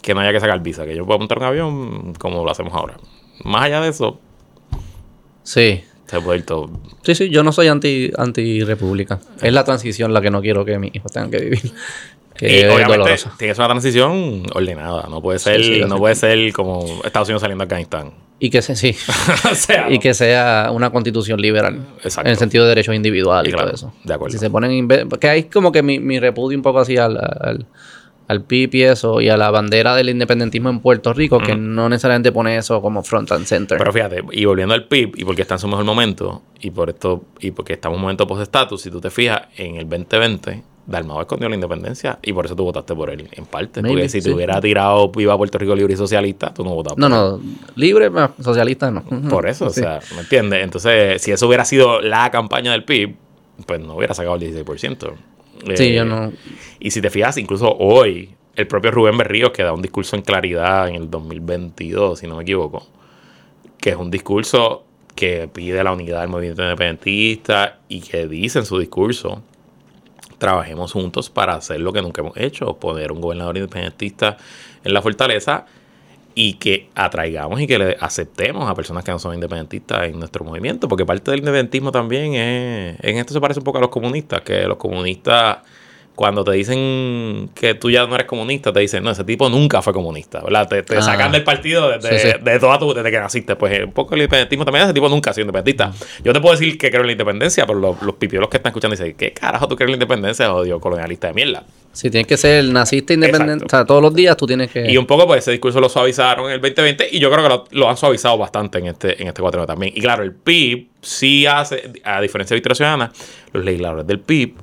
[0.03, 2.73] Que no haya que sacar visa, que yo pueda montar un avión como lo hacemos
[2.75, 2.97] ahora.
[3.45, 4.19] Más allá de eso,
[5.43, 5.85] Sí.
[6.15, 6.71] Se puede ir todo.
[7.03, 9.19] Sí, sí, yo no soy anti, anti república.
[9.43, 11.61] Es la transición la que no quiero que mis hijos tengan que vivir.
[12.35, 13.33] Que Y es obviamente dolorosa.
[13.39, 15.07] tiene que ser una transición ordenada.
[15.09, 18.11] No puede ser, sí, no puede ser como Estados Unidos saliendo de Afganistán.
[18.41, 18.97] Y que se, sí.
[19.53, 21.79] o sea, y que sea una constitución liberal.
[22.03, 22.27] Exacto.
[22.27, 23.95] En el sentido de derechos individuales y, Y claro, todo eso.
[24.03, 24.33] de acuerdo.
[24.33, 24.89] Si se ponen...
[25.21, 27.67] Que hay como que mi, mi repudio un poco así al, al,
[28.27, 31.89] al PIB y eso, y a la bandera del independentismo en Puerto Rico, que no
[31.89, 33.77] necesariamente pone eso como front and center.
[33.79, 36.89] Pero fíjate, y volviendo al PIB, y porque está en su mejor momento, y por
[36.91, 40.63] esto, y porque estamos en un momento post-estatus, si tú te fijas, en el 2020,
[40.87, 43.81] Dalmau escondió la independencia, y por eso tú votaste por él, en parte.
[43.83, 44.29] Maybe, porque si sí.
[44.29, 47.41] te hubiera tirado Viva Puerto Rico Libre y Socialista, tú no votabas no, por no,
[47.75, 48.11] libre,
[48.43, 49.03] socialista no.
[49.11, 49.21] él.
[49.31, 49.81] Por eso, Sí.
[49.81, 50.63] o sea, ¿me entiendes?
[50.65, 53.17] Entonces, si eso hubiera sido la campaña del PIB,
[53.67, 55.13] pues no hubiera sacado el 16%.
[55.75, 56.33] Sí, Eh, yo no...
[56.81, 60.23] Y si te fijas, incluso hoy, el propio Rubén Berríos, que da un discurso en
[60.23, 62.87] claridad en el 2022, si no me equivoco,
[63.79, 64.85] que es un discurso
[65.15, 69.43] que pide la unidad del movimiento independentista y que dice en su discurso,
[70.39, 74.37] trabajemos juntos para hacer lo que nunca hemos hecho, poner un gobernador independentista
[74.83, 75.67] en la fortaleza
[76.35, 80.45] y que atraigamos y que le aceptemos a personas que no son independentistas en nuestro
[80.45, 83.91] movimiento, porque parte del independentismo también es, en esto se parece un poco a los
[83.91, 85.59] comunistas, que los comunistas
[86.15, 89.83] cuando te dicen que tú ya no eres comunista, te dicen, no, ese tipo nunca
[89.83, 90.69] fue comunista, ¿verdad?
[90.69, 91.03] Te, te Ah.
[91.03, 92.35] sacan del partido desde, Sí, sí.
[92.41, 93.57] de toda tu, desde que naciste.
[93.57, 95.93] Pues eh, un poco el independentismo también, ese tipo nunca ha sido independentista.
[96.23, 98.71] Yo te puedo decir que creo en la independencia, pero los, los pipiolos que están
[98.71, 100.55] escuchando dicen, ¿qué carajo tú crees en la independencia?
[100.55, 101.65] Odio colonialista de mierda.
[101.93, 104.91] Si tienes que ser nazista independiente, o sea, todos los días tú tienes que...
[104.91, 107.49] Y un poco, pues ese discurso lo suavizaron en el 2020 y yo creo que
[107.49, 109.93] lo, lo han suavizado bastante en este, en este cuatro también.
[109.95, 113.13] Y claro, el PIB sí hace, a diferencia de Victoria Ciudadana,
[113.53, 114.55] los legisladores del PIB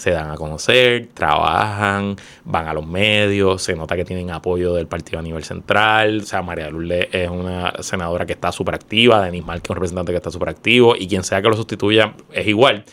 [0.00, 4.86] se dan a conocer, trabajan, van a los medios, se nota que tienen apoyo del
[4.86, 6.20] partido a nivel central.
[6.22, 9.70] O sea, María Lourdes es una senadora que está súper activa, Denis Mal que es
[9.70, 12.84] un representante que está súper activo, y quien sea que lo sustituya es igual.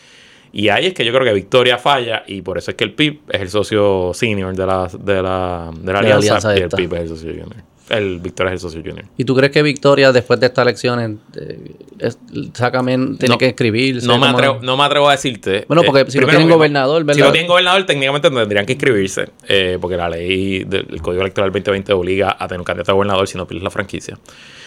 [0.52, 2.92] Y ahí es que yo creo que Victoria falla, y por eso es que el
[2.92, 6.54] PIB es el socio senior de la, de la, de la De la alianza, alianza
[6.54, 6.76] y el esta.
[6.76, 7.64] PIB es el socio junior.
[7.90, 9.06] El Victoria es el socio junior.
[9.16, 14.06] ¿Y tú crees que Victoria, después de estas elecciones, eh, es- tiene No, que escribirse?
[14.06, 15.64] No me, atrevo, no me atrevo a decirte.
[15.68, 17.14] Bueno, porque si lo primero tienen que- gobernador, ¿verdad?
[17.14, 19.30] Si lo tienen gobernador, técnicamente tendrían que inscribirse.
[19.48, 23.26] eh, porque la ley del Código Electoral 2020 obliga a tener un candidato a gobernador
[23.26, 24.18] si no pides la franquicia.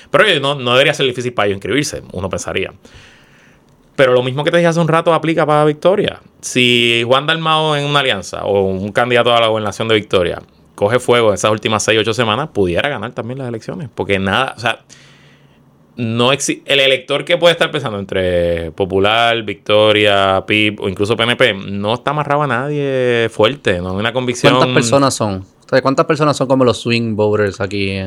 [0.09, 2.73] Pero oye, no, no debería ser difícil para ellos inscribirse, uno pensaría.
[3.95, 6.19] Pero lo mismo que te dije hace un rato aplica para Victoria.
[6.41, 10.41] Si Juan Dalmao en una alianza o un candidato a la gobernación de Victoria
[10.81, 13.87] coge fuego en esas últimas 6 8 semanas, pudiera ganar también las elecciones.
[13.93, 14.79] Porque nada, o sea,
[15.95, 21.93] no el elector que puede estar pensando entre Popular, Victoria, PIB o incluso PNP no
[21.93, 24.55] está amarrado a nadie fuerte, no hay una convicción.
[24.55, 25.45] ¿Cuántas personas son?
[25.71, 27.99] O ¿Cuántas personas son como los swing voters aquí?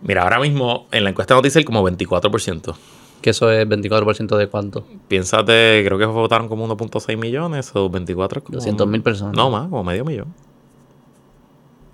[0.00, 2.74] Mira, ahora mismo en la encuesta nos dice el como 24%.
[3.20, 4.86] Que eso es 24% de cuánto?
[5.06, 8.58] Piénsate, creo que votaron como 1.6 millones o 24 es como...
[8.58, 9.36] 200.000 personas.
[9.36, 10.45] No más, como medio millón.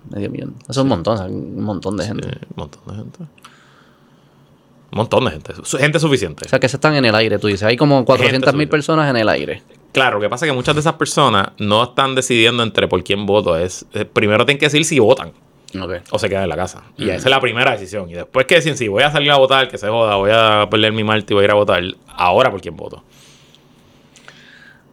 [0.09, 0.55] Medio millón.
[0.61, 2.27] Eso es un montón, un montón de gente.
[2.27, 3.19] Un montón de gente.
[3.21, 5.53] Un montón de gente.
[5.77, 6.45] Gente suficiente.
[6.45, 7.63] O sea, que se están en el aire, tú dices.
[7.63, 9.63] Hay como 400 mil personas en el aire.
[9.91, 13.03] Claro, lo que pasa es que muchas de esas personas no están decidiendo entre por
[13.03, 13.57] quién voto.
[13.57, 15.31] Es, eh, primero tienen que decir si votan
[16.11, 16.83] o se quedan en la casa.
[16.97, 18.09] Y esa es la primera decisión.
[18.09, 20.67] Y después que deciden si voy a salir a votar, que se joda, voy a
[20.69, 23.03] perder mi martes y voy a ir a votar, ahora por quién voto.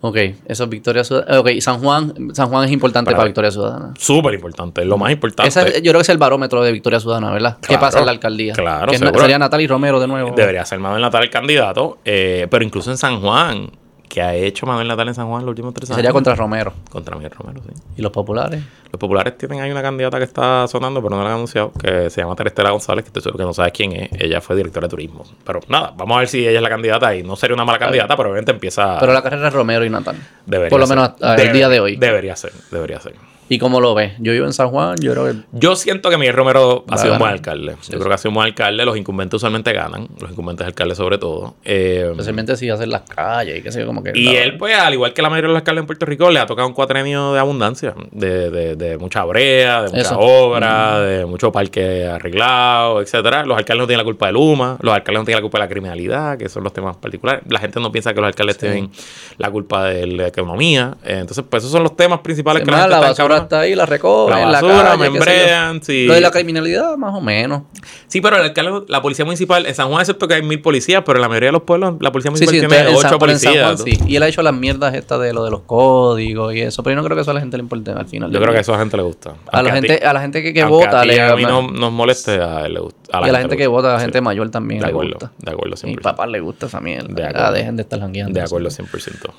[0.02, 1.40] Ok, eso es Victoria Ciudadana.
[1.40, 3.92] Ok, San Juan, San Juan es importante Para- para, Victoria Ciudadana.
[3.98, 5.48] Súper importante, es lo más importante.
[5.48, 7.58] Ese es- yo creo que es el barómetro de Victoria Ciudadana, ¿verdad?
[7.60, 8.54] ¿Qué Claro, pasa en la alcaldía?
[8.54, 9.20] claro, Que seguro.
[9.20, 10.32] sería Natalie Romero de nuevo.
[10.34, 13.70] Debería ser Manuel Natal el candidato, eh, pero incluso en San Juan,
[14.10, 15.96] que ha hecho Manuel Natal en San Juan los últimos tres años.
[15.96, 16.72] Sería contra Romero.
[16.90, 17.72] Contra Miguel Romero, sí.
[17.96, 18.60] ¿Y los populares?
[18.90, 22.10] Los populares tienen ahí una candidata que está sonando, pero no la han anunciado, que
[22.10, 24.10] se llama Terestela González, que estoy seguro que no sabes quién es.
[24.20, 25.24] Ella fue directora de turismo.
[25.46, 27.78] Pero nada, vamos a ver si ella es la candidata y no sería una mala
[27.78, 28.98] candidata, pero obviamente empieza.
[28.98, 30.16] Pero la carrera es Romero y Natal.
[30.44, 30.96] debería Por lo ser.
[30.96, 31.94] menos hasta el día de hoy.
[31.96, 33.14] Debería ser, debería ser.
[33.52, 34.12] ¿Y cómo lo ves?
[34.20, 35.34] Yo vivo en San Juan, yo creo que...
[35.50, 37.74] Yo siento que Miguel Romero ha sido un buen alcalde.
[37.88, 38.84] Yo creo que ha sido un buen alcalde.
[38.84, 40.06] Los incumbentes usualmente ganan.
[40.20, 41.56] Los incumbentes alcaldes sobre todo.
[41.64, 44.12] Eh, Especialmente si hacen las calles y qué sé yo, como que...
[44.14, 46.38] Y él, pues, al igual que la mayoría de los alcaldes en Puerto Rico, le
[46.38, 50.18] ha tocado un cuatrenio de abundancia, de, de, de mucha brea, de mucha Eso.
[50.20, 53.44] obra, de mucho parque arreglado, etcétera.
[53.44, 55.64] Los alcaldes no tienen la culpa del Luma, los alcaldes no tienen la culpa de
[55.64, 57.42] la criminalidad, que son los temas particulares.
[57.48, 58.92] La gente no piensa que los alcaldes tienen
[59.38, 60.96] la culpa de la economía.
[61.04, 63.39] Eh, Entonces, pues, esos son los temas principales que la gente está.
[63.42, 65.12] Está ahí, la recogen, La la, basura, calle, sé yo.
[65.12, 66.06] membrean, sí.
[66.06, 67.62] Lo de la criminalidad, más o menos.
[68.06, 71.02] Sí, pero el alcalde, la policía municipal, en San Juan, excepto que hay mil policías,
[71.06, 73.64] pero en la mayoría de los pueblos, la policía municipal sí, tiene ocho policías.
[73.64, 73.98] Juan, sí.
[74.06, 76.94] Y él ha hecho las mierdas estas de lo de los códigos y eso, pero
[76.96, 78.30] yo no creo que eso a la gente le importe al final.
[78.30, 78.60] Yo creo que día.
[78.62, 79.34] eso a la gente le gusta.
[79.52, 81.62] A la gente, ti- a la gente que, que vota a, le a mí no
[81.70, 83.20] nos moleste, a él le gusta.
[83.24, 85.32] y a la gente que vota, a la gente mayor también De le acuerdo, gusta.
[85.38, 86.02] de acuerdo, Mi 100%.
[86.02, 87.08] papá le gusta esa mierda.
[87.14, 87.52] De Ya, acuerdo.
[87.52, 88.32] dejen de estar jangueando.
[88.38, 89.32] De acuerdo, 100%.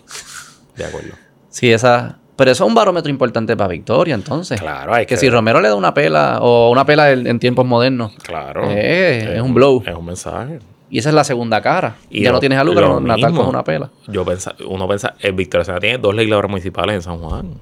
[0.77, 1.09] De acuerdo.
[1.49, 2.17] Sí, esa...
[2.41, 4.59] Pero eso es un barómetro importante para Victoria, entonces.
[4.59, 5.17] Claro, hay Que que...
[5.19, 8.63] si Romero le da una pela, o una pela en, en tiempos modernos, Claro.
[8.67, 9.83] Eh, es un blow.
[9.85, 10.57] Es un mensaje.
[10.89, 11.97] y esa es la segunda cara.
[12.09, 13.41] Y ya lo- no tienes a Lucas, lo Natal mismo.
[13.41, 13.91] con una pela.
[14.07, 17.53] Yo pensa, uno piensa, el Victoria Ciudadana tiene dos legisladores municipales en San Juan.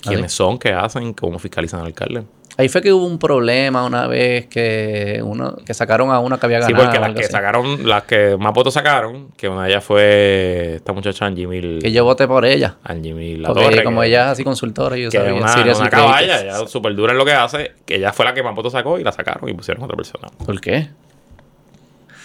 [0.00, 0.58] ¿Quiénes son?
[0.58, 1.12] ¿Qué hacen?
[1.12, 2.24] ¿Cómo fiscalizan al alcalde?
[2.58, 6.44] Ahí fue que hubo un problema una vez que uno que sacaron a una que
[6.46, 6.84] había Sí, ganado.
[6.84, 7.32] porque las que así.
[7.32, 11.78] sacaron, las que más votos sacaron, que una de ellas fue esta muchacha Angie Mil.
[11.82, 12.76] Que yo voté por ella.
[12.84, 15.34] Angie Mil La Porque Torre, como que- ella es así consultora, yo que sabía.
[15.34, 18.34] una, Seriously una caballa, ella súper dura en lo que hace, que ella fue la
[18.34, 20.28] que más votos sacó y la sacaron y pusieron a otra persona.
[20.44, 20.88] ¿Por qué?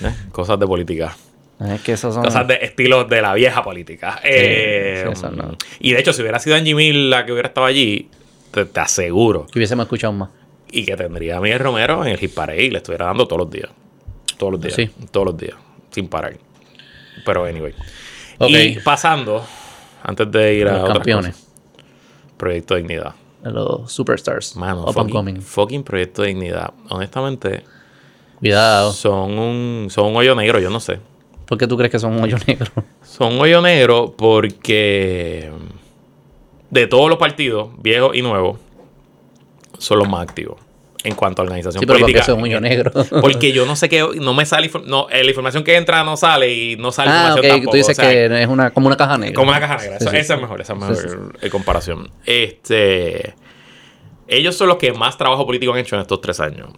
[0.03, 0.13] ¿eh?
[0.31, 1.15] Cosas de política.
[1.73, 2.23] Es que esos son.
[2.23, 4.19] Cosas de estilos de la vieja política.
[4.23, 5.57] Eh, sí, eso no.
[5.79, 8.09] Y de hecho, si hubiera sido Angie Mil la que hubiera estado allí,
[8.65, 9.45] te, te aseguro.
[9.45, 10.29] Que hubiésemos escuchado más.
[10.71, 13.41] Y que tendría a Miguel Romero en el hit parade y le estuviera dando todos
[13.43, 13.69] los días.
[14.37, 14.73] Todos los días.
[14.75, 14.89] Sí.
[15.11, 15.55] Todos los días.
[15.91, 16.37] Sin parar.
[17.25, 17.73] Pero anyway.
[18.37, 18.49] Ok.
[18.49, 19.43] Y pasando,
[20.03, 21.35] antes de ir a Los campeones.
[21.35, 21.47] cosas,
[22.37, 23.15] Proyecto de Dignidad.
[23.43, 24.55] Los superstars.
[24.55, 25.41] Mano, up and fucking, coming.
[25.41, 26.73] fucking Proyecto de Dignidad.
[26.89, 27.63] Honestamente,
[28.39, 28.91] Cuidado.
[28.91, 30.99] son un, son un hoyo negro, yo no sé.
[31.47, 32.67] ¿Por qué tú crees que son un hoyo negro?
[33.01, 35.49] Son un hoyo negro porque
[36.69, 38.59] de todos los partidos, viejos y nuevos,
[39.77, 40.57] son los más activos
[41.03, 42.25] en cuanto a organización Sí, pero porque política.
[42.25, 42.91] son un negro.
[43.21, 46.17] Porque yo no sé qué, no me sale, no, eh, la información que entra no
[46.17, 47.71] sale y no sale ah, información tampoco.
[47.71, 49.35] Tú dices o sea, que es una, como una caja negra.
[49.35, 49.99] como una caja negra.
[49.99, 51.07] Sí, Eso- sí, esa es mejor, esa es mejor sí.
[51.45, 52.09] eh, comparación.
[52.25, 53.35] Este,
[54.27, 56.69] ellos son los que más trabajo político han hecho en estos tres años.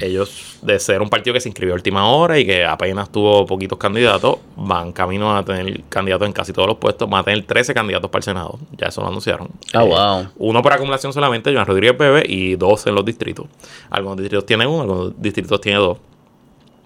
[0.00, 3.44] Ellos, de ser un partido que se inscribió a última hora y que apenas tuvo
[3.46, 7.08] poquitos candidatos, van camino a tener candidatos en casi todos los puestos.
[7.08, 8.58] Van a tener 13 candidatos para el Senado.
[8.78, 9.48] Ya eso lo anunciaron.
[9.72, 10.28] Eh, wow.
[10.38, 13.46] Uno por acumulación solamente, Joan Rodríguez Bebe, y dos en los distritos.
[13.90, 15.98] Algunos distritos tienen uno, algunos distritos tienen dos.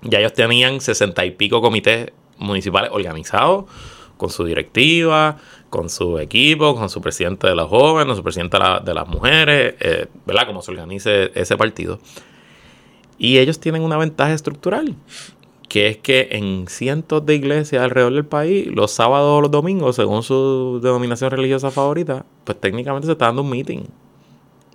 [0.03, 3.67] Ya ellos tenían sesenta y pico comités municipales organizados,
[4.17, 5.37] con su directiva,
[5.71, 9.09] con su equipo, con su presidente de los jóvenes, su presidente de, la- de las
[9.09, 10.47] mujeres, eh, ¿verdad?
[10.47, 11.99] Cómo se organice ese partido.
[13.19, 14.95] Y ellos tienen una ventaja estructural,
[15.69, 19.97] que es que en cientos de iglesias alrededor del país, los sábados o los domingos,
[19.97, 23.83] según su denominación religiosa favorita, pues técnicamente se está dando un meeting.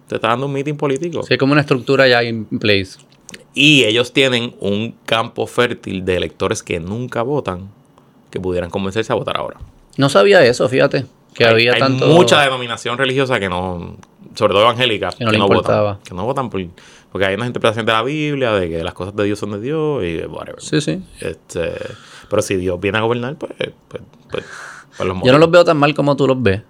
[0.07, 1.21] Se está dando un meeting político.
[1.23, 2.97] Sí, como una estructura ya in place.
[3.53, 7.69] Y ellos tienen un campo fértil de electores que nunca votan,
[8.31, 9.57] que pudieran convencerse a votar ahora.
[9.97, 11.05] No sabía eso, fíjate.
[11.33, 12.07] Que hay, había hay tanto.
[12.07, 13.97] mucha denominación religiosa que no,
[14.33, 15.91] sobre todo evangélica, Que no le importaba.
[15.93, 16.03] votan.
[16.03, 16.65] Que no votan por,
[17.11, 19.59] porque hay una interpretación de la Biblia, de que las cosas de Dios son de
[19.61, 20.61] Dios y whatever.
[20.61, 21.01] Sí, sí.
[21.19, 21.73] Este,
[22.29, 23.71] pero si Dios viene a gobernar, pues, pues,
[24.29, 24.43] pues,
[24.97, 26.61] pues los Yo no los veo tan mal como tú los ves.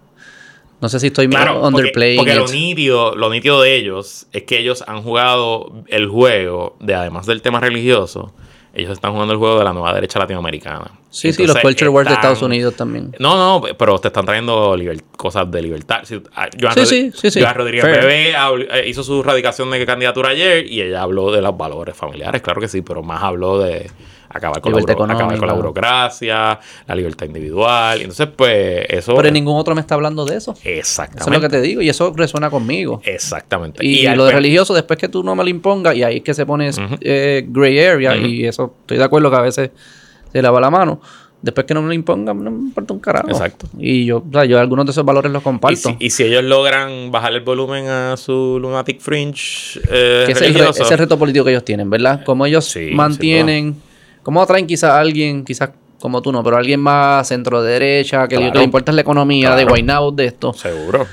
[0.81, 2.51] No sé si estoy Claro, porque, underplaying porque lo it.
[2.51, 7.41] nítido, lo nítido de ellos es que ellos han jugado el juego de, además del
[7.41, 8.33] tema religioso,
[8.79, 10.91] ellos están jugando el juego de la nueva derecha latinoamericana.
[11.09, 13.15] Sí, sí, los culture wars de Estados Unidos también.
[13.19, 14.75] No, no, pero te están trayendo
[15.17, 16.03] cosas de libertad.
[16.35, 20.81] Ah, sí, sí, sí, sí, Rodríguez Bebé eh, hizo su radicación de candidatura ayer y
[20.81, 23.89] ella habló de los valores familiares, claro que sí, pero más habló de
[24.29, 27.99] acabar con, la, acabar con la burocracia, la libertad individual.
[27.99, 29.15] Entonces, pues eso.
[29.15, 30.53] Pero ningún otro me está hablando de eso.
[30.63, 31.21] Exactamente.
[31.21, 33.01] Eso es lo que te digo y eso resuena conmigo.
[33.03, 33.85] Exactamente.
[33.85, 36.33] Y, lo de religioso, después que tú no me lo impongas, y ahí es que
[36.33, 36.69] se pone
[37.01, 39.71] eh, gray area, y eso estoy de acuerdo que a veces
[40.31, 41.01] se lava la mano.
[41.41, 43.29] Después que no me lo impongan, no me importa un carajo.
[43.29, 43.67] Exacto.
[43.77, 45.95] Y yo, o sea, yo algunos de esos valores los comparto.
[45.97, 50.97] Y si, ellos logran bajar el volumen a su lunatic fringe eh, que es el,
[50.97, 52.25] reto político que ellos tienen, ¿verdad?
[52.25, 53.77] Como ellos mantienen
[54.29, 58.37] ¿Cómo atraen quizás a alguien, quizás como tú no, pero alguien más centro derecha, que,
[58.37, 60.53] le importa la economía, de Guaynabo, de esto?
[60.53, 61.07] Seguro.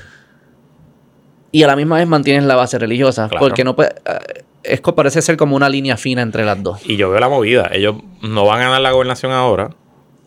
[1.50, 3.30] Y a la misma vez mantienes la base religiosa.
[3.38, 3.94] Porque no puede.
[4.04, 6.84] Eh, es parece ser como una línea fina entre las dos.
[6.84, 7.70] Y yo veo la movida.
[7.72, 9.70] Ellos no van a ganar la gobernación ahora,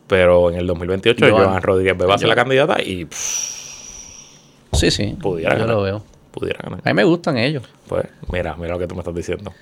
[0.07, 3.07] pero en el 2028 Joan Rodríguez va a ser la candidata y.
[3.11, 5.15] sí, sí.
[5.21, 6.03] Pudiera yo lo veo.
[6.31, 6.81] Pudiera ganar.
[6.83, 7.61] A mí me gustan ellos.
[7.87, 9.53] Pues mira, mira lo que tú me estás diciendo.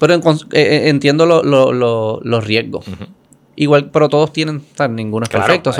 [0.00, 0.18] Pero eh,
[0.52, 2.86] eh, entiendo los riesgos.
[3.54, 5.70] Igual, pero todos tienen, ninguno es perfecto.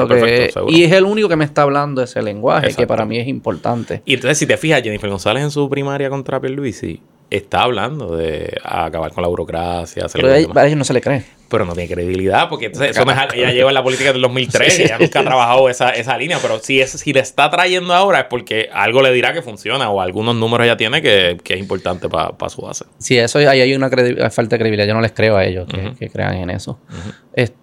[0.68, 4.02] y es el único que me está hablando ese lenguaje, que para mí es importante.
[4.04, 7.00] Y entonces, si te fijas, Jennifer González en su primaria contra Pierluisi
[7.30, 10.06] está hablando de acabar con la burocracia.
[10.12, 11.24] Pero a ellos no se le cree.
[11.48, 14.98] Pero no tiene credibilidad porque entonces eso ella lleva en la política del 2003 ella
[15.00, 18.26] nunca ha trabajado esa, esa línea pero si es si le está trayendo ahora es
[18.26, 22.08] porque algo le dirá que funciona o algunos números ella tiene que, que es importante
[22.08, 22.84] para su base.
[22.98, 23.90] Sí eso ahí hay una
[24.30, 25.66] falta de credibilidad yo no les creo a ellos
[25.98, 26.78] que, crean en eso.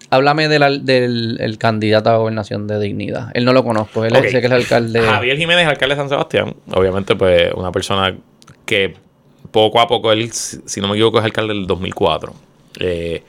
[0.09, 3.29] Háblame del candidato a gobernación de dignidad.
[3.35, 4.99] Él no lo conozco él es, que es el alcalde.
[4.99, 8.17] Javier Jiménez alcalde de San Sebastián obviamente pues una persona
[8.65, 9.06] que
[9.51, 12.33] poco a poco él si no me equivoco es alcalde del 2004
[12.79, 13.23] eh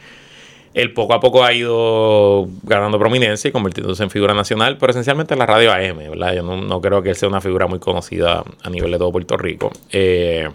[0.75, 5.35] él poco a poco ha ido ganando prominencia y convirtiéndose en figura nacional, pero esencialmente
[5.35, 6.35] en la radio AM, ¿verdad?
[6.35, 9.37] Yo no, creo que él sea una figura muy conocida a nivel de todo Puerto
[9.37, 9.73] Rico.
[9.91, 10.49] Eh,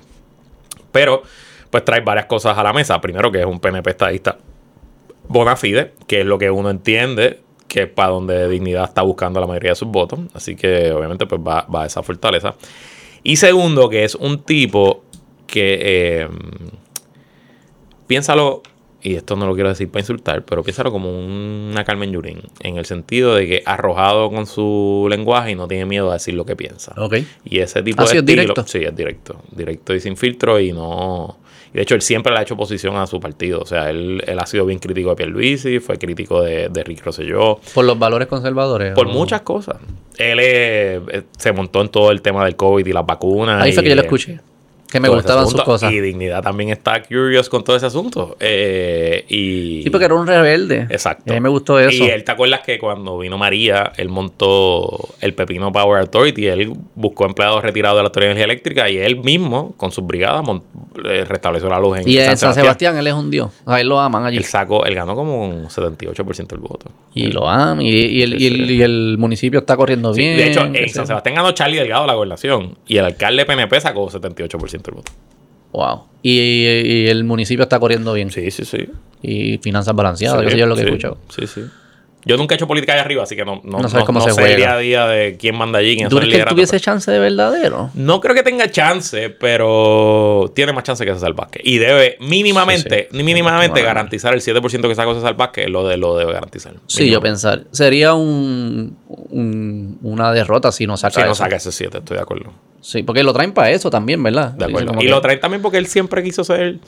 [0.93, 1.23] pero,
[1.69, 3.01] pues trae varias cosas a la mesa.
[3.01, 4.37] Primero, que es un PNP estadista
[5.27, 9.41] bona fide, que es lo que uno entiende que es para donde Dignidad está buscando
[9.41, 10.19] la mayoría de sus votos.
[10.35, 12.55] Así que, obviamente, pues va, a esa fortaleza.
[13.23, 15.03] Y segundo, que es un tipo
[15.53, 15.79] que...
[15.81, 16.27] Eh,
[18.07, 18.63] piénsalo
[19.03, 22.77] y esto no lo quiero decir para insultar, pero piénsalo como una Carmen Yurín, en
[22.77, 26.45] el sentido de que arrojado con su lenguaje y no tiene miedo a decir lo
[26.45, 26.95] que piensa.
[27.43, 28.63] Y ese tipo de estilo, directo?
[28.65, 31.37] sí, es directo, directo y sin filtro y no
[31.73, 34.23] y de hecho él siempre le ha hecho oposición a su partido, o sea, él,
[34.25, 37.59] él ha sido bien crítico de Pierluisi, fue crítico de, de Rick Rosselló.
[37.73, 38.93] Por los valores conservadores.
[38.93, 39.77] Por muchas cosas.
[40.17, 43.61] Él eh, se montó en todo el tema del COVID y las vacunas.
[43.61, 44.39] Ahí fue que yo lo escuché
[44.93, 45.91] que me gustaban sus cosas.
[45.91, 48.37] Y Dignidad también está curious con todo ese asunto.
[48.39, 50.87] Eh, y, sí, porque era un rebelde.
[50.89, 51.31] Exacto.
[51.31, 52.03] a mí me gustó eso.
[52.03, 56.73] Y él, ¿te acuerdas que cuando vino María, él montó el Pepino Power Authority, él
[56.93, 60.45] buscó empleados retirados de la Autoridad de Energía Eléctrica y él mismo, con sus brigadas,
[61.05, 62.95] eh, restableció la luz en Y en San Sebastián.
[62.97, 63.51] él es un dios.
[63.65, 64.37] A él lo aman allí.
[64.37, 66.91] Él sacó, él ganó como un 78% del voto.
[67.15, 67.81] Y lo aman.
[67.81, 70.37] Y, el, municipio está corriendo bien.
[70.37, 74.09] De hecho, en San Sebastián ganó Charlie Delgado la gobernación y el alcalde PNP sacó
[74.09, 75.11] 78% voto.
[75.71, 76.03] Wow.
[76.21, 78.31] Y, el municipio está corriendo bien.
[78.31, 78.89] Sí, sí, sí.
[79.21, 81.17] Y finanzas balanceadas, eso es lo que he escuchado.
[81.29, 81.61] Sí, sí.
[82.25, 84.31] Yo nunca he hecho política allá arriba, así que no, no, no, sabes cómo se
[84.31, 84.55] sé juega.
[84.55, 85.95] día a día de quién manda allí.
[85.95, 87.89] Quién ¿Tú crees que tuviese chance de verdadero?
[87.93, 91.61] No creo que tenga chance, pero tiene más chance que César Vázquez.
[91.65, 96.33] Y debe mínimamente, mínimamente garantizar el 7% que sacó César Vázquez, lo, de, lo debe
[96.33, 96.75] garantizar.
[96.87, 97.65] Sí, yo pensar.
[97.71, 98.97] Sería un,
[100.01, 102.53] una derrota si no saca Si no saca ese 7, estoy de acuerdo.
[102.81, 104.51] Sí, porque lo traen para eso también, ¿verdad?
[104.51, 105.01] De acuerdo.
[105.01, 106.79] Y lo traen también porque él siempre quiso ser...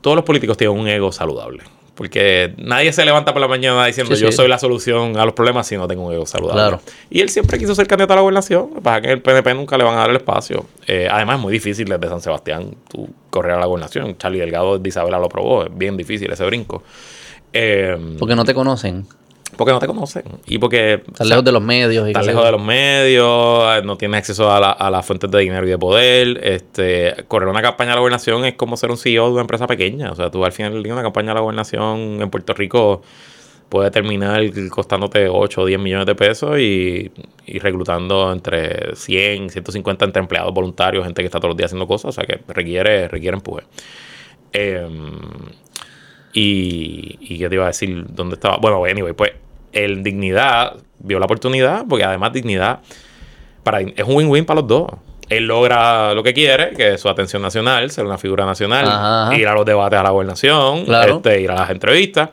[0.00, 1.64] Todos los políticos tienen un ego saludable.
[1.98, 5.66] Porque nadie se levanta por la mañana diciendo yo soy la solución a los problemas
[5.66, 6.78] si no tengo un ego saludable.
[7.10, 8.70] Y él siempre quiso ser candidato a la gobernación.
[8.84, 10.64] Para que el PNP nunca le van a dar el espacio.
[10.86, 14.16] Eh, además, es muy difícil desde San Sebastián tú correr a la gobernación.
[14.16, 15.64] Charlie Delgado de Isabela lo probó.
[15.64, 16.84] Es bien difícil ese brinco.
[17.52, 19.04] Eh, porque no te conocen.
[19.58, 20.22] Porque no te conocen.
[20.46, 21.02] Y porque.
[21.04, 22.06] Estás lejos de los medios.
[22.06, 23.84] Estás lejos de los medios.
[23.84, 26.38] No tienes acceso a, las fuentes de dinero y de poder.
[26.44, 29.66] Este, correr una campaña a la gobernación es como ser un CEO de una empresa
[29.66, 30.12] pequeña.
[30.12, 33.02] O sea, tú al final del día, una campaña a la gobernación en Puerto Rico
[33.68, 34.40] puede terminar
[34.70, 37.10] costándote 8 o 10 millones de pesos y,
[37.58, 41.88] reclutando entre 100 y 150 entre empleados voluntarios, gente que está todos los días haciendo
[41.88, 42.10] cosas.
[42.10, 43.64] O sea, que requiere, requiere empuje.
[44.52, 44.88] Eh,
[46.32, 48.58] y, y qué te iba a decir, ¿dónde estaba?
[48.58, 49.32] Bueno, anyway, pues
[49.72, 52.80] el Dignidad vio la oportunidad, porque además Dignidad
[53.62, 54.90] para, es un win-win para los dos.
[55.28, 59.26] él logra lo que quiere, que es su atención nacional, ser una figura nacional, Ajá,
[59.26, 59.36] ajá.
[59.36, 61.16] ir a los debates a la gobernación, Claro.
[61.16, 62.30] este, ir a las entrevistas.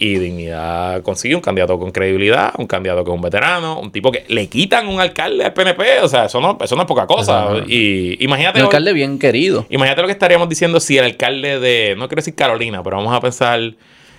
[0.00, 4.12] Y Dignidad consigue un candidato con credibilidad, un candidato que es un veterano, un tipo
[4.12, 6.02] que le quitan un alcalde al PNP.
[6.02, 7.46] O sea, eso no, eso no es poca cosa.
[7.46, 7.56] Ajá.
[7.66, 9.66] Y imagínate Un alcalde bien querido.
[9.68, 13.12] imagínate lo que estaríamos diciendo si el alcalde de, no quiero decir Carolina, pero vamos
[13.12, 13.58] a pensar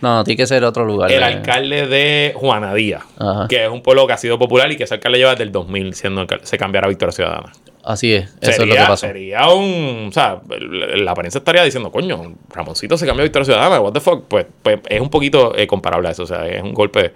[0.01, 1.11] No, no, tiene que ser otro lugar.
[1.11, 1.25] el eh.
[1.25, 3.47] alcalde de Juana Díaz, Ajá.
[3.49, 5.51] que es un pueblo que ha sido popular y que ese alcalde lleva desde el
[5.51, 7.51] 2000 siendo alcalde, se cambiará a Victoria Ciudadana.
[7.83, 9.07] Así es, eso sería, es lo que pasó.
[9.07, 10.07] sería un.
[10.09, 13.99] O sea, la prensa estaría diciendo, coño, Ramoncito se cambió a Victoria Ciudadana, what the
[13.99, 14.25] fuck.
[14.27, 16.23] Pues, pues es un poquito eh, comparable a eso.
[16.23, 17.13] O sea, es un golpe,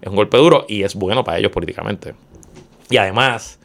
[0.00, 2.14] es un golpe duro y es bueno para ellos políticamente.
[2.90, 3.58] Y además,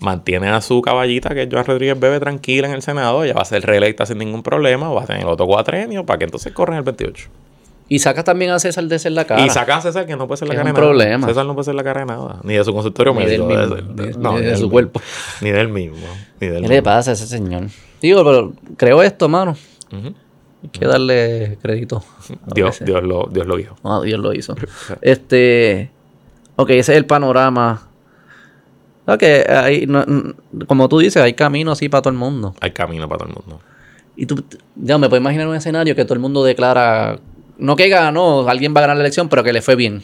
[0.00, 3.24] mantiene a su caballita, que es Joan Rodríguez Bebe, tranquila en el Senado.
[3.24, 6.18] Ella va a ser reelecta sin ningún problema, va a tener el otro cuatrenio para
[6.18, 7.28] que entonces corran el 28.
[7.88, 9.44] Y sacas también a César de ser la cara.
[9.46, 10.84] Y saca a César que no puede ser la cara de nada.
[10.86, 11.26] problema.
[11.28, 12.40] César no puede ser la cara de nada.
[12.42, 15.00] Ni de su consultorio Ni del mismo, de- ni- no, ni de su cuerpo.
[15.40, 15.96] Ni del mismo.
[16.40, 16.74] Ni del ¿Qué mismo.
[16.74, 17.68] le pasa a ese señor?
[18.02, 19.56] Digo, pero creo esto, mano.
[19.92, 22.02] Hay que darle crédito.
[22.54, 22.80] Dios.
[22.84, 23.76] Dios, lo, Dios lo dijo.
[23.84, 24.56] Ah, Dios lo hizo.
[25.00, 25.90] Este.
[26.56, 27.82] Ok, ese es el panorama.
[29.06, 30.04] Ok, hay, no-
[30.66, 32.54] como tú dices, hay camino así para todo el mundo.
[32.60, 33.60] Hay camino para todo el mundo.
[34.16, 34.42] Y tú,
[34.74, 37.20] ya me puedo imaginar un escenario que todo el mundo declara,
[37.58, 40.02] no que ganó, alguien va a ganar la elección, pero que le fue bien.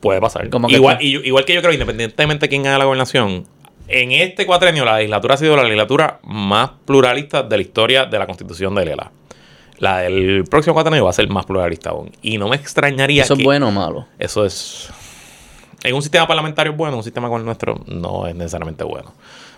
[0.00, 0.48] Puede pasar.
[0.50, 3.46] Como que igual, tú- y- igual que yo creo, independientemente de quién gane la gobernación,
[3.88, 8.18] en este cuatrenio la legislatura ha sido la legislatura más pluralista de la historia de
[8.18, 9.10] la constitución de Lela.
[9.78, 12.10] La del próximo cuatrenio va a ser más pluralista aún.
[12.22, 14.06] Y no me extrañaría ¿Eso que es bueno o malo?
[14.18, 14.90] eso es...
[15.82, 19.14] En un sistema parlamentario bueno, un sistema como el nuestro no es necesariamente bueno.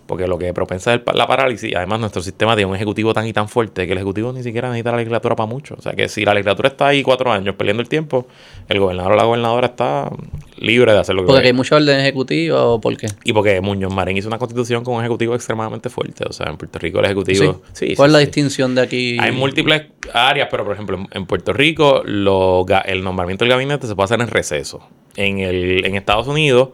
[0.06, 1.74] Porque lo que propensa es la parálisis.
[1.74, 4.68] Además, nuestro sistema tiene un ejecutivo tan y tan fuerte que el ejecutivo ni siquiera
[4.68, 5.76] necesita la legislatura para mucho.
[5.78, 8.26] O sea, que si la legislatura está ahí cuatro años perdiendo el tiempo,
[8.68, 10.10] el gobernador o la gobernadora está
[10.58, 11.48] libre de hacer lo que Porque quiera.
[11.48, 13.06] hay mucha orden ejecutiva o por qué.
[13.24, 16.24] Y porque Muñoz Marín hizo una constitución con un ejecutivo extremadamente fuerte.
[16.28, 17.62] O sea, en Puerto Rico el ejecutivo...
[17.72, 17.86] Sí.
[17.86, 19.16] Sí, ¿Cuál sí, es la distinción de aquí?
[19.20, 23.94] Hay múltiples áreas, pero por ejemplo, en, Puerto Rico lo el nombramiento del gabinete se
[23.94, 24.80] puede hacer en receso.
[25.16, 26.70] En, el, en Estados Unidos,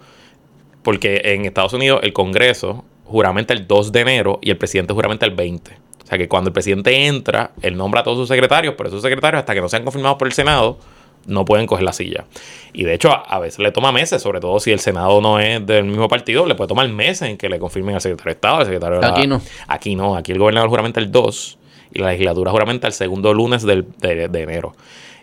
[0.83, 5.27] porque en Estados Unidos el Congreso juramenta el 2 de enero y el presidente juramenta
[5.27, 5.73] el 20.
[6.05, 9.03] O sea que cuando el presidente entra, él nombra a todos sus secretarios, pero esos
[9.03, 10.79] secretarios, hasta que no sean confirmados por el Senado,
[11.27, 12.25] no pueden coger la silla.
[12.73, 15.67] Y de hecho, a, veces le toma meses, sobre todo si el Senado no es
[15.67, 18.57] del mismo partido, le puede tomar meses en que le confirmen al secretario de Estado,
[18.59, 19.43] al secretario de la- Aquí no.
[19.67, 21.59] Aquí no, aquí el gobernador juramenta el 2
[21.93, 24.75] y la legislatura juramenta el segundo lunes del- de, de enero.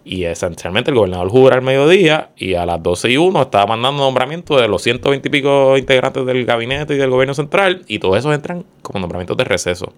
[0.05, 4.03] Y esencialmente el gobernador jura al mediodía y a las 12 y 1 estaba mandando
[4.03, 8.19] nombramiento de los 120 y pico integrantes del gabinete y del gobierno central y todos
[8.19, 9.93] esos entran como nombramientos de receso.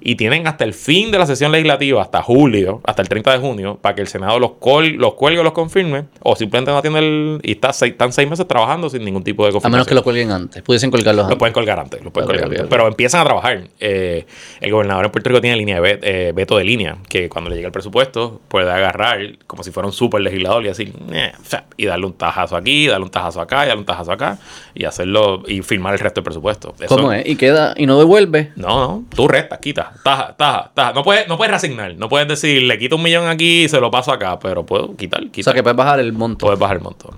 [0.00, 3.38] Y tienen hasta el fin de la sesión legislativa, hasta julio, hasta el 30 de
[3.38, 6.78] junio, para que el Senado los, col los cuelgue o los confirme, o simplemente no
[6.78, 7.40] atiende el.
[7.42, 9.72] y está seis, están seis meses trabajando sin ningún tipo de A confirmación.
[9.78, 10.62] menos que lo cuelguen antes.
[10.62, 11.38] Pudiesen colgarlos Lo antes.
[11.38, 12.66] pueden colgar antes, lo pueden colgar antes.
[12.68, 13.64] Pero empiezan a trabajar.
[13.78, 14.26] Eh,
[14.60, 17.56] el gobernador en Puerto Rico tiene línea de eh, veto de línea, que cuando le
[17.56, 21.86] llega el presupuesto puede agarrar como si fuera un super legislador y eh, sea, y
[21.86, 24.38] darle un tajazo aquí, darle un tajazo acá, y darle un tajazo acá,
[24.74, 26.74] y hacerlo, y firmar el resto del presupuesto.
[26.80, 27.26] Eso- ¿Cómo es?
[27.26, 28.52] Y queda, y no devuelve.
[28.56, 30.92] No, no, tú restas, quita, taja, taja, taja.
[30.92, 33.80] No puedes, no puedes reasignar, no puedes decir, le quito un millón aquí y se
[33.80, 35.44] lo paso acá, pero puedo quitar, O quitar.
[35.44, 36.46] sea, que puedes bajar el monto.
[36.46, 37.16] puedes bajar el montón.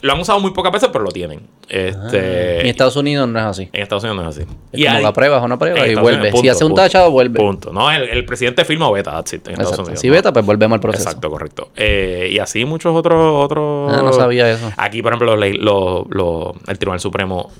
[0.00, 1.46] Lo han usado muy pocas veces, pero lo tienen.
[1.66, 2.60] Este, Ah.
[2.60, 3.70] En Estados Unidos no es así.
[3.72, 4.46] en Estados Unidos no es así.
[4.70, 6.18] Es como ahí- la prueba, es una prueba en y vuelve.
[6.18, 7.38] Unidos, si punto, hace un punto, tachado, vuelve.
[7.38, 7.72] Punto.
[7.72, 9.82] No, el, el presidente firma o it, en Estados Exacto.
[9.84, 10.00] Unidos.
[10.00, 10.12] Si ¿no?
[10.12, 11.04] veta, pues volvemos al proceso.
[11.04, 11.70] Exacto, correcto.
[11.74, 13.44] Eh, y así muchos otros...
[13.46, 14.70] otros Ah, no sabía eso.
[14.76, 17.50] Aquí, por ejemplo, los los- los- el Tribunal Supremo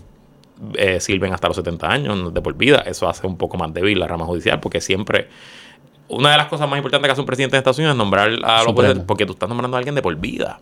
[0.74, 2.82] eh, sirven hasta los 70 años de por vida.
[2.86, 5.28] Eso hace un poco más débil la rama judicial porque siempre...
[6.06, 8.28] Una de las cosas más importantes que hace un presidente de Estados Unidos es nombrar
[8.44, 10.60] a los jueces porque tú estás nombrando a alguien de por vida.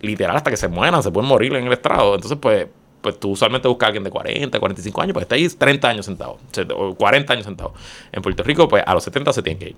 [0.00, 2.16] Literal, hasta que se mueran, se pueden morir en el estrado.
[2.16, 2.66] Entonces, pues,
[3.00, 6.04] pues tú usualmente buscas a alguien de 40, 45 años, pues está ahí 30 años
[6.06, 7.74] sentado, se- o 40 años sentado.
[8.10, 9.76] En Puerto Rico, pues a los 70 se tienen que ir.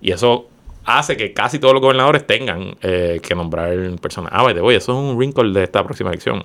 [0.00, 0.46] Y eso
[0.84, 4.30] hace que casi todos los gobernadores tengan eh, que nombrar personas.
[4.32, 6.44] Ah, the way, eso es un wrinkle de esta próxima elección.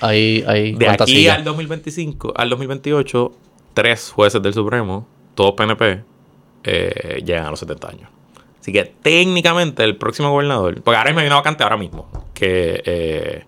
[0.00, 0.40] Ahí.
[0.40, 1.38] De ¿cuántas aquí sillas?
[1.38, 3.32] al 2025, al 2028,
[3.74, 6.02] tres jueces del Supremo, todos PNP,
[6.64, 8.10] eh, llegan a los 70 años.
[8.60, 13.44] Así que técnicamente el próximo gobernador, porque ahora hay una vacante ahora mismo, que, eh,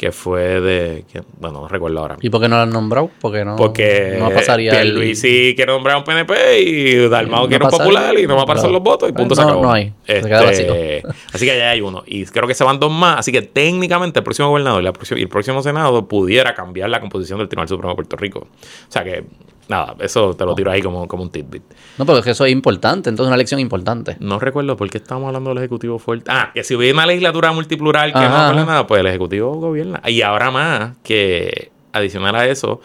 [0.00, 2.16] que fue de, que- bueno, no recuerdo ahora.
[2.22, 3.10] ¿Y por qué no lo han nombrado?
[3.20, 4.92] Porque no, Porque no pasaría el...
[4.92, 8.50] Pierluisi quiere nombrar a un PNP y Dalmau No quiere un popular y no va
[8.50, 8.68] a No.
[8.70, 9.62] los votos y punto se No, acabó.
[9.64, 9.92] no hay.
[10.06, 10.72] Se queda vacío.
[11.34, 12.02] así que ya hay uno.
[12.06, 13.18] Y creo que se van dos más.
[13.18, 16.88] Así que técnicamente el próximo gobernador y, la próxima- y el próximo senado pudiera cambiar
[16.88, 18.38] la composición del Tribunal Supremo de Puerto Rico.
[18.40, 18.46] O
[18.90, 19.24] sea que,
[19.70, 21.62] nada, eso te lo tiro ahí como, como un tidbit.
[21.96, 23.08] No, porque es que eso es importante.
[23.08, 24.16] Entonces, una elección importante.
[24.20, 26.30] No recuerdo por qué estamos hablando del Ejecutivo fuerte.
[26.30, 29.54] Ah, que si hubiera una legislatura multiplural que Ajá, no habla nada, pues el Ejecutivo
[29.54, 30.02] gobierna.
[30.06, 32.80] Y ahora más que, adicional a eso,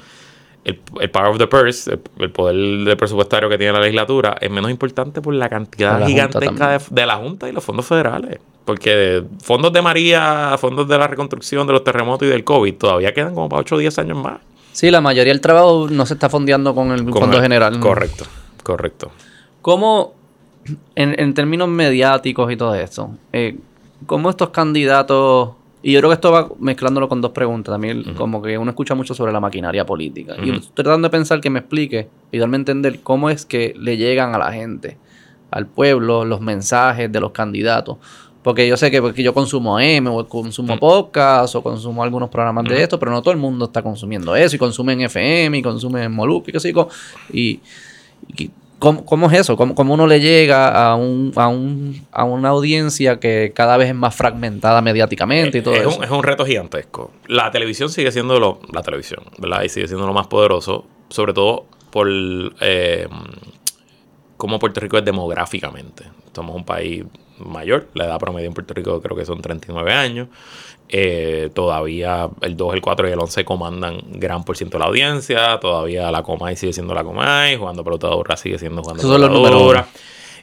[0.63, 4.37] el, el power of the purse, el, el poder del presupuestario que tiene la legislatura,
[4.39, 7.87] es menos importante por la cantidad la gigantesca de, de la Junta y los fondos
[7.87, 8.39] federales.
[8.63, 13.13] Porque fondos de María, fondos de la reconstrucción, de los terremotos y del COVID, todavía
[13.13, 14.39] quedan como para 8 o 10 años más.
[14.76, 17.80] Sí, la mayoría del trabajo no se está fondeando con el Con fondo el- general.
[17.80, 18.26] Correcto,
[18.61, 19.10] correcto.
[19.61, 20.14] ¿Cómo,
[20.95, 23.57] en, en términos mediáticos y todo esto, eh,
[24.06, 28.41] cómo estos candidatos, y yo creo que esto va mezclándolo con dos preguntas, también como
[28.41, 31.60] que uno escucha mucho sobre la maquinaria política, y estoy tratando de pensar que me
[31.60, 34.97] explique y darme a entender cómo es que le llegan a la gente,
[35.52, 37.97] al pueblo, los mensajes de los candidatos.
[38.45, 40.80] Porque yo sé que porque yo consumo AM o consumo Mm.
[40.80, 44.55] podcast o consumo algunos programas de esto, pero no todo el mundo está consumiendo eso
[44.55, 46.88] y consumen FM y consumen Molusco y qué sé yo.
[47.34, 47.59] Y,
[48.38, 49.57] y ¿cómo, cómo es eso?
[49.57, 53.89] ¿Cómo, cómo uno le llega a, un, a, un, a una audiencia que cada vez
[53.89, 55.97] es más fragmentada mediáticamente y todo es, eso?
[55.97, 57.09] Un, es un reto gigantesco.
[57.27, 59.63] La televisión sigue siendo lo, la televisión, ¿verdad?
[59.63, 62.07] Y sigue siendo lo más poderoso, sobre todo por
[62.61, 63.07] eh,
[64.38, 66.03] cómo Puerto Rico es demográficamente.
[66.31, 67.05] Somos un país
[67.39, 70.27] mayor, la edad promedio en Puerto Rico creo que son 39 años.
[70.87, 74.85] Eh, todavía el 2, el 4 y el 11 comandan gran por ciento de la
[74.87, 75.59] audiencia.
[75.59, 77.57] Todavía la Comay sigue siendo la Comay.
[77.57, 79.87] Jugando pelota dura sigue siendo jugando pelota dura.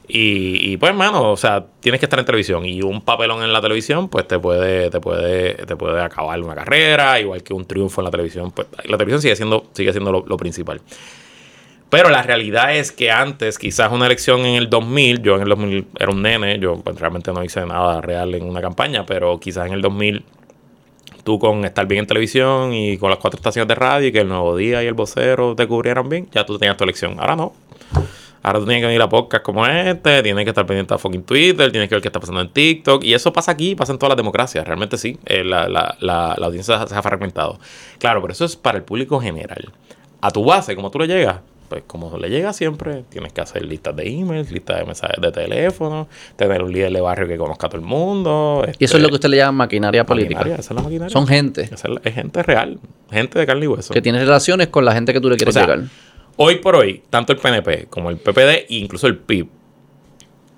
[0.07, 2.65] y, pues, mano, o sea, tienes que estar en televisión.
[2.65, 6.55] Y un papelón en la televisión, pues te puede, te puede, te puede acabar una
[6.55, 8.51] carrera, igual que un triunfo en la televisión.
[8.51, 10.81] Pues la televisión sigue siendo, sigue siendo lo, lo principal.
[11.93, 15.49] Pero la realidad es que antes, quizás una elección en el 2000, yo en el
[15.49, 19.39] 2000 era un nene, yo pues, realmente no hice nada real en una campaña, pero
[19.39, 20.25] quizás en el 2000
[21.23, 24.21] tú con estar bien en televisión y con las cuatro estaciones de radio y que
[24.21, 27.19] el Nuevo Día y el Vocero te cubrieran bien, ya tú tenías tu elección.
[27.19, 27.53] Ahora no.
[28.41, 31.21] Ahora tú tienes que venir a podcast como este, tienes que estar pendiente a fucking
[31.21, 33.03] Twitter, tienes que ver qué está pasando en TikTok.
[33.03, 34.65] Y eso pasa aquí, pasa en todas las democracias.
[34.65, 37.59] Realmente sí, eh, la, la, la, la audiencia se ha fragmentado.
[37.99, 39.71] Claro, pero eso es para el público general.
[40.21, 41.41] A tu base, como tú le llegas,
[41.73, 45.31] pues como le llega siempre, tienes que hacer listas de emails, listas de mensajes de
[45.31, 48.63] teléfono, tener un líder de barrio que conozca a todo el mundo.
[48.77, 50.35] y eso es lo que este, usted le llama maquinaria política.
[50.41, 51.11] maquinaria, esa es la maquinaria.
[51.11, 52.79] Son gente Esa es, la- es gente real,
[53.11, 53.91] gente de carne y hueso.
[53.91, 55.87] que tiene relaciones con la gente que tú le quieres O sea, llegar.
[56.37, 59.47] Hoy por hoy, tanto el PNP como el PPD e incluso el PIB,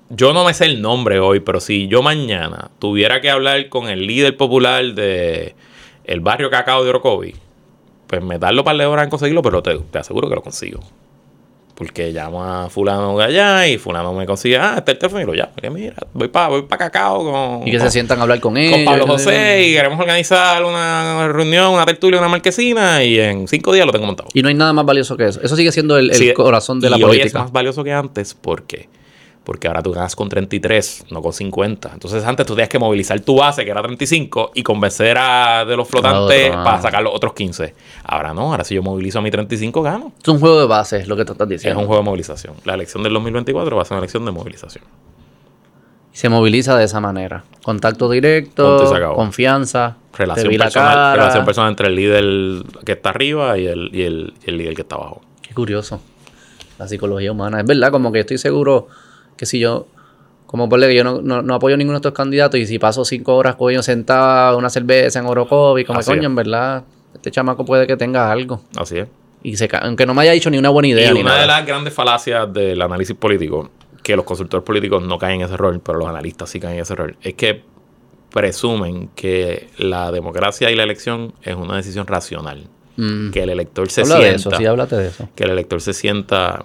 [0.10, 3.88] yo no me sé el nombre hoy, pero si yo mañana tuviera que hablar con
[3.88, 5.56] el líder popular de
[6.04, 7.36] el barrio Cacao de Orocovi,
[8.08, 10.80] pues me darlo para de horas en conseguirlo, pero te, te aseguro que lo consigo.
[11.76, 15.34] Porque llamo a fulano allá y fulano me consigue, ah, está el teléfono y lo
[15.34, 15.52] llamo.
[15.62, 17.24] Que mira, voy para voy pa Cacao
[17.60, 18.80] con, Y que con- se sientan a hablar con con ellos.
[18.86, 23.86] Pablo José y queremos organizar una reunión, una tertulia, una marquesina y en cinco días
[23.86, 24.30] lo tengo montado.
[24.34, 25.42] Y no hay nada más valioso que eso.
[25.44, 27.40] Eso sigue siendo el, el Sí, corazón de la y hoy es política.
[27.40, 28.34] más valioso que antes.
[28.36, 28.88] ¿Por qué?
[29.46, 31.92] Porque ahora tú ganas con 33, no con 50.
[31.94, 35.78] Entonces antes tú tenías que movilizar tu base, que era 35, y convencer a de
[35.78, 37.74] los flotantes para sacar los otros 15.
[38.04, 40.14] Ahora no, ahora si yo movilizo a mi 35, gano.
[40.22, 41.80] Es un juego de bases, lo que tú estás Es diciendo.
[41.80, 42.56] un juego de movilización.
[42.66, 44.84] La elección del 2024 va a ser una elección de movilización.
[46.12, 47.44] Y se moviliza de esa manera.
[47.64, 53.90] Contacto directo, confianza, Relación personal, relación personal entre el líder que está arriba y el,
[53.94, 55.22] y el, y el líder que está abajo.
[55.42, 56.00] Qué curioso.
[56.80, 57.60] La psicología humana.
[57.60, 58.88] Es verdad, como que estoy seguro
[59.38, 59.88] que si yo,
[60.48, 63.04] como por que yo no, no, no apoyo ninguno de estos candidatos y si paso
[63.06, 66.26] cinco horas coño sentado, una cerveza en Orocovi, como Así coño, es.
[66.28, 66.84] en verdad,
[67.14, 68.62] este chamaco puede que tenga algo.
[68.78, 69.08] Así es.
[69.44, 71.42] Y se aunque no me haya dicho ni una buena idea Y ni una nada.
[71.42, 73.70] de las grandes falacias del análisis político,
[74.02, 76.82] que los consultores políticos no caen en ese error, pero los analistas sí caen en
[76.82, 77.64] ese error, es que
[78.34, 82.68] presumen que la democracia y la elección es una decisión racional.
[82.98, 83.32] Mm.
[83.32, 85.30] Que el elector se Habla de sienta, eso, sí, háblate de eso.
[85.36, 86.64] que el elector se sienta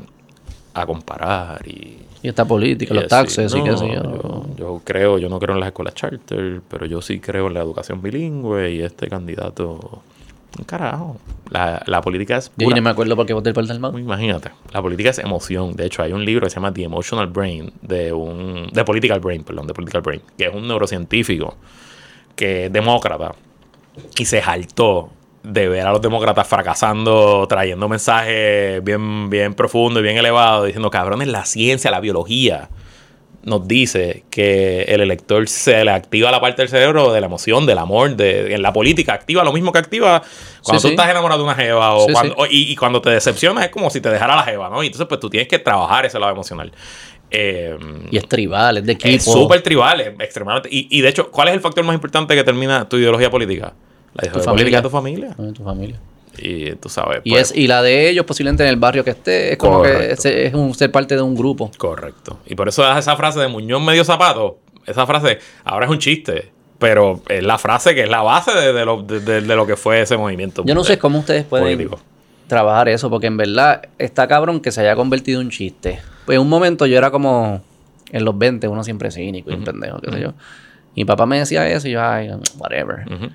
[0.74, 4.46] a comparar y, Y esta política, los taxes y No, qué sé yo.
[4.56, 4.80] yo.
[4.84, 8.02] creo, yo no creo en las escuelas charter, pero yo sí creo en la educación
[8.02, 10.02] bilingüe y este candidato,
[10.66, 11.16] carajo.
[11.50, 13.98] La, la política es Yo ni me acuerdo por qué voté por Dalmau.
[13.98, 15.74] Imagínate, la política es emoción.
[15.74, 18.68] De hecho, hay un libro que se llama The Emotional Brain, de un.
[18.72, 21.56] de Political Brain, perdón, de Political Brain, que es un neurocientífico
[22.36, 23.34] que es demócrata
[24.18, 25.10] y se jaltó
[25.42, 30.90] de ver a los demócratas fracasando, trayendo mensajes bien, bien profundos y bien elevados, diciendo,
[30.90, 32.68] cabrones, la ciencia, la biología
[33.42, 37.64] nos dice que el elector se le activa la parte del cerebro de la emoción,
[37.64, 40.20] del amor, de, en la política activa lo mismo que activa
[40.62, 40.92] cuando Sí, tú sí.
[40.94, 43.70] estás enamorado de una jeva o Sí, cuando, o- y, y cuando te decepcionas es
[43.70, 44.82] como si te dejara la jeva, ¿no?
[44.82, 46.70] Y entonces pues tú tienes que trabajar ese lado emocional.
[47.30, 47.78] Eh,
[48.10, 49.08] Y es tribal, es de equipo.
[49.14, 50.68] es súper tribal, es extremadamente.
[50.70, 53.72] Y, y de hecho, ¿cuál es el factor más importante que termina tu ideología política?
[54.14, 54.52] La ideología familia.
[54.52, 55.36] política de tu familia.
[55.38, 55.96] Ah, tu familia.
[56.38, 57.20] Y tú sabes.
[57.24, 59.82] Y, pues, es, y la de ellos, posiblemente en el barrio que esté, es como
[59.82, 60.12] que Correcto.
[60.14, 61.70] es, es un, ser parte de un grupo.
[61.76, 62.38] Correcto.
[62.46, 66.50] Y por eso esa frase de Muñoz medio zapato, esa frase ahora es un chiste,
[66.78, 69.66] pero es la frase que es la base de, de lo, de, de- de lo
[69.66, 70.62] que fue ese movimiento.
[70.64, 72.00] Yo no sé eh, cómo ustedes pueden político.
[72.46, 76.00] trabajar eso, porque en verdad está cabrón que se haya convertido en un chiste.
[76.26, 77.60] Pues en un momento yo era como
[78.12, 80.32] en los 20, uno siempre es cínico y un pendejo, qué sé yo.
[80.94, 83.04] Y mi papá me decía eso y yo, ay, whatever.
[83.12, 83.26] Ujú.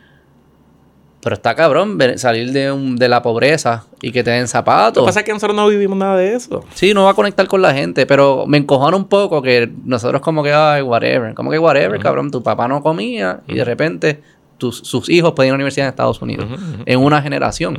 [1.26, 4.48] Pero está cabrón salir de, un- de la pobreza y que te den Lo que
[4.50, 5.04] zapatos.
[5.04, 6.64] pasa es que nosotros no vivimos nada de eso.
[6.76, 10.22] Sí, no va a conectar con la gente, pero me encojona un poco que nosotros
[10.22, 11.34] como que, ay, whatever.
[11.34, 12.30] Como que whatever, cabrón.
[12.30, 14.22] Tu papá no comía y de repente
[14.60, 16.46] tus, sus hijos pueden ir a la universidad en Estados Unidos.
[16.86, 17.76] En una generación.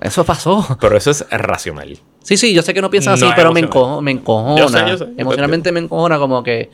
[0.00, 0.66] Eso pasó.
[0.80, 1.98] Pero eso es racional.
[2.22, 3.84] Sí, sí, yo sé que no piensas así, No pero me, emocional.
[3.86, 4.56] encojo, me encojona.
[4.58, 6.70] Yo sé, yo sé, yo Emocionalmente me encojona como que...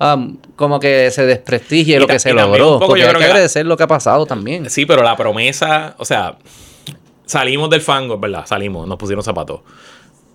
[0.00, 2.74] um, como que se desprestigie Y lo que se logró.
[2.74, 4.68] poco Porque yo hay creo que que la- agradecer lo que ha pasado también.
[4.70, 6.36] Sí, pero la promesa, o sea,
[7.26, 8.44] salimos del fango, ¿verdad?
[8.46, 9.60] Salimos, nos pusieron zapatos.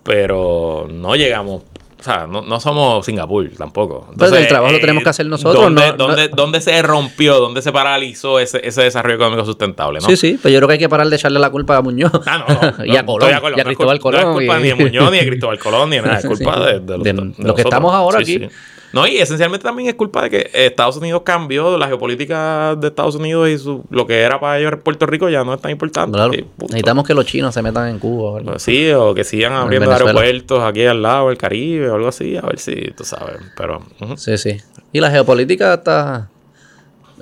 [0.02, 1.62] Pero no llegamos.
[1.98, 4.08] O sea, no, no somos Singapur tampoco.
[4.16, 7.38] Pues el trabajo lo tenemos que hacer nosotros, ¿Dónde, no- no- dónde- dónde se rompió?
[7.38, 10.00] ¿Dónde se paralizó ese, ese desarrollo económico sustentable?
[10.00, 10.06] ¿no?
[10.08, 12.10] Sí, sí, pero yo creo que hay que parar de echarle la culpa a Muñoz.
[12.24, 14.42] Ah, no, no, y a Colón, estoy y a Cristóbal culpa- No Colón.
[14.42, 16.18] es culpa y- ni de Muñoz, ni de Cristóbal Colón, ni de nada.
[16.20, 16.60] Es culpa Sí.
[16.60, 17.64] de, de, De los- de los que nosotros.
[17.66, 18.44] estamos ahora Sí, aquí.
[18.46, 18.50] sí.
[18.92, 23.14] No, y esencialmente también es culpa de que Estados Unidos cambió la geopolítica de Estados
[23.14, 26.16] Unidos y su, lo que era para ellos Puerto Rico ya no es tan importante.
[26.16, 26.34] Claro.
[26.34, 26.44] Y.
[26.62, 28.34] Necesitamos que los chinos se metan en Cuba.
[28.34, 28.58] ¿verdad?
[28.58, 32.42] Sí, o que sigan abriendo aeropuertos aquí al lado del Caribe o algo así, a
[32.42, 33.36] ver si tú sabes.
[33.56, 33.82] Pero.
[34.16, 34.56] Sí, sí.
[34.92, 36.28] Y la geopolítica está.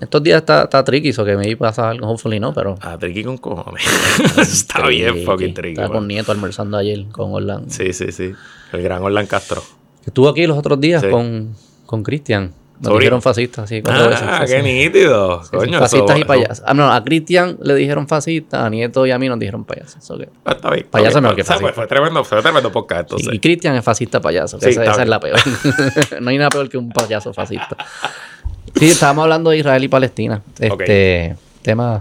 [0.01, 2.77] Estos días está, está tricky, eso que me pasa algo, hopefully no, pero.
[2.81, 3.85] a tricky con cojones.
[4.39, 5.73] Está bien fucking tricky.
[5.73, 5.99] Estaba man.
[5.99, 7.69] con Nieto almorzando ayer con Orlando.
[7.69, 8.33] Sí, sí, sí.
[8.73, 9.61] El gran Orlando Castro.
[10.09, 11.09] Estuvo aquí los otros días Sí.
[11.11, 11.55] con,
[11.87, 12.53] con Cristian.
[12.81, 14.25] Nos dijeron fascistas, sí, cuatro veces.
[14.25, 14.65] Ah, Sí, qué sí.
[14.65, 15.43] nítido.
[15.43, 16.65] Sí, Coño, fascistas eso- y payasos.
[16.65, 20.07] Ah, no, a Cristian le dijeron fascistas, a Nieto y a mí nos dijeron payasos.
[20.17, 20.87] Que- Ah, Está bien.
[20.89, 21.75] Payaso mejor que O sea, fascista.
[21.75, 23.01] Fue, tremendo, fue tremendo podcast.
[23.11, 23.35] Entonces.
[23.35, 25.39] Y Cristian es fascista payaso, que Sí, esa, esa es la peor.
[26.21, 27.77] no hay nada peor que un payaso fascista.
[28.77, 30.41] Sí, estábamos hablando de Israel y Palestina.
[30.61, 31.99] Este tema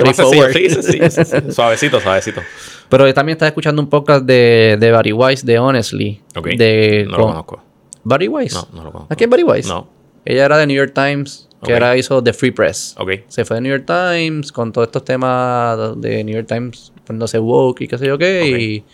[0.00, 0.52] straightforward.
[0.52, 0.82] sí, sí,
[1.24, 1.36] sí.
[1.52, 2.40] Suavecito, suavecito.
[2.88, 6.20] Pero yo también estaba escuchando un podcast de, de Barry Weiss de Honestly.
[6.36, 6.48] Ok.
[6.56, 7.64] De, no con- lo conozco.
[8.04, 8.54] Barry Weiss.
[8.54, 9.12] No, no lo conozco.
[9.12, 9.66] ¿A quién es Barry Weiss?
[9.66, 9.88] No.
[10.24, 11.74] Ella era de New York Times, que Ok.
[11.82, 12.94] ahora hizo The Free Press.
[12.98, 13.10] Ok.
[13.28, 17.38] Se fue de New York Times con todos estos temas de New York Times poniéndose
[17.38, 18.46] woke y qué sé yo qué.
[18.48, 18.84] Y,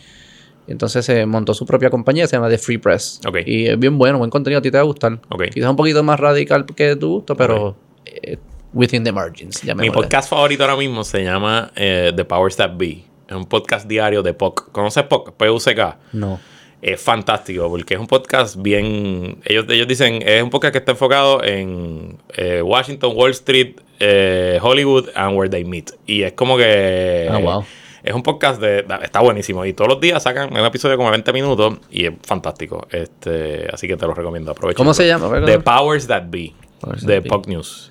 [0.66, 3.20] entonces se montó su propia compañía, se llama The Free Press.
[3.27, 3.39] Ok.
[3.47, 5.19] Y es bien bueno, buen contenido, a ti te va a gustar.
[5.31, 5.45] Ok.
[5.53, 8.37] Quizás un poquito más radical que tu gusto, pero eh,
[8.73, 9.62] within the margins.
[9.77, 13.05] Mi podcast favorito ahora mismo se llama eh, The Powers That Be.
[13.28, 14.73] Es un podcast diario de POC.
[14.73, 15.32] ¿Conoces POC?
[15.32, 15.99] P-U-C-K.
[16.12, 16.40] No.
[16.81, 19.40] Es fantástico porque es un podcast bien.
[19.45, 24.59] Ellos, ellos dicen, es un podcast que está enfocado en eh, Washington, Wall Street, eh,
[24.62, 25.90] Hollywood and Where They Meet.
[26.07, 27.28] Y es como que.
[27.31, 27.65] Ah, wow.
[28.03, 28.86] Es un podcast de.
[29.03, 29.66] Está buenísimo.
[29.66, 32.86] Y todos los días sacan un episodio como de 20 minutos y es fantástico.
[32.90, 34.53] Este, así que te lo recomiendo.
[34.53, 34.77] Aprovecha.
[34.77, 35.45] ¿Cómo se llama?
[35.45, 36.55] The Powers That Be.
[36.81, 37.23] Powers de.
[37.23, 37.90] POC News.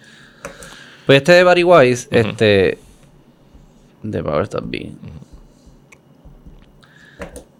[1.07, 2.77] Pues este de Barry Weiss, este.
[4.03, 4.91] De Power B.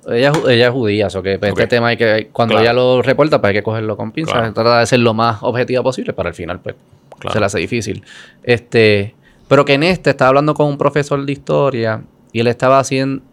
[0.10, 2.30] Ella, ella es judía, o que pues, este tema hay que.
[2.32, 2.64] Cuando Claro.
[2.64, 4.34] ella lo reporta, pues hay que cogerlo con pinzas.
[4.36, 4.54] Claro.
[4.54, 6.76] Trata de ser lo más objetiva posible, para al final, pues.
[7.20, 7.34] Claro.
[7.34, 8.04] Se le hace difícil.
[8.44, 9.16] Este.
[9.48, 12.04] Pero que en este estaba hablando con un profesor de historia
[12.34, 13.24] y él estaba haciendo.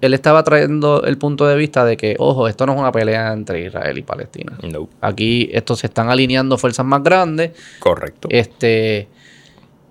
[0.00, 3.32] Él estaba trayendo el punto de vista de que, ojo, esto no es una pelea
[3.32, 4.56] entre Israel y Palestina.
[4.62, 4.88] No.
[5.00, 7.52] Aquí estos se están alineando fuerzas más grandes.
[7.78, 8.28] Correcto.
[8.30, 9.08] Este.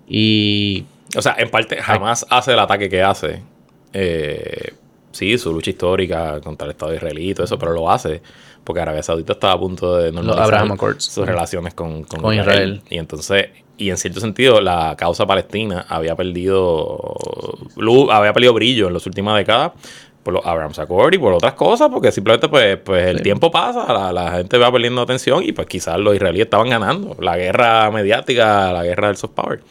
[0.09, 0.85] Y.
[1.15, 3.41] O sea, en parte, jamás hace el ataque que hace.
[3.93, 4.73] Eh,
[5.11, 8.21] sí, su lucha histórica contra el Estado israelí y todo eso, pero lo hace
[8.63, 12.81] porque Arabia Saudita estaba a punto de normalizar sus relaciones con, con Con Israel.
[12.89, 16.99] Y entonces, y en cierto sentido, la causa palestina había perdido
[17.77, 19.71] luz, había perdido brillo en las últimas décadas
[20.21, 23.23] por los Abraham Accords y por otras cosas, porque simplemente pues, pues el Sí.
[23.23, 27.15] tiempo pasa, la, la gente va perdiendo atención y pues quizás los israelíes estaban ganando
[27.19, 29.61] la guerra mediática, la guerra del soft power.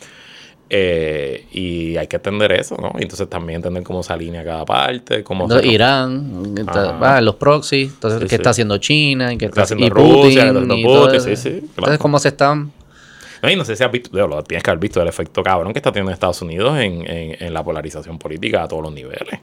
[0.71, 2.93] Eh, y hay que entender eso, ¿no?
[2.99, 7.21] Y entonces también entender cómo se alinea cada parte, cómo Entonces, se- Irán, está- ah,
[7.23, 8.35] los proxies, entonces, Sí, ¿qué sí.
[8.37, 9.33] está haciendo China?
[9.33, 10.73] ¿Y qué está está, haciendo y Rusia, Putin?
[10.73, 11.99] y todo Putin, sí, sí, Entonces.
[11.99, 12.71] ¿cómo se están?
[13.43, 15.73] No, y no sé si has visto, lo tienes que haber visto el efecto cabrón
[15.73, 19.41] que está teniendo Estados Unidos en, en- en la polarización política a todos los niveles.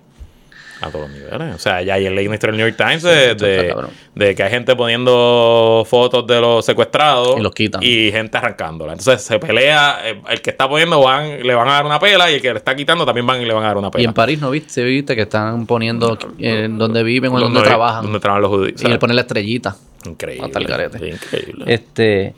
[0.81, 1.55] A todos los niveles.
[1.55, 3.73] O sea, ya ayer leí una historia en el New York Times de,
[4.13, 7.81] de- que hay gente poniendo fotos de los secuestrados Y los quitan.
[7.83, 8.93] y gente arrancándola.
[8.93, 12.29] Entonces se pelea, eh, el que está poniendo van, le van a dar una pela
[12.29, 13.91] y el que le está quitando también van y le van a dar una Y
[13.91, 14.03] pela.
[14.09, 14.83] en París, ¿no viste?
[14.83, 18.03] viste que están poniendo en donde viven o en Donde- trabajan.
[18.03, 18.73] Donde trabajan los judíos.
[18.75, 19.75] Y sea, él pone la estrellita.
[20.05, 20.45] increíble.
[20.45, 21.09] hasta el garete.
[21.09, 21.65] Increíble.
[21.73, 22.33] Este,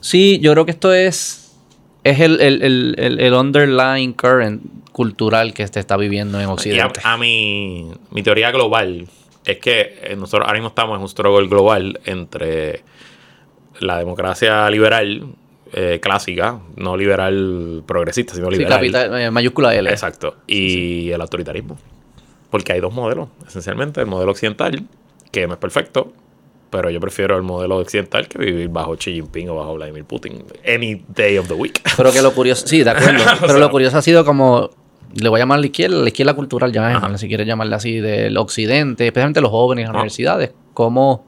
[0.00, 1.44] sí, yo creo que esto es
[2.04, 2.62] es el, el,
[2.96, 4.62] el, el underlying current
[4.98, 7.00] cultural que se está viviendo en Y a, Occidente.
[7.04, 9.06] a mi, mi teoría global
[9.44, 12.82] es que eh, nosotros ahora mismo estamos en un struggle global entre
[13.78, 15.24] la democracia liberal
[15.72, 18.80] eh, clásica, no liberal progresista, sino sí, liberal.
[18.80, 19.88] capital, eh, mayúscula L.
[19.88, 20.34] Exacto.
[20.48, 21.78] Y el autoritarismo.
[22.50, 24.00] Porque hay dos modelos, esencialmente.
[24.00, 24.82] El modelo occidental,
[25.30, 26.12] que no es perfecto,
[26.70, 30.42] pero yo prefiero el modelo occidental que vivir bajo Xi Jinping o bajo Vladimir Putin.
[30.66, 31.82] Any day of the week.
[31.96, 33.22] Pero que lo curioso, sí, de acuerdo.
[33.40, 34.70] pero lo curioso ha sido como,
[35.14, 38.36] le voy a llamar la izquierda, la izquierda cultural, ya si quieres llamarla así, del
[38.36, 41.26] occidente, especialmente los jóvenes, las universidades, como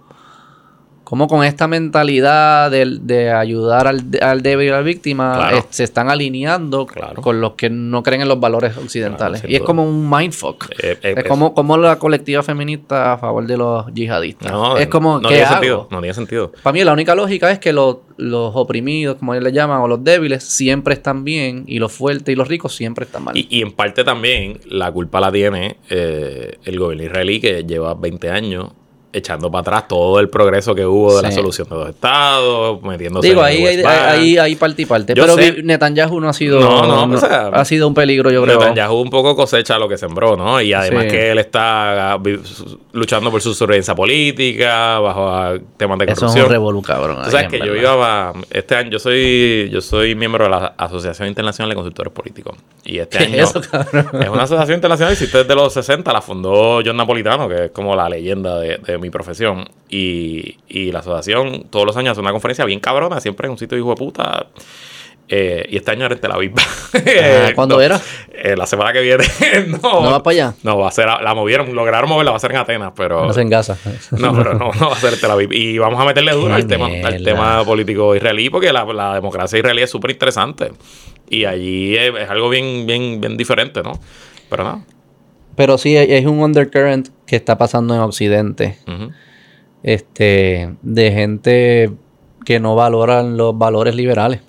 [1.11, 6.09] cómo con esta mentalidad de, ayudar al, al, débil y a la víctima se están
[6.09, 6.87] alineando
[7.21, 9.43] con los que no creen en los valores occidentales.
[9.45, 10.67] y es como un mindfuck.
[10.81, 14.53] Eh, eh, es como, como la colectiva feminista a favor de los yihadistas.
[14.79, 15.89] es como, no tiene sentido.
[15.91, 16.53] No tiene sentido.
[16.63, 17.97] Para mí la única lógica es que los,
[18.31, 22.37] oprimidos, como ellos le llaman, o los débiles, siempre están bien y los fuertes y
[22.37, 23.37] los ricos siempre están mal.
[23.37, 28.31] Y, en parte también la culpa la tiene eh, el gobierno israelí que lleva 20
[28.31, 28.69] años
[29.13, 33.29] echando para atrás todo el progreso que hubo de la solución de dos estados, metiéndose
[33.29, 35.15] Digo, ahí, hay, ahí hay parte y parte.
[35.15, 37.19] pero Netanyahu no ha sido no, no,
[37.53, 38.59] ha sido un peligro, yo creo.
[38.59, 40.61] Netanyahu un poco cosecha lo que sembró, ¿no?
[40.61, 42.19] Y además que él está
[42.93, 46.31] luchando por su sobrevivencia política, bajo temas de corrupción.
[46.31, 47.19] Eso es un revolú, cabrón.
[47.25, 51.29] Tú sabes que yo iba este año, yo soy, yo soy miembro de la Asociación
[51.29, 52.57] Internacional de Consultores Políticos.
[52.85, 56.97] Y este año es, es una asociación internacional, existe desde los 60, la fundó John
[56.97, 59.69] Napolitano, que es como la leyenda de mi profesión.
[59.89, 63.59] Y, y, la asociación todos los años hace una conferencia bien cabrona, siempre en un
[63.59, 64.47] sitio hijo de puta.
[65.33, 66.55] Eh, y este año era en Tel Aviv.
[66.59, 68.01] Ah, ¿Cuándo era?
[68.33, 69.25] Eh, la semana que viene.
[69.69, 70.55] no, ¿No va para allá?
[70.65, 73.25] No, va a ser, la movieron, lograron moverla, va a ser en Atenas, pero.
[73.25, 73.79] No es en Gaza.
[74.11, 75.53] no, pero no, no va a ser en Tel Aviv.
[75.53, 79.57] Y vamos a meterle duro al tema, al tema político israelí, porque la, la democracia
[79.57, 80.73] israelí es súper interesante.
[81.29, 83.93] Y allí es, es, algo bien, bien, bien diferente, ¿no?
[84.49, 84.81] Pero nada.
[85.61, 88.79] Pero sí, es un undercurrent que está pasando en Occidente.
[89.83, 91.91] Este, de gente
[92.47, 94.41] que no valoran los valores liberales.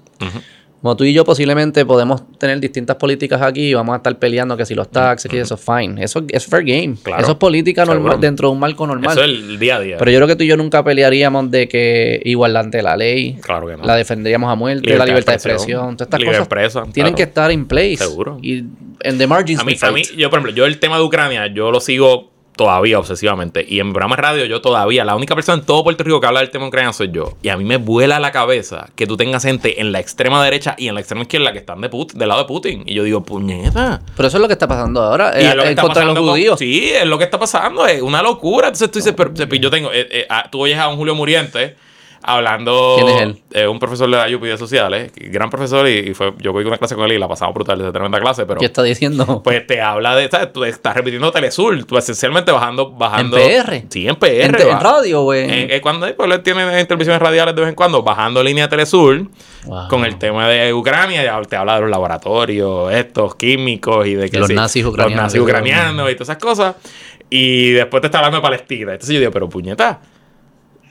[0.82, 4.56] Como tú y yo posiblemente podemos tener distintas políticas aquí y vamos a estar peleando
[4.56, 6.02] que si los taxes y eso, fine.
[6.02, 6.96] Eso es fair game.
[7.20, 9.12] Eso es política normal dentro de un marco normal.
[9.12, 9.98] Eso es el día a día.
[9.98, 13.38] Pero yo creo que tú y yo nunca pelearíamos de que igualdad ante la ley.
[13.42, 13.84] Claro que no.
[13.84, 15.98] La defenderíamos a muerte, la libertad de expresión.
[15.98, 17.98] Todas estas cosas tienen que estar en place.
[17.98, 18.40] Seguro.
[18.42, 18.64] Y
[19.03, 19.60] en the margins.
[19.60, 22.32] A mí, a mí, yo, por ejemplo, yo el tema de Ucrania, yo lo sigo
[22.56, 23.65] todavía obsesivamente.
[23.68, 26.41] Y en programa radio yo todavía, la única persona en todo Puerto Rico que habla
[26.41, 27.38] del tema ucraniano soy yo.
[27.41, 30.76] Y a mí me vuela la cabeza que tú tengas gente en la extrema derecha
[30.78, 32.84] y en la extrema izquierda que están de del lado de Putin.
[32.86, 34.02] Y yo digo, puñeta.
[34.15, 35.34] Pero eso es lo que está pasando ahora.
[35.40, 36.60] Y es, lo que está contra pasando los judíos.
[36.60, 37.86] sí, es lo que está pasando.
[37.88, 38.68] Es una locura.
[38.68, 41.76] Entonces tú dices, pero, yo tengo, eh, eh, ah, tú oyes a un Julio Muriente
[42.23, 42.95] hablando.
[42.98, 43.41] ¿Quién es él?
[43.53, 46.77] Eh, un profesor de la UP de sociales, gran profesor, y, fue, yo con una
[46.77, 48.60] clase con él y la pasamos brutal, de tremenda clase, pero.
[48.60, 49.41] ¿Qué está diciendo?
[49.43, 50.30] Pues te habla de.
[50.30, 50.53] ¿sabes?
[50.53, 52.91] Tú estás repitiendo Telesur, tú esencialmente bajando.
[52.91, 53.84] bajando ¿En PR?
[53.89, 54.61] Sí, en PR.
[54.61, 55.45] En, radio, güey.
[55.49, 59.27] Eh, cuando pues, él tiene intervenciones radiales de vez en cuando, bajando línea Telesur
[59.89, 64.30] con el tema de Ucrania, ya te habla de los laboratorios, estos químicos y de
[64.30, 64.39] que.
[64.39, 65.15] Los nazis ucranianos.
[65.15, 66.76] Los nazis ucranianos y todas esas cosas.
[67.30, 68.91] Y después te está hablando de Palestina.
[68.91, 70.02] Entonces yo digo, pero puñeta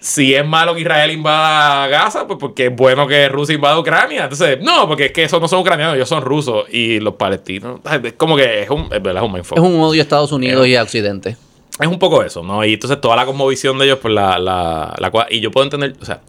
[0.00, 4.24] si es malo que Israel invada Gaza, pues porque es bueno que Rusia invada Ucrania.
[4.24, 7.80] Entonces, no, porque es que esos no son ucranianos, ellos son rusos y los palestinos.
[8.02, 10.74] Es como que es un, es, es un Es un odio a Estados Unidos y
[10.74, 11.36] a Occidente.
[11.78, 12.64] Es un poco eso, ¿no?
[12.64, 15.94] Y entonces toda la conmovisión de ellos, pues la, la, la Y yo puedo entender,
[16.00, 16.20] o sea,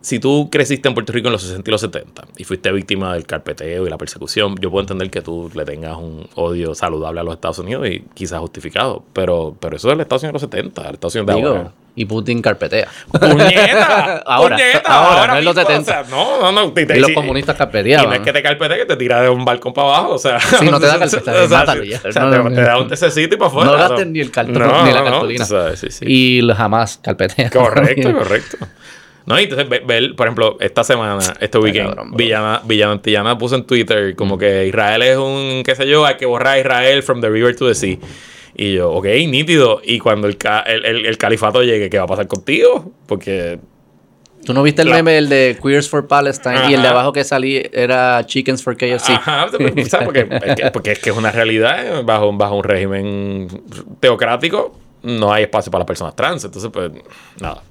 [0.00, 3.14] si tú creciste en Puerto Rico en los 60 y los 70 y fuiste víctima
[3.14, 7.20] del carpeteo y la persecución, yo puedo entender que tú le tengas un odio saludable
[7.20, 9.04] a los Estados Unidos y quizás justificado.
[9.12, 11.72] Pero, pero eso es el Estados Unidos de los 70, el Estados Unidos de ahora.
[11.94, 12.88] Y Putin carpetea.
[13.10, 14.16] ¡Puñeta!
[14.26, 16.04] ahora, puñeta, ahora, no es los 70.
[16.10, 16.72] no, no, no.
[16.74, 18.06] y los comunistas carpeteaban.
[18.06, 20.14] Y no es que te carpetea, que te tira de un balcón para abajo.
[20.14, 21.98] O sea, si no te da carpeta, mátalo ya.
[21.98, 23.70] O sea, te, da un tececito y para afuera.
[23.70, 25.44] No gastes ni el cartón ni la cartulina.
[25.44, 26.04] sí, sí.
[26.06, 27.50] Y jamás carpetea.
[27.50, 28.58] Correcto, correcto.
[29.26, 33.64] No, y entonces ver, por ejemplo, esta semana, este weekend, Villana, Villana Antillana puso en
[33.64, 37.20] Twitter como que Israel es un, qué sé yo, hay que borrar a Israel from
[37.20, 37.98] the river to the sea.
[38.54, 39.80] Y yo, ok, nítido.
[39.82, 42.92] Y cuando el, el, el, califato llegue, ¿qué va a pasar contigo?
[43.06, 43.58] Porque
[44.44, 46.70] ¿Tú no viste el meme, el de Queers for Palestine?
[46.70, 49.10] Y el de abajo que salía era Chickens for KFC.
[49.10, 49.46] Ajá,
[50.04, 50.26] porque,
[50.72, 52.00] porque, es que es una realidad.
[52.00, 52.02] ¿eh?
[52.04, 53.48] Bajo, bajo un régimen
[54.00, 56.44] teocrático no hay espacio para las personas trans.
[56.44, 56.90] Entonces, pues,
[57.40, 57.62] nada.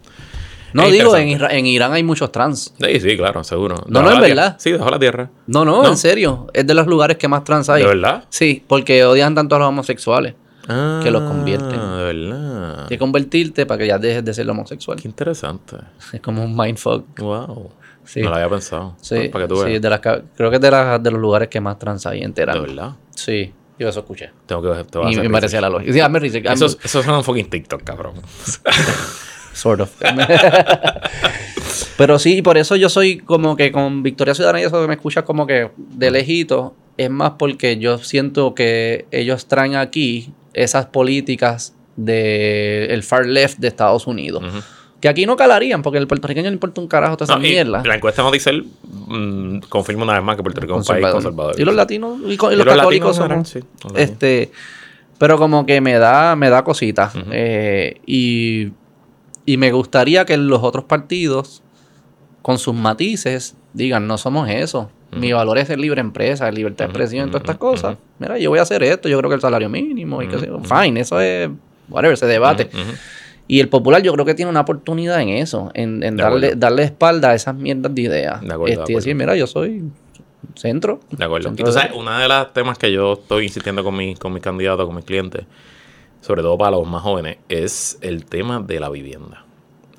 [0.74, 2.74] No, digo, en, en, Irán hay muchos trans.
[2.80, 3.76] Sí, sí, claro, seguro.
[3.88, 4.56] No, no, es verdad.
[4.58, 5.30] Sí, dejó la tierra.
[5.48, 6.48] No, no, en serio.
[6.54, 7.82] Es de los lugares que más trans hay.
[7.82, 8.24] ¿De verdad?
[8.30, 10.36] Sí, porque odian tanto a los homosexuales.
[10.68, 11.80] Que los convierten.
[11.80, 12.74] Ah, de verdad.
[12.74, 15.00] Tienes que convertirte para que ya dejes de ser homosexual.
[15.02, 15.78] Qué interesante.
[16.14, 17.20] Es como un mindfuck.
[17.20, 17.72] Wow.
[18.04, 18.22] Sí.
[18.22, 18.96] No lo había pensado.
[19.02, 19.68] Sí, para que tú veas.
[19.68, 22.24] sí de las, creo que es de, las, de los lugares que más trans hay
[22.24, 22.34] en.
[22.34, 22.96] ¿De verdad?
[23.16, 23.54] Sí.
[23.78, 24.32] Yo eso escuché.
[24.46, 25.92] Tengo que te y, me parecía la lógica.
[25.92, 28.14] Sí, Eso, eso es un fucking TikTok, cabrón.
[29.54, 29.92] Sort of.
[31.98, 34.94] Pero sí, por eso yo soy como que con Victoria Ciudadana y eso que me
[34.94, 40.86] escuchas como que de lejito, es más porque yo siento que ellos traen aquí esas
[40.88, 44.44] políticas del far left de Estados Unidos.
[45.00, 47.82] Que aquí no calarían, porque el puertorriqueño no importa un carajo toda esa No, mierda.
[47.84, 51.08] La encuesta nos dice, mm, confirma una vez más que Puerto Rico es un país
[51.12, 51.60] Conservador.
[51.60, 53.32] Y los latinos y, los, católicos latinos somos.
[53.32, 54.10] eran, sí, los latinos.
[54.10, 54.52] este,
[55.18, 57.14] pero como que me da, me da cositas.
[57.32, 58.74] Eh, y,
[59.46, 61.64] y me gustaría que los otros partidos,
[62.44, 64.92] con sus matices, digan, no somos eso.
[65.12, 67.98] Mi valor es el libre empresa, libertad de expresión, todas estas cosas.
[68.20, 70.48] Mira, yo voy a hacer esto, yo creo que el salario mínimo y qué sé
[70.48, 70.60] yo.
[70.62, 71.50] Fine, eso es,
[71.90, 72.70] whatever, se debate.
[73.48, 77.32] Y el popular yo creo que tiene una oportunidad en eso, en, darle, darle espalda
[77.32, 78.40] a esas mierdas de ideas.
[78.42, 79.84] De acuerdo, Este, y decir, mira, yo soy
[80.56, 81.02] centro.
[81.12, 81.50] De acuerdo.
[81.50, 84.32] Y centro de- sabes, uno de los temas que yo estoy insistiendo con, mi, con
[84.32, 85.44] mis candidatos, con mis clientes,
[86.22, 89.44] sobre todo para los más jóvenes, es el tema de la vivienda.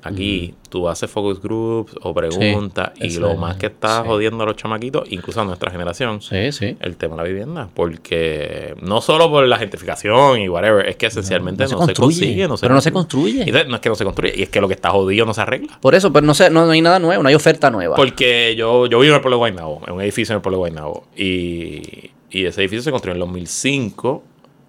[0.03, 4.07] Aquí tú haces focus groups o preguntas y lo más que está sí.
[4.07, 6.75] jodiendo a los chamaquitos, incluso a nuestra generación, Sí, sí.
[6.79, 7.69] el tema de la vivienda.
[7.73, 12.47] Porque no solo por la gentrificación y whatever, es que esencialmente no, se, consigue.
[12.47, 13.43] No se pero no se construye.
[13.47, 15.33] Y no es que no se construye, y es que lo que está jodido no
[15.33, 15.79] se arregla.
[15.79, 17.95] Por eso, pero no, no, no hay nada nuevo, no hay oferta nueva.
[17.95, 20.57] Porque yo, yo vivo en el pueblo de Guaynabo, en un edificio en el pueblo
[20.57, 21.05] de Guaynabo.
[21.15, 24.23] Y, y ese edificio se construyó en el 2005.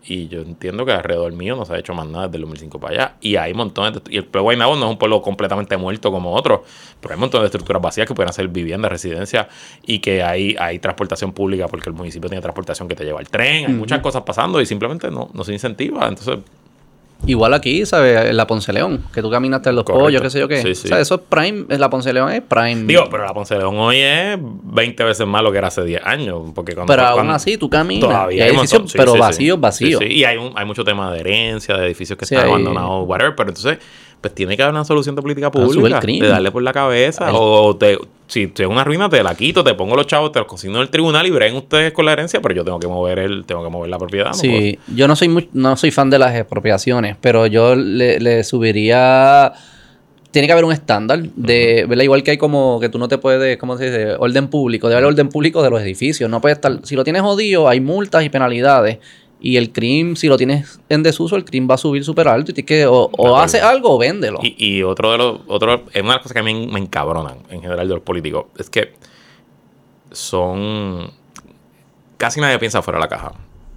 [0.07, 2.79] Y yo entiendo que alrededor mío no se ha hecho más nada desde el 2005
[2.79, 3.17] para allá.
[3.21, 4.03] Y hay montones de...
[4.13, 6.61] Y el pueblo de Guaynabo no es un pueblo completamente muerto como otros.
[7.01, 9.49] Pero hay montones de estructuras vacías que pueden hacer vivienda, residencia.
[9.83, 13.29] Y que hay, hay transportación pública porque el municipio tiene transportación que te lleva al
[13.29, 13.67] tren.
[13.67, 16.07] Hay muchas cosas pasando y simplemente no, no se incentiva.
[16.07, 16.39] Entonces,
[17.27, 18.31] Igual aquí, ¿sabes?
[18.31, 20.05] En la Ponce León, que tú caminaste en los Correcto.
[20.05, 20.63] pollos, qué sé yo qué.
[20.63, 20.87] Sí, sí.
[20.87, 22.85] O sea, eso es prime, la Ponce León es prime.
[22.85, 26.03] digo, pero la Ponce León hoy es 20 veces más lo que era hace 10
[26.05, 26.43] años.
[26.55, 28.09] Porque cuando, pero aún así, tú caminas.
[28.09, 30.03] Todavía y hay edificios, sí, pero vacíos, vacíos.
[30.07, 33.35] Y hay, un, hay mucho tema de herencia, de edificios que están hay- abandonados, whatever.
[33.35, 33.79] Pero entonces,
[34.21, 36.01] pues tiene que haber una solución de política pública.
[36.01, 36.23] crimen.
[36.23, 37.29] De darle por la cabeza.
[37.33, 40.49] O te, si te una ruina, te la quito, te pongo los chavos, te los
[40.49, 43.19] consigno en el tribunal y breguen ustedes con la herencia, pero yo tengo que mover
[43.19, 44.29] el, tengo que mover la propiedad.
[44.29, 48.19] no Sí, yo no soy muy- no soy fan de las expropiaciones, pero yo le,
[48.21, 49.53] le subiría.
[50.31, 52.03] Tiene que haber un estándar de, ¿verdad?
[52.03, 54.17] Igual que hay como que tú no te puedes, ¿cómo se dice?
[54.19, 54.89] Orden público.
[54.89, 56.29] Debe haber orden público de los edificios.
[56.29, 56.81] No puede estar.
[56.83, 58.99] Si lo tienes jodido, hay multas y penalidades.
[59.47, 62.51] Y el crimen, si lo tienes en desuso, el crimen va a subir súper alto.
[62.51, 64.39] Y tienes que o, o hace algo o véndelo.
[64.43, 66.81] Y, y otro de los, otro, es una de las cosas que a mí me
[66.81, 68.95] encabronan en general de los políticos, es que
[70.13, 71.11] son
[72.17, 73.33] casi nadie piensa fuera de la caja.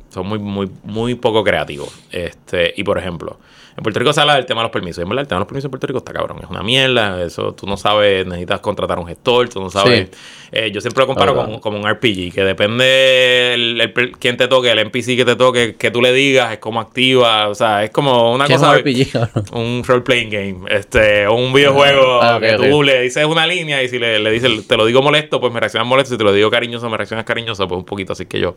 [0.08, 1.94] Son muy, muy, muy poco creativos.
[2.14, 3.38] Este, y por ejemplo,
[3.78, 4.98] en Puerto Rico se habla del tema de los permisos.
[4.98, 6.40] Y en verdad, el tema de los permisos en Puerto Rico está cabrón.
[6.42, 7.24] Es una mierda.
[7.24, 10.10] Eso tú no sabes, necesitas contratar un gestor, tú no sabes.
[10.10, 10.18] Sí.
[10.52, 14.72] Eh, yo siempre lo comparo con, como un RPG, que depende el, quién te toque,
[14.72, 17.50] el NPC que te toque, que tú le digas, es como activa.
[17.50, 18.72] O sea, es como una ¿Qué es cosa.
[18.72, 19.54] un RPG?
[19.56, 23.90] Un role playing game, este, un videojuego Ah, que tú le dices una línea y
[23.90, 26.34] si le, le dices, te lo digo molesto, pues me reaccionas molesto, si te lo
[26.34, 28.56] digo cariñoso, me reaccionas cariñoso, pues un poquito así que yo,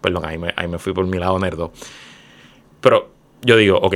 [0.00, 1.72] perdón, ahí me, ahí me fui por mi lado nerdo.
[2.80, 3.10] Pero
[3.42, 3.94] yo digo, ok,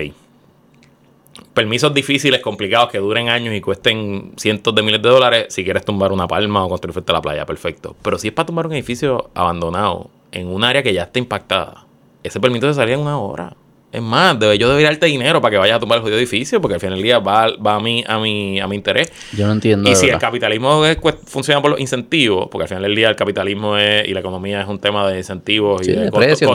[1.55, 5.85] permisos difíciles, complicados, que duren años y cuesten cientos de miles de dólares, si quieres
[5.85, 7.95] tumbar una palma o construir frente a la playa, perfecto.
[8.03, 11.87] Pero si es para tumbar un edificio abandonado en un área que ya está impactada,
[12.23, 13.57] ese permiso se salía en una hora.
[13.93, 16.63] Es más, debe, yo debería darte dinero para que vayas a tumbar el jodido edificio,
[16.63, 19.13] porque al final del día va, va a, mi, a, mi, a mi interés.
[19.37, 19.91] Yo no entiendo.
[19.91, 20.97] Y si el capitalismo es
[21.27, 24.63] funciona por los incentivos, porque al final del día el capitalismo es, y la economía
[24.63, 26.51] es un tema de incentivos Sí, y de, de costo- precios,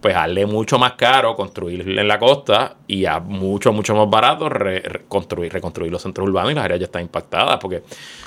[0.00, 4.48] pues hazle mucho más caro construir en la costa y a mucho, mucho más barato
[4.48, 7.58] re- re- construir, reconstruir los centros urbanos y las áreas ya están impactadas.
[7.60, 7.82] Porque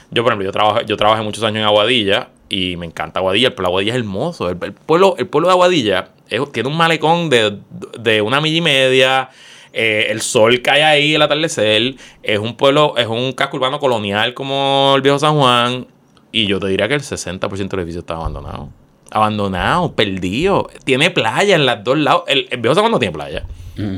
[0.10, 3.48] yo, por ejemplo, yo, trabajo, yo trabajé muchos años en Aguadilla y me encanta Aguadilla,
[3.50, 4.50] el pueblo de Aguadilla es hermoso.
[4.50, 7.58] El, el pueblo, el pueblo de Aguadilla es- tiene un malecón de,
[8.00, 9.30] de una milla y media.
[9.72, 11.96] eh, el sol cae ahí, el atardecer.
[12.24, 15.86] Es un pueblo, es un casco urbano colonial como el viejo San Juan.
[16.32, 18.70] Y yo te diría que el 60% del edificio está abandonado.
[19.12, 20.70] Abandonado, perdido.
[20.86, 22.24] Tiene playa en los dos lados.
[22.28, 23.46] El, el viejo San Juan no tiene playa.
[23.78, 23.98] Mm.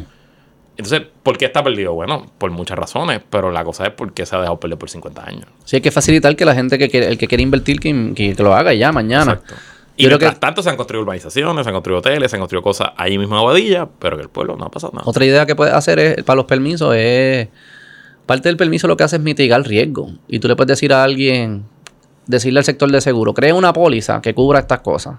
[0.78, 1.94] Entonces, ¿por qué está perdido?
[1.94, 4.90] Bueno, por muchas razones, pero la cosa es por qué se ha dejado perder por
[4.90, 5.46] 50 años.
[5.64, 8.36] Sí, hay que facilitar que la gente que quiere, el que quiere invertir, que, que-
[8.36, 9.34] que lo haga ya mañana.
[9.34, 9.56] Exacto.
[10.02, 12.42] Y creo mientras que- tanto se han construido urbanizaciones, se han construido hoteles, se han
[12.42, 15.04] construido cosas ahí mismo en Aguadilla, pero que el pueblo no ha pasado nada.
[15.08, 17.48] Otra idea que puedes hacer es, para los permisos es,
[18.26, 20.12] parte del permiso lo que hace es mitigar el riesgo.
[20.28, 21.64] Y tú le puedes decir a alguien,
[22.28, 25.16] decirle al sector de seguro, crea una póliza que cubra estas cosas,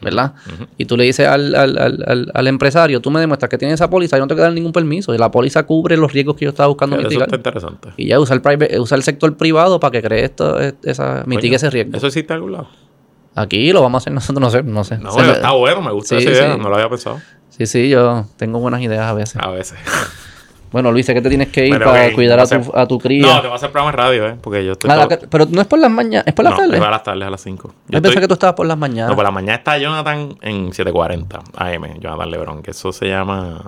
[0.00, 0.34] ¿verdad?
[0.76, 3.88] Y tú le dices al, al- al- al- empresario, tú me demuestras que tienes esa
[3.88, 5.14] póliza, yo no te voy a dar ningún permiso.
[5.14, 7.26] Y la póliza cubre los riesgos que yo estaba buscando Eso mitigar.
[7.28, 7.88] está interesante.
[7.96, 11.24] Y ya usa el, private- usa el sector privado para que cree esto, es- esa,
[11.26, 11.96] mitigue ese riesgo.
[11.96, 12.68] ¿Eso existe en algún lado?
[13.34, 14.98] Aquí lo vamos a hacer nosotros, no sé, no sé.
[14.98, 16.60] No, Se está bueno, me gusta Sí, esa idea, sí.
[16.60, 17.20] no lo había pensado.
[17.50, 19.36] Sí, sí, yo tengo buenas ideas a veces.
[19.42, 19.78] A veces.
[20.74, 22.76] Bueno, Luis, sé que te tienes que ir Pero, para cuidar va a ser- tu,
[22.76, 23.22] a tu cría.
[23.24, 24.36] No, te voy a hacer programa en radio, ¿eh?
[24.42, 24.90] Porque yo estoy.
[24.90, 26.80] Todo- que- pero no es por las mañanas, es por las no, tardes.
[26.80, 27.74] es a las tardes, a las 5.
[27.90, 29.10] Yo pensé que tú estabas por las mañanas.
[29.10, 33.62] No, por la mañana está Jonathan en 740 AM, Jonathan Lebron, que eso se llama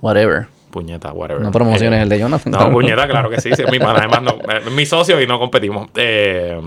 [0.00, 0.46] Whatever.
[0.70, 1.42] puñeta, whatever.
[1.42, 2.52] No promociones Eh, el de Jonathan.
[2.52, 5.38] No, puñeta, claro que sí, sí, es mi además no, es mi socio y no
[5.38, 5.88] competimos.
[5.94, 6.58] Eh,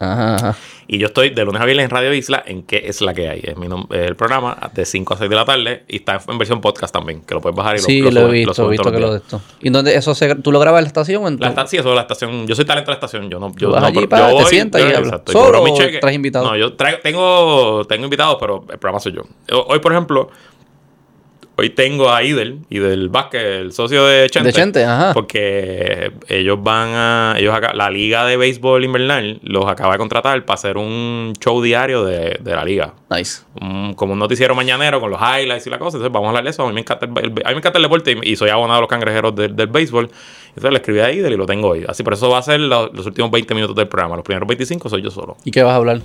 [0.00, 0.56] Ajá, ajá.
[0.88, 3.28] y yo estoy de lunes a viernes en Radio Isla, en qué es la que
[3.28, 3.40] hay.
[3.44, 6.38] Es mi es el programa de 5 a 6 de la tarde y está en
[6.38, 8.54] versión podcast también, que lo puedes bajar y Sí, lo, lo, lo he visto, he
[8.54, 9.40] suben visto que lo de esto.
[9.60, 11.66] ¿Y dónde eso se, tú lo grabas en la estación o en tu- La esta-
[11.66, 12.46] sí, eso es la estación.
[12.46, 13.28] Yo soy talento de la estación.
[13.30, 13.52] Yo no.
[13.56, 15.20] Yo vas no, allí para- yo te voy- sientas y hablas.
[15.26, 16.48] ¿Solo mi traes invitados?
[16.50, 19.22] No, yo traigo, tengo, tengo invitados, pero el programa soy yo.
[19.66, 20.30] Hoy, por ejemplo,
[21.60, 24.48] hoy tengo a Idel, Idel Vázquez, el socio de Chente.
[24.48, 25.12] De Chente, ajá.
[25.14, 27.34] Porque ellos van a.
[27.38, 31.60] Ellos acá, la liga de béisbol invernal los acaba de contratar para hacer un show
[31.62, 32.94] diario de, de la liga.
[33.10, 33.42] Nice.
[33.60, 35.96] Un- como un noticiero mañanero con los highlights y la cosa.
[35.98, 36.62] Entonces vamos a hablar de eso.
[36.62, 38.50] A mí me encanta el, el- a mí me encanta el deporte y, y soy
[38.50, 40.08] abonado a los cangrejeros del, del béisbol.
[40.48, 41.84] Entonces le escribí a Idel y lo tengo hoy.
[41.86, 44.16] Así por eso va a ser lo- los últimos 20 minutos del programa.
[44.16, 45.36] Los primeros 25 soy yo solo.
[45.44, 46.00] ¿Y qué vas a hablar?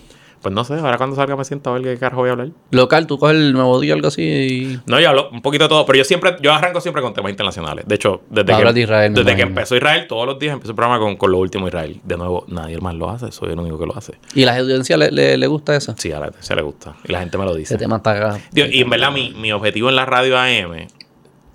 [0.45, 2.49] Pues no sé, ahora cuando salga me siento a ver qué carajo voy a hablar.
[2.69, 4.79] Local, tú coges el nuevo día o algo así y...
[4.85, 7.31] No, yo hablo un poquito de todo, pero yo siempre, yo arranco siempre con temas
[7.31, 7.83] internacionales.
[7.87, 10.75] De hecho, desde, que, de Israel, desde que empezó Israel, todos los días empiezo el
[10.75, 11.99] programa con, con lo último Israel.
[12.03, 14.19] De nuevo, nadie más lo hace, soy el único que lo hace.
[14.35, 15.95] ¿Y la audiencia le, le, le gusta eso?
[15.97, 16.95] Sí, a la se le gusta.
[17.05, 17.75] Y la gente me lo dice.
[17.79, 18.37] tema está...
[18.51, 20.85] Digo, y en verdad, mi, mi objetivo en la radio AM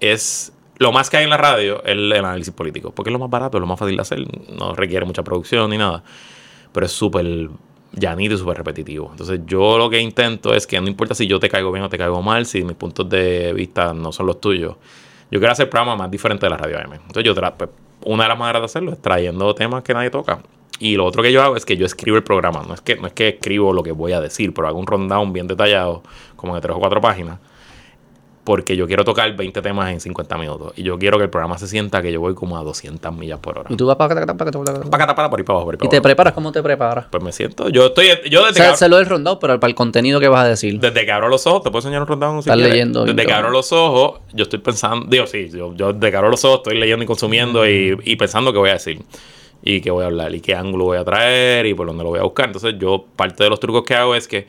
[0.00, 0.52] es.
[0.78, 2.90] Lo más que hay en la radio es el, el análisis político.
[2.90, 4.18] Porque es lo más barato, es lo más fácil de hacer.
[4.52, 6.02] No requiere mucha producción ni nada.
[6.72, 7.50] Pero es súper
[7.92, 9.08] llanito y súper repetitivo.
[9.10, 11.88] Entonces, yo lo que intento es que no importa si yo te caigo bien o
[11.88, 14.76] te caigo mal, si mis puntos de vista no son los tuyos.
[15.30, 16.94] Yo quiero hacer programas más diferentes de la radio AM.
[16.94, 17.70] Entonces, yo pues,
[18.04, 20.40] una de las maneras de hacerlo es trayendo temas que nadie toca.
[20.78, 22.62] Y lo otro que yo hago es que yo escribo el programa.
[22.66, 24.86] No es que, no es que escribo lo que voy a decir, pero hago un
[24.86, 26.02] rundown bien detallado,
[26.36, 27.38] como de tres o cuatro páginas
[28.44, 30.72] porque yo quiero tocar 20 temas en 50 minutos.
[30.76, 33.38] Y yo quiero que el programa se sienta que yo voy como a 200 millas
[33.38, 33.68] por hora.
[33.70, 36.32] Y tú vas para acá, para acá, para por ahí para abajo, ¿Y te preparas?
[36.32, 37.06] ¿Cómo te preparas?
[37.10, 37.68] Pues me siento.
[37.68, 38.08] Yo estoy.
[38.30, 40.48] Yo O sea, que, se lo he rondado, pero para el contenido que vas a
[40.48, 40.80] decir.
[40.80, 43.32] desde que abro los ojos, te puedo enseñar un rundown si Estás leyendo, Desde que
[43.32, 45.06] abro los ojos, yo estoy pensando.
[45.06, 48.16] Digo, sí, yo, yo desde que abro los ojos estoy leyendo y consumiendo y, y
[48.16, 49.02] pensando qué voy a decir.
[49.62, 50.34] Y qué voy a hablar.
[50.34, 52.46] Y qué ángulo voy a traer y por dónde lo voy a buscar.
[52.46, 54.46] Entonces, yo, parte de los trucos que hago es que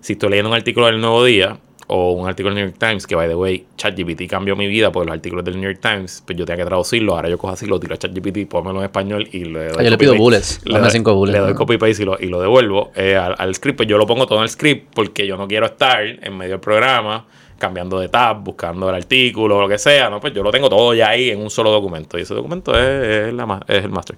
[0.00, 3.06] si estoy leyendo un artículo del Nuevo Día o un artículo del New York Times,
[3.06, 6.22] que by the way, ChatGPT cambió mi vida porque los artículos del New York Times,
[6.24, 7.14] pues yo tenía que traducirlo.
[7.16, 9.82] Ahora yo cojo así, lo tiro a ChatGPT, pónmelo en español y le doy Ah,
[9.82, 11.58] yo le pido bullets, Le doy- cinco bullets, Le doy ¿no?
[11.58, 13.76] copy paste y lo, y lo devuelvo eh, al, al script.
[13.78, 16.52] Pues yo lo pongo todo en el script porque yo no quiero estar en medio
[16.52, 17.26] del programa
[17.58, 20.18] cambiando de tab, buscando el artículo lo que sea, ¿no?
[20.18, 22.18] Pues yo lo tengo todo ya ahí en un solo documento.
[22.18, 24.16] Y ese documento es, es la, es el master.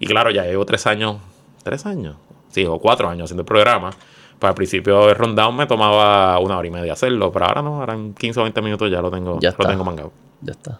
[0.00, 1.18] Y claro, ya llevo tres años,
[1.62, 2.16] tres años,
[2.48, 3.90] sí, o cuatro años haciendo el programa.
[4.40, 7.78] Pues al principio el rundown me tomaba una hora y media hacerlo, pero ahora no,
[7.80, 10.12] ahora en 15 o 20 minutos ya lo tengo, Ya lo tengo mangado.
[10.40, 10.78] Ya está.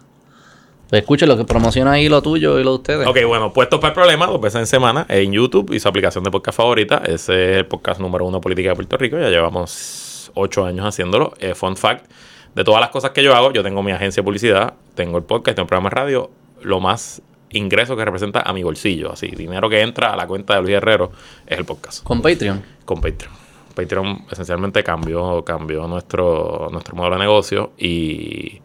[0.89, 3.07] Pues escuchen lo que promociona ahí lo tuyo y lo de ustedes.
[3.07, 6.23] Ok, bueno, puestos para el problema, dos veces en semana en YouTube y su aplicación
[6.23, 7.03] de podcast favorita.
[7.05, 9.17] Ese es el podcast número uno política de Puerto Rico.
[9.17, 11.33] Ya llevamos ocho años haciéndolo.
[11.39, 12.11] Eh, fun fact:
[12.55, 15.23] de todas las cosas que yo hago, yo tengo mi agencia de publicidad, tengo el
[15.23, 16.31] podcast, tengo el programa de radio.
[16.63, 17.21] Lo más
[17.51, 20.73] ingreso que representa a mi bolsillo, así, dinero que entra a la cuenta de Luis
[20.73, 21.11] Herrero,
[21.45, 22.63] es el podcast Con Patreon.
[22.85, 23.40] con Patreon.
[23.73, 28.61] Patreon esencialmente cambió, cambió nuestro, nuestro modelo de negocio y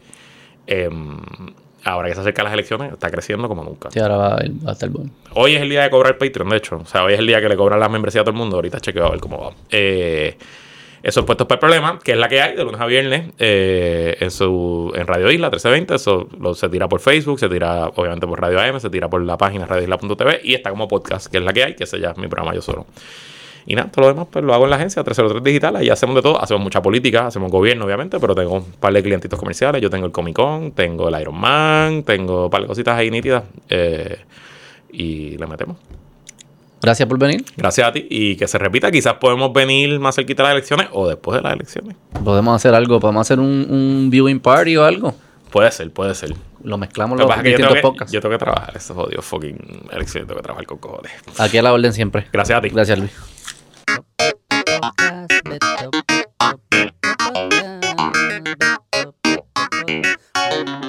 [0.66, 1.18] em,
[1.84, 3.90] ahora que se acercan las elecciones está creciendo como nunca.
[3.90, 5.10] Sí, ahora va, a va a estar bueno.
[5.34, 6.76] Hoy es el día de cobrar Patreon, de hecho.
[6.76, 8.56] O sea, hoy es el día que le cobran la membresía a todo el mundo.
[8.56, 9.52] Ahorita chequeo a ver cómo va.
[9.70, 10.36] Eh,
[11.06, 13.30] eso es puestos para el problema, que es la que hay de lunes a viernes
[13.38, 15.94] eh, en, su, en Radio Isla 1320.
[15.94, 19.22] Eso lo, se tira por Facebook, se tira obviamente por Radio AM, se tira por
[19.22, 22.10] la página radioisla.tv y está como podcast, que es la que hay, que ese ya
[22.10, 22.86] es mi programa yo solo.
[23.66, 26.14] Y nada, todo lo demás pues lo hago en la agencia 303 Digital, ahí hacemos
[26.14, 29.82] de todo, hacemos mucha política, hacemos gobierno obviamente, pero tengo un par de clientitos comerciales,
[29.82, 33.10] yo tengo el Comic Con, tengo el Iron Man, tengo un par de cositas ahí
[33.10, 34.18] nítidas eh,
[34.92, 35.76] y le metemos.
[36.80, 37.44] Gracias por venir.
[37.56, 40.88] Gracias a ti y que se repita, quizás podemos venir más cerquita de las elecciones
[40.92, 41.96] o después de las elecciones.
[42.22, 43.00] Podemos hacer algo.
[43.00, 45.14] Podemos hacer un, un viewing party o algo.
[45.50, 46.34] Puede ser, puede ser.
[46.62, 48.12] Lo mezclamos los que yo distintos tengo que, podcasts.
[48.12, 51.12] yo tengo que trabajar estos jodidos fucking elecciones, tengo que trabajar con cojones.
[51.38, 52.26] Aquí a la orden siempre.
[52.32, 52.68] Gracias a ti.
[52.68, 53.12] Gracias, Luis.
[60.56, 60.85] Thank you.